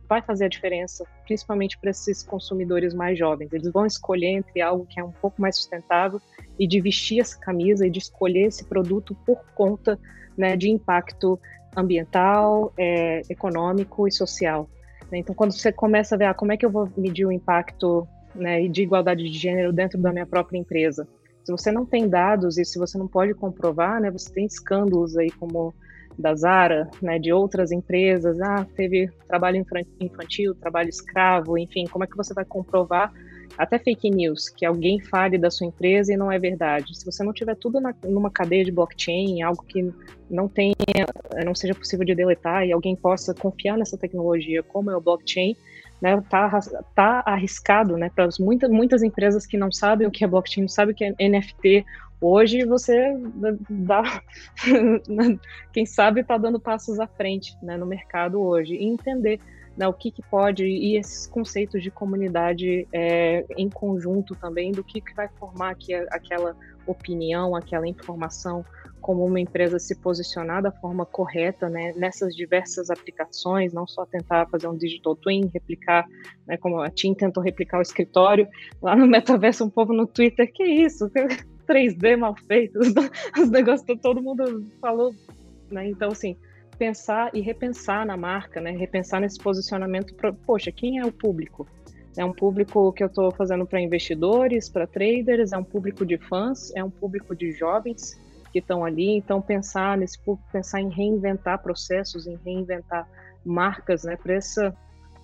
vai 0.08 0.22
fazer 0.22 0.46
a 0.46 0.50
diferença, 0.50 1.04
principalmente 1.26 1.78
para 1.78 1.90
esses 1.90 2.24
consumidores 2.24 2.94
mais 2.94 3.20
jovens. 3.20 3.52
Eles 3.52 3.70
vão 3.70 3.86
escolher 3.86 4.28
entre 4.28 4.62
algo 4.62 4.86
que 4.86 4.98
é 5.00 5.04
um 5.04 5.12
pouco 5.12 5.42
mais 5.42 5.58
sustentável 5.58 6.22
e 6.58 6.66
de 6.66 6.80
vestir 6.80 7.20
essa 7.20 7.38
camisa 7.38 7.86
e 7.86 7.90
de 7.90 8.00
escolher 8.00 8.46
esse 8.48 8.64
produto 8.64 9.14
por 9.26 9.44
conta 9.56 10.00
né, 10.38 10.56
de 10.56 10.70
impacto 10.70 11.40
ambiental, 11.76 12.74
é, 12.78 13.22
econômico 13.30 14.08
e 14.08 14.12
social. 14.12 14.70
Então, 15.12 15.36
quando 15.36 15.52
você 15.52 15.72
começa 15.72 16.16
a 16.16 16.18
ver 16.18 16.26
ah, 16.26 16.34
como 16.34 16.52
é 16.52 16.58
que 16.58 16.66
eu 16.66 16.72
vou 16.72 16.90
medir 16.98 17.26
o 17.26 17.32
impacto 17.32 18.08
né, 18.34 18.68
de 18.68 18.84
igualdade 18.84 19.24
de 19.24 19.38
gênero 19.38 19.72
dentro 19.72 20.00
da 20.00 20.12
minha 20.12 20.26
própria 20.26 20.58
empresa, 20.58 21.08
se 21.44 21.52
você 21.52 21.72
não 21.72 21.86
tem 21.86 22.10
dados 22.10 22.58
e 22.58 22.66
se 22.66 22.80
você 22.80 22.98
não 22.98 23.08
pode 23.08 23.34
comprovar, 23.36 24.02
né, 24.02 24.10
você 24.10 24.34
tem 24.34 24.46
escândalos 24.46 25.16
aí 25.16 25.30
como 25.32 25.74
da 26.18 26.34
Zara, 26.34 26.90
né, 27.02 27.20
de 27.20 27.32
outras 27.32 27.72
empresas, 27.72 28.40
ah, 28.42 28.66
teve 28.76 29.10
trabalho 29.28 29.64
infantil, 30.00 30.56
trabalho 30.56 30.90
escravo, 30.90 31.58
enfim, 31.58 31.86
como 31.86 32.04
é 32.04 32.08
que 32.08 32.18
você 32.18 32.34
vai 32.34 32.46
comprovar 32.46 33.12
até 33.58 33.80
fake 33.80 34.10
news, 34.10 34.50
que 34.50 34.66
alguém 34.66 35.00
fale 35.00 35.38
da 35.38 35.50
sua 35.50 35.68
empresa 35.68 36.14
e 36.14 36.18
não 36.18 36.32
é 36.32 36.38
verdade. 36.38 36.98
Se 36.98 37.06
você 37.06 37.24
não 37.24 37.34
tiver 37.34 37.56
tudo 37.56 37.80
na, 37.80 37.94
numa 38.04 38.30
cadeia 38.30 38.64
de 38.64 38.72
blockchain, 38.72 39.42
algo 39.42 39.64
que 39.64 39.94
não 40.30 40.48
tenha, 40.48 40.76
não 41.46 41.56
seja 41.56 41.76
possível 41.76 42.06
de 42.06 42.16
deletar 42.16 42.66
e 42.66 42.72
alguém 42.72 42.96
possa 42.96 43.34
confiar 43.34 43.78
nessa 43.78 43.98
tecnologia, 43.98 44.64
como 44.64 44.92
é 44.92 44.98
o 44.98 45.02
blockchain, 45.02 45.56
né, 46.02 46.22
tá, 46.30 46.60
tá 46.94 47.24
arriscado, 47.26 47.96
né, 47.96 48.12
para 48.14 48.28
muitas, 48.40 48.70
muitas 48.70 49.02
empresas 49.02 49.46
que 49.46 49.58
não 49.58 49.72
sabem 49.72 50.08
o 50.08 50.12
que 50.12 50.24
é 50.26 50.28
blockchain, 50.28 50.64
não 50.64 50.70
sabem 50.70 50.94
o 50.94 50.96
que 50.96 51.06
é 51.06 51.30
NFT 51.30 51.86
Hoje 52.22 52.66
você 52.66 53.16
dá, 53.70 54.22
quem 55.74 55.86
sabe 55.86 56.22
está 56.22 56.38
dando 56.38 56.60
passos 56.60 57.00
à 57.00 57.08
frente 57.08 57.56
né, 57.62 57.78
no 57.78 57.86
mercado 57.86 58.42
hoje 58.42 58.74
e 58.74 58.86
entender 58.86 59.40
né, 59.78 59.88
o 59.88 59.94
que, 59.94 60.12
que, 60.12 60.22
pode 60.24 60.66
e 60.66 60.98
esses 60.98 61.28
conceitos 61.28 61.84
de 61.84 61.92
comunidade 61.92 62.88
é, 62.94 63.46
em 63.58 63.70
conjunto 63.70 64.36
também 64.36 64.72
do 64.72 64.84
que, 64.84 65.02
que 65.02 65.14
vai 65.14 65.28
formar 65.38 65.72
aqui, 65.72 65.94
aquela 65.94 66.56
opinião, 66.88 67.56
aquela 67.56 67.88
informação, 67.88 68.64
como 69.02 69.26
uma 69.26 69.40
empresa 69.40 69.78
se 69.78 69.96
posicionar 69.96 70.64
da 70.64 70.72
forma 70.72 71.06
correta 71.06 71.70
né, 71.70 71.94
nessas 71.96 72.36
diversas 72.36 72.90
aplicações, 72.90 73.74
não 73.74 73.86
só 73.86 74.06
tentar 74.06 74.48
fazer 74.48 74.68
um 74.68 74.78
digital 74.78 75.16
twin, 75.16 75.50
replicar, 75.54 76.06
né, 76.48 76.58
como 76.58 76.80
a 76.80 76.90
TIM 76.90 77.14
tentou 77.14 77.44
replicar 77.44 77.80
o 77.80 77.82
escritório 77.82 78.48
lá 78.82 78.96
no 78.96 79.06
metaverso, 79.08 79.66
um 79.66 79.70
povo 79.70 79.94
no 79.94 80.08
Twitter, 80.08 80.52
que 80.52 80.64
isso? 80.64 81.10
3D 81.68 82.16
mal 82.16 82.36
feito, 82.48 82.80
os 82.80 83.50
negócios 83.50 84.00
todo 84.00 84.22
mundo 84.22 84.64
falou, 84.80 85.14
né? 85.72 85.90
Então, 85.90 86.12
assim, 86.12 86.38
pensar 86.78 87.32
e 87.34 87.42
repensar 87.42 88.06
na 88.06 88.16
marca, 88.18 88.62
né? 88.62 88.72
Repensar 88.72 89.20
nesse 89.22 89.40
posicionamento, 89.40 90.14
pra, 90.16 90.32
poxa, 90.32 90.72
quem 90.72 91.00
é 91.00 91.06
o 91.06 91.12
público? 91.12 91.68
É 92.18 92.24
um 92.24 92.32
público 92.32 92.94
que 92.94 93.04
eu 93.04 93.08
estou 93.08 93.32
fazendo 93.32 93.66
para 93.66 93.82
investidores, 93.82 94.70
para 94.70 94.88
traders, 94.88 95.52
é 95.52 95.58
um 95.58 95.64
público 95.64 96.06
de 96.06 96.18
fãs, 96.18 96.74
é 96.76 96.84
um 96.84 96.90
público 96.90 97.36
de 97.36 97.52
jovens 97.52 98.20
que 98.52 98.60
estão 98.60 98.86
ali. 98.86 99.18
Então, 99.18 99.42
pensar 99.42 99.98
nesse 99.98 100.18
público, 100.24 100.48
pensar 100.52 100.80
em 100.80 100.90
reinventar 100.90 101.62
processos, 101.62 102.26
em 102.26 102.38
reinventar 102.46 103.08
marcas, 103.46 104.04
né? 104.04 104.16
Para 104.16 104.34
essa 104.36 104.76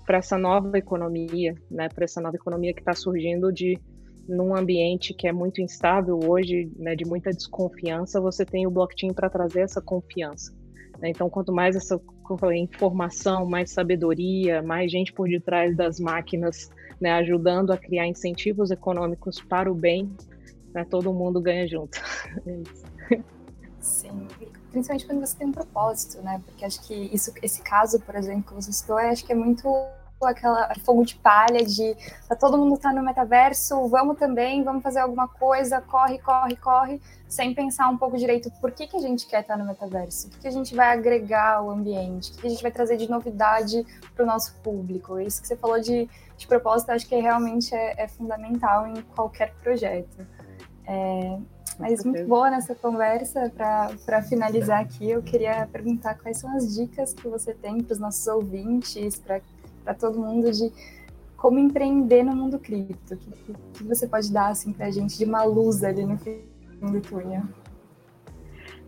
para 0.05 0.17
essa 0.17 0.37
nova 0.37 0.77
economia, 0.77 1.55
né? 1.69 1.87
Para 1.87 2.03
essa 2.03 2.19
nova 2.19 2.35
economia 2.35 2.73
que 2.73 2.81
está 2.81 2.93
surgindo 2.93 3.51
de 3.53 3.79
num 4.27 4.55
ambiente 4.55 5.13
que 5.13 5.27
é 5.27 5.31
muito 5.31 5.61
instável 5.61 6.19
hoje, 6.23 6.71
né, 6.77 6.95
de 6.95 7.05
muita 7.05 7.31
desconfiança, 7.31 8.21
você 8.21 8.45
tem 8.45 8.67
o 8.67 8.71
blockchain 8.71 9.13
para 9.13 9.29
trazer 9.29 9.61
essa 9.61 9.81
confiança. 9.81 10.53
Né? 11.01 11.09
Então, 11.09 11.29
quanto 11.29 11.51
mais 11.51 11.75
essa 11.75 11.99
informação, 12.55 13.45
mais 13.45 13.71
sabedoria, 13.71 14.61
mais 14.61 14.89
gente 14.89 15.11
por 15.11 15.27
detrás 15.27 15.75
das 15.75 15.99
máquinas, 15.99 16.69
né, 16.99 17.11
ajudando 17.13 17.71
a 17.71 17.77
criar 17.77 18.07
incentivos 18.07 18.71
econômicos 18.71 19.41
para 19.41 19.69
o 19.69 19.75
bem, 19.75 20.09
né, 20.73 20.85
todo 20.89 21.11
mundo 21.11 21.41
ganha 21.41 21.67
junto. 21.67 21.99
É 23.11 23.19
Sim, 23.81 24.27
principalmente 24.69 25.07
quando 25.07 25.19
você 25.19 25.37
tem 25.37 25.47
um 25.47 25.51
propósito, 25.51 26.21
né? 26.21 26.39
Porque 26.45 26.63
acho 26.63 26.87
que 26.87 26.93
isso, 26.93 27.33
esse 27.41 27.63
caso, 27.63 27.99
por 27.99 28.15
exemplo, 28.15 28.43
que 28.43 28.53
você 28.53 28.71
citou, 28.71 28.95
acho 28.97 29.25
que 29.25 29.31
é 29.31 29.35
muito 29.35 29.67
aquela 30.25 30.73
fogo 30.83 31.03
de 31.05 31.15
palha 31.15 31.63
de 31.63 31.95
tá, 32.27 32.35
todo 32.35 32.57
mundo 32.57 32.77
tá 32.77 32.93
no 32.93 33.03
metaverso, 33.03 33.87
vamos 33.87 34.17
também, 34.17 34.63
vamos 34.63 34.83
fazer 34.83 34.99
alguma 34.99 35.27
coisa, 35.27 35.81
corre, 35.81 36.19
corre, 36.19 36.55
corre, 36.55 37.01
sem 37.27 37.53
pensar 37.53 37.89
um 37.89 37.97
pouco 37.97 38.17
direito 38.17 38.51
por 38.59 38.71
que, 38.71 38.87
que 38.87 38.97
a 38.97 38.99
gente 38.99 39.25
quer 39.27 39.41
estar 39.41 39.55
tá 39.55 39.59
no 39.59 39.65
metaverso, 39.65 40.27
o 40.27 40.29
que, 40.31 40.39
que 40.39 40.47
a 40.47 40.51
gente 40.51 40.75
vai 40.75 40.91
agregar 40.91 41.55
ao 41.55 41.69
ambiente, 41.69 42.31
o 42.31 42.35
que, 42.35 42.41
que 42.41 42.47
a 42.47 42.49
gente 42.49 42.61
vai 42.61 42.71
trazer 42.71 42.97
de 42.97 43.09
novidade 43.09 43.85
para 44.15 44.23
o 44.23 44.27
nosso 44.27 44.55
público. 44.61 45.19
Isso 45.19 45.41
que 45.41 45.47
você 45.47 45.55
falou 45.55 45.79
de, 45.79 46.09
de 46.37 46.47
propósito, 46.47 46.91
acho 46.91 47.07
que 47.07 47.15
realmente 47.15 47.73
é, 47.73 48.03
é 48.03 48.07
fundamental 48.07 48.87
em 48.87 49.01
qualquer 49.01 49.53
projeto. 49.61 50.25
É, 50.85 51.37
mas 51.81 52.03
muito 52.03 52.25
boa 52.27 52.49
nessa 52.49 52.75
conversa. 52.75 53.51
Para 54.05 54.21
finalizar 54.21 54.81
aqui, 54.81 55.09
eu 55.09 55.23
queria 55.23 55.67
perguntar 55.71 56.15
quais 56.15 56.37
são 56.37 56.55
as 56.55 56.75
dicas 56.75 57.13
que 57.13 57.27
você 57.27 57.53
tem 57.53 57.81
para 57.81 57.93
os 57.93 57.99
nossos 57.99 58.25
ouvintes, 58.27 59.17
para 59.17 59.39
para 59.83 59.93
todo 59.93 60.19
mundo 60.19 60.51
de 60.51 60.71
como 61.37 61.57
empreender 61.57 62.23
no 62.23 62.35
mundo 62.35 62.59
cripto. 62.59 63.15
O 63.15 63.17
que, 63.17 63.53
que, 63.73 63.83
você 63.83 64.07
pode 64.07 64.31
dar 64.31 64.49
assim, 64.49 64.71
para 64.71 64.85
a 64.85 64.91
gente 64.91 65.17
de 65.17 65.25
uma 65.25 65.43
luz 65.43 65.83
ali 65.83 66.05
no 66.05 66.17
fim 66.17 66.41
do 66.79 67.01
túnel? 67.01 67.43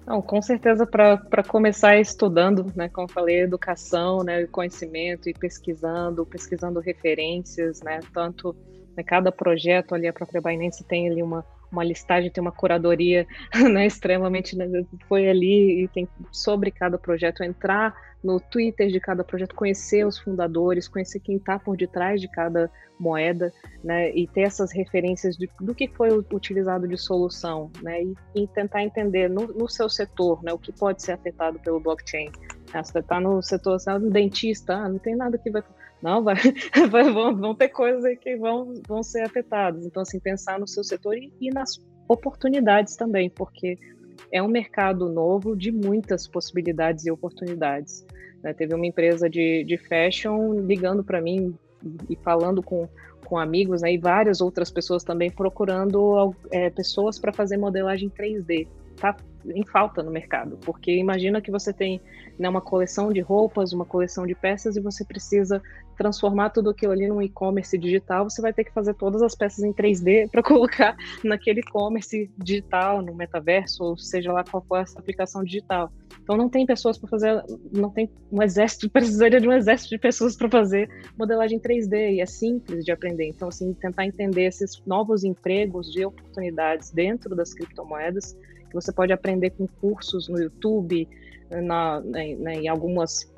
Não, 0.05 0.21
com 0.21 0.41
certeza 0.41 0.85
para 0.85 1.43
começar 1.47 1.97
estudando, 1.97 2.71
né, 2.75 2.89
como 2.89 3.07
falei, 3.07 3.41
educação, 3.41 4.21
né, 4.23 4.45
conhecimento 4.47 5.29
e 5.29 5.33
pesquisando, 5.33 6.25
pesquisando 6.25 6.79
referências, 6.79 7.81
né, 7.81 8.01
tanto 8.13 8.55
né, 8.97 9.03
cada 9.03 9.31
projeto 9.31 9.95
ali 9.95 10.07
a 10.07 10.13
própria 10.13 10.41
Binance 10.41 10.83
tem 10.83 11.09
ali 11.09 11.23
uma 11.23 11.45
uma 11.73 11.83
listagem, 11.83 12.31
tem 12.31 12.41
uma 12.41 12.51
curadoria 12.51 13.27
né, 13.71 13.85
extremamente. 13.85 14.55
Né, 14.55 14.85
foi 15.07 15.27
ali 15.27 15.83
e 15.83 15.87
tem 15.87 16.07
sobre 16.31 16.71
cada 16.71 16.97
projeto 16.97 17.43
entrar 17.43 17.93
no 18.23 18.39
Twitter 18.39 18.87
de 18.87 18.99
cada 18.99 19.23
projeto, 19.23 19.53
conhecer 19.53 20.05
os 20.05 20.17
fundadores, 20.17 20.87
conhecer 20.87 21.19
quem 21.19 21.35
está 21.35 21.59
por 21.59 21.75
detrás 21.75 22.21
de 22.21 22.29
cada 22.29 22.71
moeda, 22.97 23.51
né, 23.83 24.11
e 24.15 24.27
ter 24.27 24.41
essas 24.41 24.71
referências 24.71 25.35
de, 25.35 25.49
do 25.59 25.75
que 25.75 25.89
foi 25.89 26.09
utilizado 26.31 26.87
de 26.87 26.97
solução, 26.97 27.69
né, 27.81 28.01
e, 28.01 28.15
e 28.33 28.47
tentar 28.47 28.83
entender 28.83 29.29
no, 29.29 29.47
no, 29.47 29.67
seu 29.67 29.89
setor, 29.89 30.41
né, 30.41 30.53
o 30.53 30.57
que 30.57 30.71
pode 30.71 31.03
ser 31.03 31.11
afetado 31.11 31.59
pelo 31.59 31.81
blockchain. 31.81 32.31
Ah, 32.73 32.83
você 32.83 32.99
está 32.99 33.19
no 33.19 33.41
setor, 33.41 33.79
você 33.79 33.89
é 33.89 33.95
um 33.95 34.09
dentista, 34.09 34.75
ah, 34.75 34.87
não 34.87 34.99
tem 34.99 35.15
nada 35.15 35.37
que 35.37 35.51
vai 35.51 35.61
não, 36.03 36.21
vai, 36.21 36.35
vai, 36.91 37.09
vão, 37.09 37.33
vão, 37.33 37.55
ter 37.55 37.69
coisas 37.69 38.03
aí 38.03 38.17
que 38.17 38.35
vão, 38.35 38.73
vão 38.85 39.01
ser 39.01 39.21
afetadas. 39.21 39.85
Então, 39.85 40.01
assim, 40.01 40.19
pensar 40.19 40.59
no 40.59 40.67
seu 40.67 40.83
setor 40.83 41.17
e, 41.17 41.31
e 41.39 41.49
nas 41.49 41.81
oportunidades 42.09 42.97
também, 42.97 43.29
porque 43.29 43.79
é 44.29 44.43
um 44.43 44.49
mercado 44.49 45.07
novo 45.07 45.55
de 45.55 45.71
muitas 45.71 46.27
possibilidades 46.27 47.05
e 47.05 47.11
oportunidades. 47.11 48.05
Né? 48.43 48.53
Teve 48.53 48.75
uma 48.75 48.85
empresa 48.85 49.29
de, 49.29 49.63
de 49.63 49.77
fashion 49.77 50.59
ligando 50.65 51.05
para 51.05 51.21
mim 51.21 51.55
e 52.09 52.17
falando 52.17 52.61
com, 52.61 52.85
com 53.23 53.37
amigos, 53.37 53.81
né, 53.81 53.93
e 53.93 53.97
várias 53.97 54.41
outras 54.41 54.69
pessoas 54.69 55.05
também 55.05 55.31
procurando 55.31 56.35
é, 56.51 56.69
pessoas 56.69 57.17
para 57.17 57.31
fazer 57.31 57.55
modelagem 57.55 58.09
3D. 58.09 58.67
Tá 58.97 59.15
em 59.45 59.65
falta 59.65 60.01
no 60.01 60.11
mercado, 60.11 60.57
porque 60.61 60.95
imagina 60.95 61.41
que 61.41 61.51
você 61.51 61.73
tem 61.73 62.01
né, 62.37 62.47
uma 62.47 62.61
coleção 62.61 63.11
de 63.11 63.19
roupas, 63.19 63.73
uma 63.73 63.85
coleção 63.85 64.25
de 64.25 64.35
peças 64.35 64.75
e 64.75 64.81
você 64.81 65.03
precisa 65.03 65.61
transformar 65.93 66.49
tudo 66.49 66.69
aquilo 66.69 66.91
ali 66.91 67.07
num 67.07 67.21
e-commerce 67.21 67.77
digital, 67.77 68.29
você 68.29 68.41
vai 68.41 68.53
ter 68.53 68.63
que 68.63 68.73
fazer 68.73 68.93
todas 68.95 69.21
as 69.21 69.35
peças 69.35 69.63
em 69.63 69.73
3D 69.73 70.29
para 70.31 70.43
colocar 70.43 70.95
naquele 71.23 71.59
e-commerce 71.61 72.29
digital, 72.37 73.01
no 73.01 73.13
metaverso, 73.13 73.83
ou 73.83 73.97
seja 73.97 74.31
lá 74.31 74.43
qual 74.43 74.63
for 74.63 74.77
essa 74.77 74.99
aplicação 74.99 75.43
digital. 75.43 75.91
Então 76.21 76.37
não 76.37 76.49
tem 76.49 76.65
pessoas 76.65 76.97
para 76.97 77.09
fazer, 77.09 77.43
não 77.71 77.89
tem 77.89 78.09
um 78.31 78.41
exército, 78.41 78.89
precisaria 78.91 79.39
de 79.39 79.47
um 79.47 79.53
exército 79.53 79.89
de 79.91 79.97
pessoas 79.97 80.35
para 80.35 80.49
fazer 80.49 80.89
modelagem 81.17 81.59
3D 81.59 82.13
e 82.13 82.21
é 82.21 82.25
simples 82.25 82.85
de 82.85 82.91
aprender. 82.91 83.27
Então 83.27 83.47
assim, 83.47 83.73
tentar 83.73 84.05
entender 84.05 84.45
esses 84.45 84.81
novos 84.85 85.23
empregos 85.23 85.91
de 85.91 86.05
oportunidades 86.05 86.91
dentro 86.91 87.35
das 87.35 87.53
criptomoedas, 87.53 88.37
que 88.69 88.73
você 88.73 88.91
pode 88.91 89.11
aprender 89.11 89.51
com 89.51 89.67
cursos 89.67 90.27
no 90.27 90.39
YouTube, 90.39 91.07
na, 91.61 92.01
né, 92.01 92.35
né, 92.35 92.55
em 92.55 92.67
algumas 92.67 93.31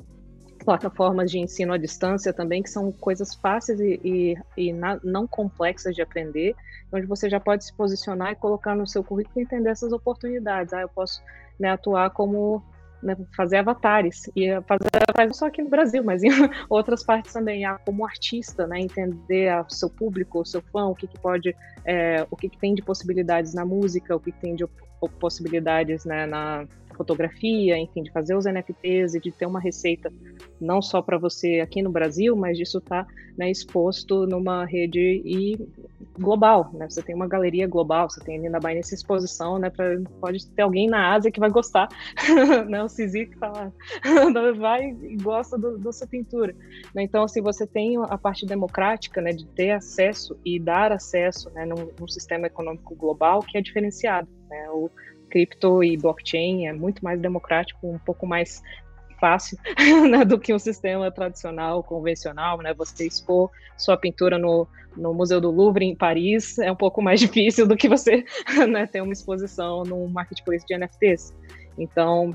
plataformas 0.63 1.29
de 1.29 1.39
ensino 1.39 1.73
à 1.73 1.77
distância 1.77 2.33
também, 2.33 2.63
que 2.63 2.69
são 2.69 2.91
coisas 2.91 3.35
fáceis 3.35 3.79
e, 3.79 3.99
e, 4.03 4.35
e 4.57 4.73
na, 4.73 4.99
não 5.03 5.27
complexas 5.27 5.95
de 5.95 6.01
aprender, 6.01 6.55
onde 6.91 7.05
você 7.05 7.29
já 7.29 7.39
pode 7.39 7.65
se 7.65 7.73
posicionar 7.73 8.31
e 8.31 8.35
colocar 8.35 8.75
no 8.75 8.87
seu 8.87 9.03
currículo 9.03 9.39
e 9.39 9.43
entender 9.43 9.69
essas 9.69 9.91
oportunidades. 9.91 10.73
Ah, 10.73 10.81
eu 10.81 10.89
posso 10.89 11.21
né, 11.59 11.69
atuar 11.69 12.09
como 12.11 12.63
né, 13.01 13.15
fazer 13.35 13.57
avatares 13.57 14.29
e 14.35 14.49
fazer 14.67 14.89
avatares 14.95 15.27
não 15.27 15.33
só 15.33 15.47
aqui 15.47 15.61
no 15.61 15.69
Brasil, 15.69 16.03
mas 16.03 16.23
em 16.23 16.29
outras 16.69 17.03
partes 17.03 17.33
também, 17.33 17.65
ah, 17.65 17.79
como 17.85 18.05
artista, 18.05 18.65
né, 18.65 18.79
entender 18.79 19.53
o 19.61 19.69
seu 19.69 19.89
público, 19.89 20.39
o 20.39 20.45
seu 20.45 20.61
fã, 20.61 20.85
o 20.85 20.95
que, 20.95 21.07
que 21.07 21.19
pode, 21.19 21.55
é, 21.85 22.25
o 22.31 22.35
que, 22.35 22.49
que 22.49 22.57
tem 22.57 22.73
de 22.73 22.81
possibilidades 22.81 23.53
na 23.53 23.65
música, 23.65 24.15
o 24.15 24.19
que, 24.19 24.31
que 24.31 24.39
tem 24.39 24.55
de 24.55 24.65
possibilidades 25.19 26.05
né, 26.05 26.25
na 26.25 26.65
fotografia, 26.95 27.77
enfim, 27.77 28.03
de 28.03 28.11
fazer 28.11 28.35
os 28.35 28.45
NFTs 28.45 29.15
e 29.15 29.19
de 29.19 29.31
ter 29.31 29.45
uma 29.45 29.59
receita 29.59 30.11
não 30.59 30.81
só 30.81 31.01
para 31.01 31.17
você 31.17 31.59
aqui 31.59 31.81
no 31.81 31.91
Brasil, 31.91 32.35
mas 32.35 32.57
disso 32.57 32.77
estar 32.77 33.05
tá, 33.05 33.13
né, 33.37 33.51
exposto 33.51 34.25
numa 34.25 34.65
rede 34.65 35.21
e 35.25 35.57
global, 36.17 36.71
né? 36.73 36.89
Você 36.89 37.01
tem 37.01 37.13
uma 37.13 37.27
galeria 37.27 37.67
global, 37.67 38.09
você 38.09 38.21
tem 38.23 38.37
ali 38.37 38.49
na 38.49 38.59
Binance 38.59 38.93
exposição, 38.93 39.59
né? 39.59 39.69
Pra, 39.69 39.85
pode 40.19 40.47
ter 40.47 40.61
alguém 40.61 40.87
na 40.87 41.13
Ásia 41.13 41.31
que 41.31 41.39
vai 41.39 41.49
gostar, 41.49 41.87
né? 42.67 42.83
O 42.83 42.87
Cizi 42.87 43.25
que 43.25 43.37
tá 43.37 43.51
lá, 43.51 43.71
vai 44.57 44.89
e 44.89 45.17
gosta 45.17 45.57
do, 45.57 45.77
da 45.77 45.91
sua 45.91 46.07
pintura. 46.07 46.55
Né? 46.93 47.03
Então, 47.03 47.23
assim, 47.23 47.41
você 47.41 47.67
tem 47.67 47.97
a 47.97 48.17
parte 48.17 48.45
democrática, 48.45 49.21
né? 49.21 49.31
De 49.31 49.45
ter 49.45 49.71
acesso 49.71 50.37
e 50.45 50.59
dar 50.59 50.91
acesso, 50.91 51.49
né? 51.51 51.65
Num, 51.65 51.89
num 51.99 52.07
sistema 52.07 52.47
econômico 52.47 52.95
global 52.95 53.41
que 53.41 53.57
é 53.57 53.61
diferenciado, 53.61 54.27
né? 54.49 54.69
O, 54.69 54.89
cripto 55.35 55.83
e 55.83 55.97
blockchain 55.97 56.67
é 56.67 56.71
muito 56.71 57.03
mais 57.03 57.19
democrático, 57.19 57.85
um 57.85 57.99
pouco 57.99 58.25
mais 58.25 58.63
fácil 59.19 59.57
né, 60.09 60.23
do 60.23 60.39
que 60.39 60.53
um 60.53 60.59
sistema 60.59 61.11
tradicional, 61.11 61.83
convencional, 61.83 62.57
né? 62.59 62.73
Você 62.75 63.05
expor 63.05 63.51
sua 63.77 63.97
pintura 63.97 64.37
no, 64.37 64.65
no 64.95 65.13
Museu 65.13 65.41
do 65.41 65.51
Louvre 65.51 65.83
em 65.83 65.93
Paris 65.93 66.57
é 66.57 66.71
um 66.71 66.75
pouco 66.75 67.01
mais 67.01 67.19
difícil 67.27 67.67
do 67.67 67.75
que 67.75 67.89
você 67.89 68.23
né, 68.69 68.87
ter 68.87 69.01
uma 69.01 69.11
exposição 69.11 69.83
no 69.83 70.07
marketplace 70.07 70.65
de 70.65 70.77
NFTs. 70.77 71.35
Então, 71.77 72.33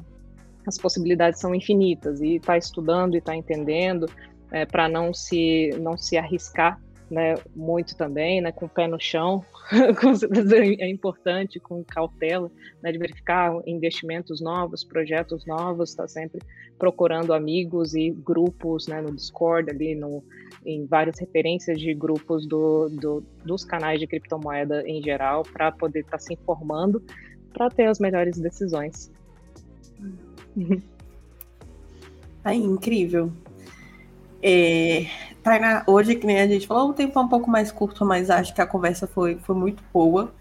as 0.66 0.76
possibilidades 0.76 1.40
são 1.40 1.54
infinitas 1.54 2.20
e 2.20 2.36
está 2.36 2.58
estudando 2.58 3.14
e 3.14 3.18
está 3.18 3.34
entendendo 3.34 4.06
é, 4.52 4.66
para 4.66 4.90
não 4.90 5.14
se 5.14 5.70
não 5.80 5.96
se 5.96 6.18
arriscar 6.18 6.78
né, 7.10 7.34
muito 7.54 7.96
também, 7.96 8.40
né, 8.40 8.52
com 8.52 8.66
o 8.66 8.68
pé 8.68 8.86
no 8.86 9.00
chão, 9.00 9.44
é 10.78 10.88
importante, 10.88 11.58
com 11.58 11.82
cautela, 11.82 12.50
né, 12.82 12.92
de 12.92 12.98
verificar 12.98 13.52
investimentos 13.66 14.40
novos, 14.40 14.84
projetos 14.84 15.44
novos, 15.46 15.90
está 15.90 16.06
sempre 16.06 16.40
procurando 16.78 17.34
amigos 17.34 17.94
e 17.94 18.10
grupos 18.10 18.86
né, 18.86 19.00
no 19.00 19.14
Discord, 19.14 19.70
ali 19.70 19.94
no, 19.94 20.22
em 20.64 20.86
várias 20.86 21.18
referências 21.18 21.80
de 21.80 21.92
grupos 21.94 22.46
do, 22.46 22.88
do 22.88 23.22
dos 23.44 23.64
canais 23.64 23.98
de 23.98 24.06
criptomoeda 24.06 24.86
em 24.86 25.02
geral, 25.02 25.42
para 25.42 25.72
poder 25.72 26.00
estar 26.00 26.12
tá 26.12 26.18
se 26.18 26.34
informando, 26.34 27.02
para 27.52 27.68
ter 27.68 27.86
as 27.86 27.98
melhores 27.98 28.38
decisões. 28.38 29.10
É 32.44 32.54
incrível. 32.54 33.32
É, 34.42 35.06
Tainá, 35.42 35.84
hoje, 35.86 36.14
que 36.14 36.26
nem 36.26 36.40
a 36.40 36.46
gente 36.46 36.66
falou, 36.66 36.90
o 36.90 36.94
tempo 36.94 37.18
é 37.18 37.22
um 37.22 37.28
pouco 37.28 37.50
mais 37.50 37.72
curto, 37.72 38.04
mas 38.04 38.30
acho 38.30 38.54
que 38.54 38.60
a 38.60 38.66
conversa 38.66 39.06
foi, 39.06 39.38
foi 39.38 39.54
muito 39.54 39.82
boa. 39.92 40.32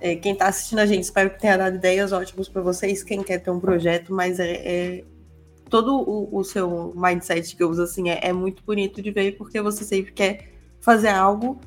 É, 0.00 0.14
quem 0.14 0.32
está 0.32 0.46
assistindo 0.46 0.78
a 0.78 0.86
gente, 0.86 1.02
espero 1.02 1.30
que 1.30 1.40
tenha 1.40 1.56
dado 1.56 1.76
ideias 1.76 2.12
ótimas 2.12 2.48
para 2.48 2.62
vocês. 2.62 3.02
Quem 3.02 3.22
quer 3.22 3.38
ter 3.38 3.50
um 3.50 3.58
projeto, 3.58 4.12
mas 4.12 4.38
é, 4.38 4.52
é 4.52 5.04
todo 5.68 5.96
o, 5.96 6.38
o, 6.38 6.44
seu 6.44 6.92
mindset 6.96 7.62
uso 7.62 7.82
assim 7.82 8.08
é, 8.08 8.20
é, 8.22 8.32
muito 8.32 8.62
bonito 8.64 9.02
de 9.02 9.10
ver, 9.10 9.36
porque 9.36 9.60
você 9.60 9.84
sempre 9.84 10.12
quer 10.12 10.52
fazer 10.80 11.08
algo 11.08 11.60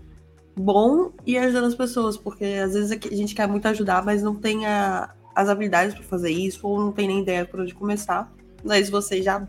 bom 0.56 1.12
e 1.26 1.38
ajudando 1.38 1.66
as 1.66 1.76
pessoas, 1.76 2.18
porque 2.18 2.46
às 2.46 2.74
vezes 2.74 2.92
a 2.92 3.16
gente 3.16 3.36
quer 3.36 3.48
muito 3.48 3.68
ajudar, 3.68 4.04
mas 4.04 4.24
não 4.24 4.36
tem 4.36 4.66
a, 4.66 5.14
as 5.36 5.50
habilidades 5.50 5.94
para 5.94 6.04
fazer 6.04 6.32
isso, 6.32 6.66
ou 6.66 6.80
não 6.80 6.92
tem 6.92 7.08
nem 7.08 7.22
ideia 7.22 7.46
por 7.46 7.60
onde 7.60 7.74
começar. 7.74 8.32
Mas 8.64 8.90
você 8.90 9.22
já 9.22 9.46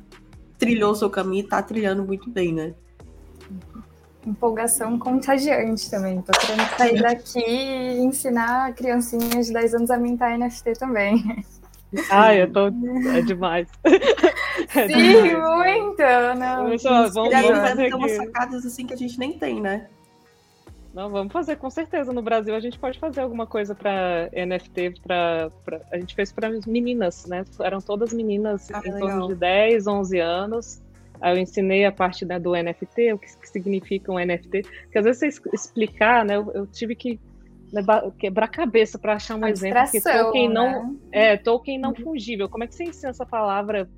trilhou 0.59 0.95
seu 0.95 1.11
caminho 1.11 1.45
e 1.45 1.49
tá 1.49 1.63
trilhando 1.63 2.05
muito 2.05 2.31
bem, 2.31 2.53
né? 2.53 2.75
Empolgação 4.27 4.99
contagiante 4.99 5.91
também. 5.91 6.23
Tô 6.23 6.33
querendo 6.39 6.69
sair 6.77 7.03
daqui 7.03 7.41
e 7.41 7.99
ensinar 7.99 8.73
criancinhas 8.75 9.47
de 9.47 9.53
10 9.53 9.75
anos 9.75 9.91
a 9.91 9.99
mintar 9.99 10.39
NFT 10.39 10.75
também. 10.75 11.45
Ai, 12.11 12.43
eu 12.43 12.53
tô. 12.53 12.69
É 12.69 13.23
demais. 13.23 13.69
É 14.75 14.87
Sim, 14.87 15.23
demais. 15.23 15.83
muito! 15.83 16.03
Não. 16.39 16.65
Vamos, 16.65 16.83
vamos, 16.83 17.15
vamos 17.15 17.33
fazer 17.33 17.95
umas 17.95 18.13
sacadas 18.13 18.65
assim 18.65 18.87
que 18.87 18.95
a 18.95 18.97
gente 18.97 19.19
nem 19.19 19.39
tem, 19.39 19.61
né? 19.61 19.89
Não, 20.95 21.11
vamos 21.11 21.33
fazer, 21.33 21.57
com 21.57 21.71
certeza. 21.71 22.13
No 22.13 22.21
Brasil 22.21 22.55
a 22.55 22.61
gente 22.61 22.79
pode 22.79 22.99
fazer 22.99 23.23
alguma 23.23 23.47
coisa 23.47 23.75
para 23.75 24.29
NFT, 24.33 25.01
pra, 25.03 25.51
pra, 25.65 25.81
a 25.91 25.99
gente 25.99 26.15
fez 26.15 26.31
para 26.31 26.51
meninas, 26.67 27.27
né? 27.27 27.45
Eram 27.61 27.81
todas 27.81 28.13
meninas 28.13 28.71
ah, 28.73 28.83
em 28.85 28.93
legal. 28.93 29.09
torno 29.09 29.29
de 29.29 29.35
10, 29.37 29.87
11 29.87 30.19
anos. 30.19 30.82
Aí 31.23 31.37
eu 31.37 31.41
ensinei 31.41 31.85
a 31.85 31.93
parte 31.93 32.25
né, 32.25 32.39
do 32.39 32.53
NFT, 32.53 33.13
o 33.13 33.19
que, 33.19 33.37
que 33.39 33.49
significa 33.49 34.11
um 34.11 34.19
NFT. 34.19 34.63
Porque 34.63 34.99
às 34.99 35.05
vezes 35.05 35.37
você 35.37 35.51
explicar, 35.53 36.25
né? 36.25 36.37
Eu, 36.37 36.51
eu 36.53 36.67
tive 36.67 36.97
que 36.97 37.21
né, 37.73 37.83
quebrar 38.19 38.47
a 38.47 38.49
cabeça 38.49 38.99
para 38.99 39.15
achar 39.15 39.37
um 39.37 39.47
exemplo. 39.47 39.81
Porque 39.83 40.01
Tolkien 40.01 40.49
né? 40.49 40.55
não, 40.55 40.99
é, 41.13 41.37
Tolkien 41.37 41.79
não 41.79 41.91
uhum. 41.91 41.97
fungível. 41.97 42.49
Como 42.49 42.65
é 42.65 42.67
que 42.67 42.75
você 42.75 42.85
ensina 42.85 43.11
essa 43.11 43.25
palavra 43.25 43.89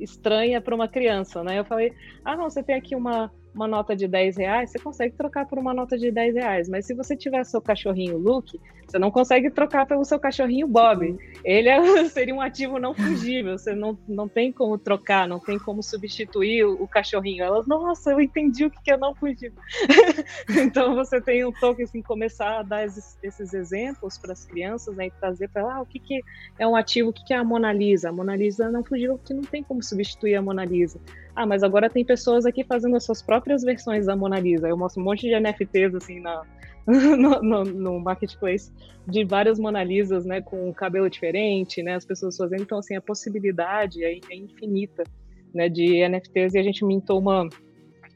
estranha 0.00 0.60
para 0.60 0.74
uma 0.74 0.88
criança, 0.88 1.44
né? 1.44 1.58
Eu 1.58 1.64
falei, 1.64 1.92
ah, 2.24 2.36
não, 2.36 2.44
você 2.44 2.62
tem 2.62 2.74
aqui 2.74 2.96
uma 2.96 3.30
uma 3.56 3.66
nota 3.66 3.96
de 3.96 4.06
10 4.06 4.36
reais, 4.36 4.70
você 4.70 4.78
consegue 4.78 5.16
trocar 5.16 5.46
por 5.46 5.58
uma 5.58 5.72
nota 5.72 5.96
de 5.96 6.10
10 6.10 6.34
reais. 6.34 6.68
Mas 6.68 6.86
se 6.86 6.94
você 6.94 7.16
tiver 7.16 7.42
seu 7.44 7.60
cachorrinho 7.60 8.18
Luke, 8.18 8.60
você 8.86 8.98
não 8.98 9.10
consegue 9.10 9.50
trocar 9.50 9.86
pelo 9.86 10.04
seu 10.04 10.20
cachorrinho 10.20 10.68
Bob. 10.68 11.18
Ele 11.42 11.68
é, 11.68 11.80
seria 12.08 12.34
um 12.34 12.40
ativo 12.40 12.78
não 12.78 12.94
fungível, 12.94 13.58
você 13.58 13.74
não, 13.74 13.98
não 14.06 14.28
tem 14.28 14.52
como 14.52 14.78
trocar, 14.78 15.26
não 15.26 15.40
tem 15.40 15.58
como 15.58 15.82
substituir 15.82 16.64
o, 16.64 16.82
o 16.82 16.86
cachorrinho. 16.86 17.42
Elas, 17.42 17.66
nossa, 17.66 18.10
eu 18.10 18.20
entendi 18.20 18.66
o 18.66 18.70
que 18.70 18.90
é 18.90 18.96
não 18.96 19.14
fungível. 19.14 19.58
então 20.62 20.94
você 20.94 21.20
tem 21.20 21.44
um 21.44 21.52
toque 21.52 21.82
assim, 21.82 22.02
começar 22.02 22.60
a 22.60 22.62
dar 22.62 22.84
esses, 22.84 23.18
esses 23.22 23.54
exemplos 23.54 24.18
para 24.18 24.32
as 24.32 24.44
crianças 24.44 24.94
né, 24.94 25.06
e 25.06 25.10
trazer 25.10 25.48
para 25.48 25.64
lá 25.64 25.76
ah, 25.76 25.82
o 25.82 25.86
que, 25.86 25.98
que 25.98 26.22
é 26.58 26.66
um 26.66 26.76
ativo, 26.76 27.10
o 27.10 27.12
que, 27.12 27.24
que 27.24 27.34
é 27.34 27.36
a 27.36 27.44
Mona 27.44 27.72
Lisa. 27.72 28.10
A 28.10 28.12
Mona 28.12 28.36
Lisa 28.36 28.70
não 28.70 28.84
fungível 28.84 29.18
porque 29.18 29.34
não 29.34 29.42
tem 29.42 29.62
como 29.62 29.82
substituir 29.82 30.36
a 30.36 30.42
Mona 30.42 30.64
Lisa. 30.64 31.00
Ah, 31.36 31.44
mas 31.44 31.62
agora 31.62 31.90
tem 31.90 32.02
pessoas 32.02 32.46
aqui 32.46 32.64
fazendo 32.64 32.96
as 32.96 33.04
suas 33.04 33.20
próprias 33.20 33.62
versões 33.62 34.06
da 34.06 34.16
Mona 34.16 34.40
Lisa. 34.40 34.68
Eu 34.68 34.76
mostro 34.76 35.02
um 35.02 35.04
monte 35.04 35.28
de 35.28 35.38
NFTs 35.38 35.94
assim 35.94 36.18
na, 36.18 36.42
no, 36.88 37.42
no, 37.42 37.64
no, 37.64 38.00
marketplace 38.00 38.72
de 39.06 39.22
várias 39.22 39.58
Mona 39.58 39.84
Lisas, 39.84 40.24
né, 40.24 40.40
com 40.40 40.72
cabelo 40.72 41.10
diferente, 41.10 41.82
né, 41.82 41.94
as 41.94 42.06
pessoas 42.06 42.38
fazendo. 42.38 42.62
Então, 42.62 42.78
assim, 42.78 42.96
a 42.96 43.02
possibilidade 43.02 44.02
é, 44.02 44.18
é 44.30 44.34
infinita, 44.34 45.04
né, 45.52 45.68
de 45.68 46.08
NFTs 46.08 46.54
e 46.54 46.58
a 46.58 46.62
gente 46.62 46.84
mintou 46.84 47.20
uma 47.20 47.46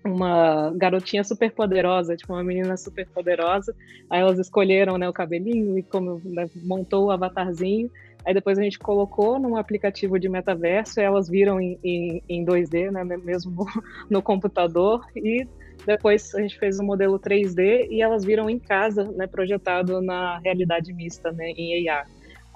uma 0.03 0.73
garotinha 0.77 1.23
super 1.23 1.53
poderosa, 1.53 2.17
tipo 2.17 2.33
uma 2.33 2.43
menina 2.43 2.75
super 2.75 3.07
poderosa. 3.09 3.77
Aí 4.09 4.21
elas 4.21 4.39
escolheram, 4.39 4.97
né, 4.97 5.07
o 5.07 5.13
cabelinho 5.13 5.79
e 5.79 5.83
como 5.83 6.23
né, 6.25 6.49
montou 6.63 7.07
o 7.07 7.11
avatarzinho. 7.11 7.91
Aí 8.25 8.35
depois 8.35 8.59
a 8.59 8.63
gente 8.63 8.79
colocou 8.79 9.39
num 9.39 9.57
aplicativo 9.57 10.19
de 10.19 10.29
metaverso, 10.29 11.01
elas 11.01 11.29
viram 11.29 11.61
em, 11.61 11.79
em, 11.83 12.23
em 12.29 12.45
2D, 12.45 12.91
né, 12.91 13.05
mesmo 13.05 13.51
no, 13.51 13.67
no, 14.11 14.23
computador, 14.23 15.05
e 15.17 15.47
depois 15.87 16.35
a 16.35 16.41
gente 16.41 16.59
fez 16.59 16.79
um 16.79 16.85
modelo 16.85 17.19
3D 17.19 17.89
e 17.91 18.03
elas 18.03 18.25
viram 18.25 18.51
em 18.51 18.59
casa, 18.59 19.05
né, 19.13 19.27
projetado 19.27 20.01
na 20.03 20.39
realidade 20.39 20.93
mista, 20.93 21.33
né, 21.33 21.51
em 21.51 21.89
AR. 21.89 22.07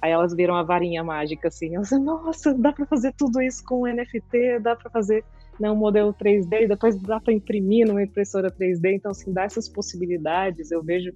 Aí 0.03 0.13
elas 0.13 0.35
viram 0.35 0.55
a 0.55 0.63
varinha 0.63 1.03
mágica, 1.03 1.49
assim, 1.49 1.75
elas, 1.75 1.91
nossa, 1.93 2.53
dá 2.53 2.73
para 2.73 2.85
fazer 2.85 3.15
tudo 3.17 3.41
isso 3.41 3.65
com 3.65 3.87
NFT, 3.87 4.61
dá 4.61 4.77
para 4.77 4.91
fazer 4.91 5.25
né, 5.59 5.71
um 5.71 5.77
modelo 5.77 6.13
3D, 6.13 6.65
e 6.65 6.69
depois 6.69 6.97
dá 7.01 7.19
para 7.19 7.33
imprimir 7.33 7.87
numa 7.87 8.03
impressora 8.03 8.51
3D, 8.51 8.93
então, 8.93 9.13
assim, 9.13 9.33
dá 9.33 9.45
essas 9.45 9.67
possibilidades, 9.67 10.71
eu 10.71 10.83
vejo 10.83 11.11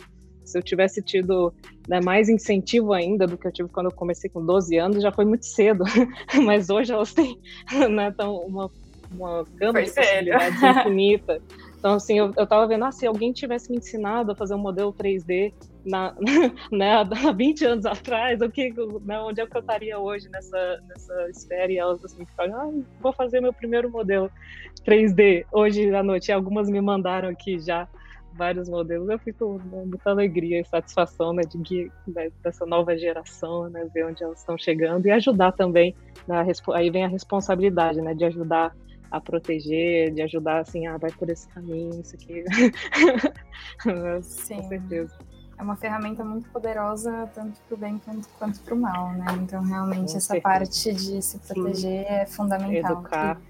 se 0.48 0.58
eu 0.58 0.62
tivesse 0.62 1.02
tido 1.02 1.52
né, 1.88 2.00
mais 2.00 2.28
incentivo 2.28 2.92
ainda 2.92 3.26
do 3.26 3.36
que 3.36 3.46
eu 3.46 3.52
tive 3.52 3.68
quando 3.68 3.86
eu 3.86 3.92
comecei 3.92 4.30
com 4.30 4.44
12 4.44 4.76
anos, 4.76 5.02
já 5.02 5.12
foi 5.12 5.24
muito 5.24 5.44
cedo. 5.44 5.84
Mas 6.44 6.70
hoje 6.70 6.92
elas 6.92 7.12
têm 7.12 7.38
né, 7.90 8.12
tão 8.16 8.36
uma 8.36 8.70
uma 9.10 9.44
gama 9.54 9.82
de 9.82 9.90
possibilidades 9.90 10.62
infinita. 10.62 11.40
Então, 11.78 11.94
assim, 11.94 12.18
eu, 12.18 12.32
eu 12.36 12.44
tava 12.44 12.66
vendo, 12.66 12.84
ah, 12.84 12.90
se 12.90 13.06
alguém 13.06 13.32
tivesse 13.32 13.70
me 13.70 13.78
ensinado 13.78 14.32
a 14.32 14.34
fazer 14.34 14.52
um 14.52 14.58
modelo 14.58 14.92
3D 14.92 15.54
na, 15.86 16.12
né, 16.72 16.94
há 16.94 17.32
20 17.32 17.64
anos 17.64 17.86
atrás, 17.86 18.40
o 18.40 18.50
que, 18.50 18.74
né, 19.04 19.20
onde 19.20 19.40
é 19.40 19.46
que 19.46 19.56
eu 19.56 19.60
estaria 19.60 19.96
hoje 19.96 20.28
nessa, 20.28 20.82
nessa 20.88 21.30
esfera? 21.30 21.70
E 21.70 21.78
elas 21.78 22.04
assim, 22.04 22.26
ficaram, 22.26 22.54
ah, 22.60 22.84
vou 23.00 23.12
fazer 23.12 23.40
meu 23.40 23.52
primeiro 23.52 23.88
modelo 23.88 24.28
3D 24.84 25.44
hoje 25.52 25.94
à 25.94 26.02
noite. 26.02 26.30
E 26.30 26.32
algumas 26.32 26.68
me 26.68 26.80
mandaram 26.80 27.28
aqui 27.28 27.60
já 27.60 27.86
vários 28.38 28.68
modelos. 28.68 29.08
Eu 29.08 29.18
fico 29.18 29.60
com 29.70 29.86
muita 29.86 30.10
alegria 30.10 30.60
e 30.60 30.64
satisfação 30.64 31.32
né, 31.32 31.42
de, 31.42 31.90
né, 32.06 32.30
dessa 32.42 32.64
nova 32.64 32.96
geração, 32.96 33.68
né, 33.68 33.86
ver 33.92 34.06
onde 34.06 34.22
elas 34.22 34.38
estão 34.38 34.56
chegando 34.56 35.06
e 35.06 35.10
ajudar 35.10 35.52
também. 35.52 35.94
Na, 36.26 36.44
aí 36.74 36.90
vem 36.90 37.04
a 37.04 37.08
responsabilidade 37.08 38.00
né, 38.00 38.14
de 38.14 38.24
ajudar 38.24 38.74
a 39.10 39.20
proteger, 39.20 40.12
de 40.12 40.22
ajudar 40.22 40.60
assim, 40.60 40.86
ah, 40.86 40.96
vai 40.96 41.10
por 41.10 41.28
esse 41.28 41.48
caminho, 41.48 42.00
isso 42.00 42.14
aqui. 42.14 42.44
Sim. 44.22 44.56
Com 44.56 44.68
certeza 44.68 45.18
é 45.58 45.62
uma 45.62 45.76
ferramenta 45.76 46.24
muito 46.24 46.48
poderosa, 46.50 47.28
tanto 47.34 47.60
para 47.66 47.74
o 47.74 47.76
bem 47.78 47.98
quanto, 47.98 48.28
quanto 48.38 48.60
para 48.60 48.74
o 48.74 48.78
mal, 48.78 49.10
né? 49.12 49.26
Então, 49.42 49.60
realmente, 49.62 50.12
Com 50.12 50.16
essa 50.16 50.20
certeza. 50.20 50.42
parte 50.42 50.92
de 50.92 51.20
se 51.20 51.38
proteger 51.38 52.06
Sim. 52.06 52.12
é 52.12 52.26
fundamental. 52.26 52.92
Educar 52.92 53.40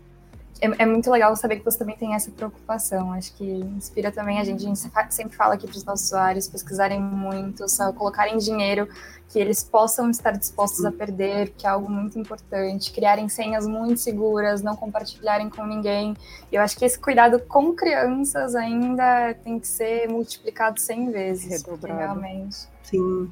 é, 0.61 0.83
é, 0.83 0.87
muito 0.87 1.11
legal 1.11 1.35
saber 1.37 1.57
que 1.57 1.65
você 1.65 1.79
também 1.79 1.97
tem 1.97 2.15
essa 2.15 2.31
preocupação. 2.31 3.13
Acho 3.13 3.33
que 3.35 3.45
inspira 3.45 4.11
também 4.11 4.41
a 4.41 4.45
gente. 4.45 4.65
A 4.65 4.69
gente 4.69 4.91
sempre 5.11 5.37
fala 5.37 5.55
aqui 5.55 5.67
para 5.67 5.77
os 5.77 5.85
nossos 5.85 6.07
usuários 6.07 6.49
pesquisarem 6.49 7.01
muito, 7.01 7.69
só 7.69 7.93
colocarem 7.93 8.39
dinheiro 8.39 8.89
que 9.29 9.39
eles 9.39 9.63
possam 9.63 10.11
estar 10.11 10.33
dispostos 10.33 10.85
a 10.85 10.91
perder, 10.91 11.51
que 11.51 11.67
é 11.67 11.71
algo 11.71 11.91
muito 11.91 12.19
importante. 12.19 12.91
Criarem 12.93 13.29
senhas 13.29 13.67
muito 13.67 14.01
seguras, 14.01 14.63
não 14.63 14.75
compartilharem 14.75 15.51
com 15.51 15.67
ninguém. 15.67 16.17
E 16.51 16.57
eu 16.57 16.63
acho 16.63 16.77
que 16.79 16.85
esse 16.85 16.99
cuidado 16.99 17.39
com 17.41 17.75
crianças 17.75 18.55
ainda 18.55 19.35
tem 19.45 19.61
que 19.61 19.69
ser 19.69 20.09
multiplicado 20.09 20.81
100 20.81 21.11
vezes. 21.11 21.67
Redobrado. 21.67 21.99
Realmente. 21.99 22.67
Sim. 22.83 23.31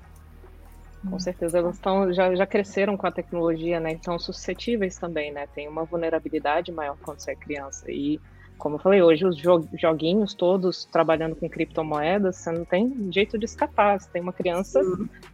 Com 1.10 1.18
certeza, 1.18 1.58
elas 1.58 1.76
estão, 1.76 2.12
já, 2.12 2.34
já 2.34 2.46
cresceram 2.46 2.96
com 2.96 3.06
a 3.06 3.10
tecnologia, 3.10 3.78
né? 3.80 3.92
Então, 3.92 4.18
suscetíveis 4.18 4.98
também, 4.98 5.32
né? 5.32 5.46
Tem 5.54 5.68
uma 5.68 5.84
vulnerabilidade 5.84 6.72
maior 6.72 6.96
quando 7.02 7.20
você 7.20 7.32
é 7.32 7.34
criança. 7.34 7.90
E, 7.90 8.20
como 8.58 8.76
eu 8.76 8.78
falei, 8.80 9.02
hoje 9.02 9.24
os 9.24 9.36
joguinhos 9.74 10.34
todos 10.34 10.84
trabalhando 10.86 11.36
com 11.36 11.48
criptomoedas, 11.48 12.36
você 12.36 12.50
não 12.50 12.64
tem 12.64 13.08
jeito 13.12 13.38
de 13.38 13.44
escapar. 13.44 14.00
Você 14.00 14.08
tem 14.10 14.22
uma 14.22 14.32
criança 14.32 14.80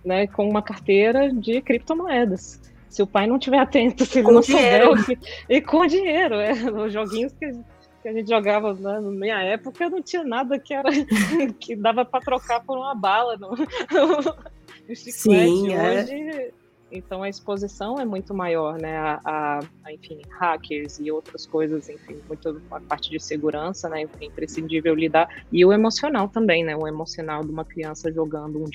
né, 0.05 0.27
com 0.27 0.49
uma 0.49 0.63
carteira 0.63 1.33
de 1.33 1.61
criptomoedas. 1.63 2.61
Se 2.89 3.03
o 3.03 3.07
pai 3.07 3.27
não 3.27 3.37
estiver 3.37 3.59
atento, 3.59 4.05
se 4.07 4.19
ele 4.19 4.27
com 4.27 4.33
não 4.33 4.41
dinheiro. 4.41 4.99
souber. 4.99 5.19
E 5.49 5.61
com 5.61 5.87
dinheiro, 5.87 6.35
é. 6.35 6.53
Os 6.53 6.93
joguinhos 6.93 7.33
que 7.33 7.53
que 8.03 8.09
a 8.09 8.13
gente 8.13 8.29
jogava 8.29 8.75
né, 8.75 8.99
na 8.99 9.11
minha 9.11 9.41
época 9.41 9.89
não 9.89 10.03
tinha 10.03 10.25
nada 10.25 10.59
que 10.59 10.75
era 10.75 10.91
que 11.61 11.77
dava 11.77 12.05
para 12.05 12.21
trocar 12.21 12.61
por 12.61 12.77
uma 12.77 12.95
bala 12.97 13.39
chiclete 14.95 15.13
Sim, 15.13 15.73
é. 15.73 16.03
hoje. 16.03 16.53
Então 16.93 17.23
a 17.23 17.29
exposição 17.29 17.99
é 17.99 18.05
muito 18.05 18.35
maior, 18.35 18.79
né? 18.79 18.99
A, 18.99 19.21
a, 19.25 19.59
a, 19.85 19.93
enfim, 19.93 20.21
hackers 20.29 21.01
e 21.01 21.11
outras 21.11 21.47
coisas, 21.47 21.89
enfim, 21.89 22.21
muito 22.29 22.61
a 22.71 22.81
parte 22.81 23.11
de 23.11 23.19
segurança, 23.19 23.89
né? 23.89 24.03
É 24.21 24.25
imprescindível 24.25 24.95
lidar. 24.95 25.27
E 25.51 25.65
o 25.65 25.73
emocional 25.73 26.29
também, 26.29 26.63
né? 26.63 26.77
O 26.77 26.87
emocional 26.87 27.43
de 27.43 27.51
uma 27.51 27.65
criança 27.65 28.13
jogando 28.13 28.59
um, 28.59 28.67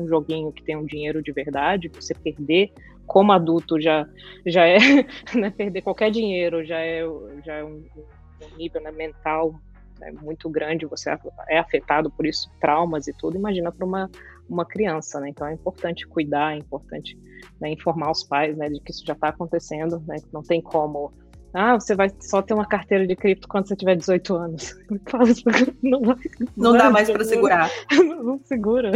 um 0.00 0.06
joguinho 0.06 0.52
que 0.52 0.62
tem 0.62 0.76
um 0.76 0.86
dinheiro 0.86 1.20
de 1.20 1.32
verdade, 1.32 1.88
você 1.88 2.14
perder 2.14 2.72
como 3.06 3.32
adulto 3.32 3.80
já, 3.80 4.08
já 4.46 4.66
é, 4.66 4.78
né? 5.34 5.50
Perder 5.50 5.82
qualquer 5.82 6.12
dinheiro 6.12 6.64
já 6.64 6.78
é, 6.78 7.02
já 7.44 7.54
é 7.54 7.64
um, 7.64 7.84
um 7.96 8.56
nível 8.56 8.80
né, 8.82 8.92
mental 8.92 9.52
né, 9.98 10.12
muito 10.12 10.48
grande, 10.48 10.86
você 10.86 11.10
é 11.48 11.58
afetado 11.58 12.10
por 12.10 12.26
isso, 12.26 12.50
traumas 12.60 13.08
e 13.08 13.12
tudo. 13.12 13.36
Imagina 13.36 13.72
para 13.72 13.84
uma 13.84 14.10
uma 14.48 14.64
criança, 14.64 15.20
né? 15.20 15.28
Então 15.28 15.46
é 15.46 15.54
importante 15.54 16.06
cuidar, 16.06 16.54
é 16.54 16.58
importante 16.58 17.18
né, 17.60 17.70
informar 17.70 18.10
os 18.10 18.24
pais, 18.24 18.56
né, 18.56 18.68
de 18.68 18.80
que 18.80 18.90
isso 18.90 19.04
já 19.06 19.14
está 19.14 19.28
acontecendo, 19.28 20.02
né? 20.06 20.16
Que 20.16 20.32
não 20.32 20.42
tem 20.42 20.60
como 20.60 21.12
ah, 21.56 21.74
você 21.78 21.94
vai 21.94 22.10
só 22.18 22.42
ter 22.42 22.52
uma 22.52 22.66
carteira 22.66 23.06
de 23.06 23.14
cripto 23.14 23.46
quando 23.46 23.68
você 23.68 23.76
tiver 23.76 23.94
18 23.94 24.34
anos. 24.34 24.76
Não, 25.80 26.00
vai, 26.00 26.16
não, 26.40 26.72
não 26.72 26.72
dá 26.72 26.90
mais 26.90 27.08
para 27.08 27.24
segurar. 27.24 27.70
Não, 27.92 28.24
não 28.24 28.40
segura. 28.44 28.90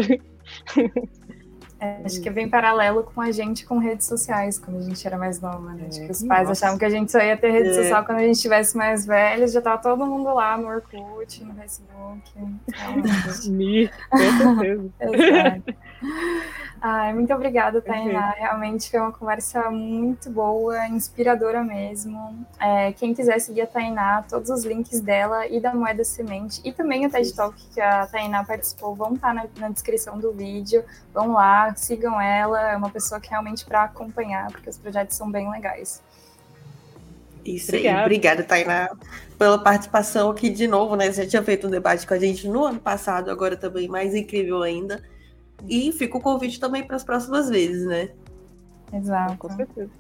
É, 1.81 2.01
acho 2.05 2.21
que 2.21 2.29
vem 2.29 2.49
paralelo 2.49 3.05
com 3.05 3.21
a 3.21 3.31
gente 3.31 3.65
com 3.65 3.79
redes 3.79 4.07
sociais, 4.07 4.59
quando 4.59 4.79
a 4.79 4.83
gente 4.83 5.07
era 5.07 5.17
mais 5.17 5.41
nova, 5.41 5.73
né? 5.75 5.87
Acho 5.89 6.01
que 6.01 6.11
os 6.11 6.25
pais 6.25 6.49
Nossa. 6.49 6.65
achavam 6.65 6.79
que 6.79 6.85
a 6.85 6.91
gente 6.91 7.13
só 7.13 7.21
ia 7.21 7.37
ter 7.37 7.51
rede 7.53 7.69
é. 7.69 7.75
social 7.75 8.05
quando 8.05 8.19
a 8.19 8.23
gente 8.23 8.35
estivesse 8.35 8.77
mais 8.77 9.07
velho, 9.07 9.47
já 9.47 9.63
tava 9.63 9.81
todo 9.81 10.05
mundo 10.05 10.35
lá 10.35 10.59
no 10.59 10.67
Orkut, 10.67 11.45
no 11.45 11.55
Facebook. 11.55 12.33
Me, 13.49 13.89
com 14.11 14.19
certeza. 14.19 14.91
Exato. 15.01 15.75
Ai, 16.81 17.13
muito 17.13 17.33
obrigada, 17.35 17.81
Tainá. 17.81 18.31
Realmente 18.31 18.91
foi 18.91 19.01
uma 19.01 19.11
conversa 19.11 19.69
muito 19.71 20.31
boa, 20.31 20.87
inspiradora 20.87 21.65
mesmo. 21.65 22.47
É, 22.61 22.93
quem 22.93 23.13
quiser 23.13 23.41
seguir 23.41 23.63
a 23.63 23.67
Tainá, 23.67 24.23
todos 24.29 24.49
os 24.49 24.65
links 24.65 25.01
dela 25.01 25.47
e 25.47 25.61
da 25.61 25.75
Moeda 25.75 26.05
Semente 26.05 26.61
e 26.65 26.73
também 26.73 27.05
o 27.05 27.11
TED 27.11 27.35
Talk 27.35 27.57
que 27.75 27.81
a 27.81 28.07
Tainá 28.07 28.45
participou 28.45 28.95
vão 28.95 29.15
estar 29.15 29.35
na, 29.35 29.47
na 29.57 29.71
descrição 29.71 30.19
do 30.19 30.33
vídeo. 30.33 30.85
Vão 31.13 31.33
lá, 31.33 31.75
sigam 31.75 32.21
ela. 32.21 32.73
É 32.73 32.77
uma 32.77 32.91
pessoa 32.91 33.21
que 33.21 33.29
realmente 33.29 33.65
para 33.65 33.85
acompanhar, 33.85 34.51
porque 34.53 34.71
os 34.71 34.79
projetos 34.79 35.17
são 35.17 35.31
bem 35.31 35.51
legais. 35.51 36.01
Isso 37.45 37.71
Obrigada. 37.71 37.99
aí. 37.99 38.05
Obrigada, 38.05 38.45
Tainá, 38.45 38.89
pela 39.37 39.59
participação 39.59 40.31
aqui 40.31 40.49
de 40.49 40.69
novo, 40.69 40.95
né? 40.95 41.11
Você 41.11 41.25
já 41.25 41.31
tinha 41.31 41.43
feito 41.43 41.67
um 41.67 41.71
debate 41.71 42.07
com 42.07 42.15
a 42.15 42.19
gente 42.19 42.47
no 42.47 42.65
ano 42.65 42.79
passado, 42.79 43.31
agora 43.31 43.57
também 43.57 43.89
mais 43.89 44.15
incrível 44.15 44.63
ainda. 44.63 45.03
E 45.67 45.93
fica 45.93 46.17
o 46.17 46.21
convite 46.21 46.61
também 46.61 46.85
para 46.85 46.97
as 46.97 47.05
próximas 47.05 47.49
vezes, 47.49 47.87
né? 47.87 48.11
Exato. 48.93 49.37
Com 49.39 49.51
certeza. 49.51 49.91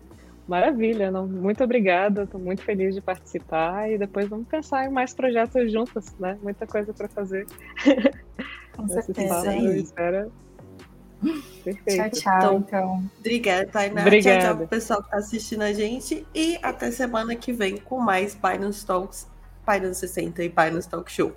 Maravilha, 0.46 1.10
não? 1.10 1.26
muito 1.26 1.62
obrigada, 1.62 2.22
estou 2.22 2.40
muito 2.40 2.62
feliz 2.62 2.94
de 2.94 3.02
participar 3.02 3.90
e 3.90 3.98
depois 3.98 4.28
vamos 4.28 4.48
pensar 4.48 4.86
em 4.86 4.88
mais 4.88 5.12
projetos 5.12 5.70
juntos, 5.70 6.06
né? 6.18 6.38
Muita 6.42 6.66
coisa 6.66 6.94
para 6.94 7.06
fazer. 7.06 7.46
Com 8.74 8.88
certeza. 8.88 9.56
Espera. 9.56 10.30
Perfeito. 11.64 11.84
Tchau, 11.84 12.10
tchau, 12.10 12.58
então. 12.58 12.64
então. 12.66 13.10
Obrigada, 13.18 13.66
Tainá. 13.66 14.02
Obrigada. 14.02 14.38
Tchau, 14.38 14.48
tchau 14.48 14.56
pro 14.56 14.68
pessoal 14.68 15.00
que 15.00 15.06
está 15.06 15.18
assistindo 15.18 15.62
a 15.62 15.72
gente 15.72 16.26
e 16.34 16.58
até 16.62 16.90
semana 16.90 17.34
que 17.34 17.52
vem 17.52 17.76
com 17.76 17.98
mais 17.98 18.34
Binance 18.34 18.86
Talks, 18.86 19.28
Binance 19.66 20.00
60 20.00 20.44
e 20.44 20.48
Binance 20.48 20.88
Talk 20.88 21.10
Show. 21.12 21.34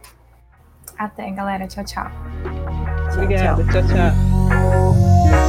Até, 0.98 1.30
galera. 1.32 1.68
Tchau, 1.68 1.84
tchau. 1.84 2.08
Obrigada. 3.14 3.64
tchau. 3.64 3.82
tchau. 3.82 3.88
tchau. 3.88 5.41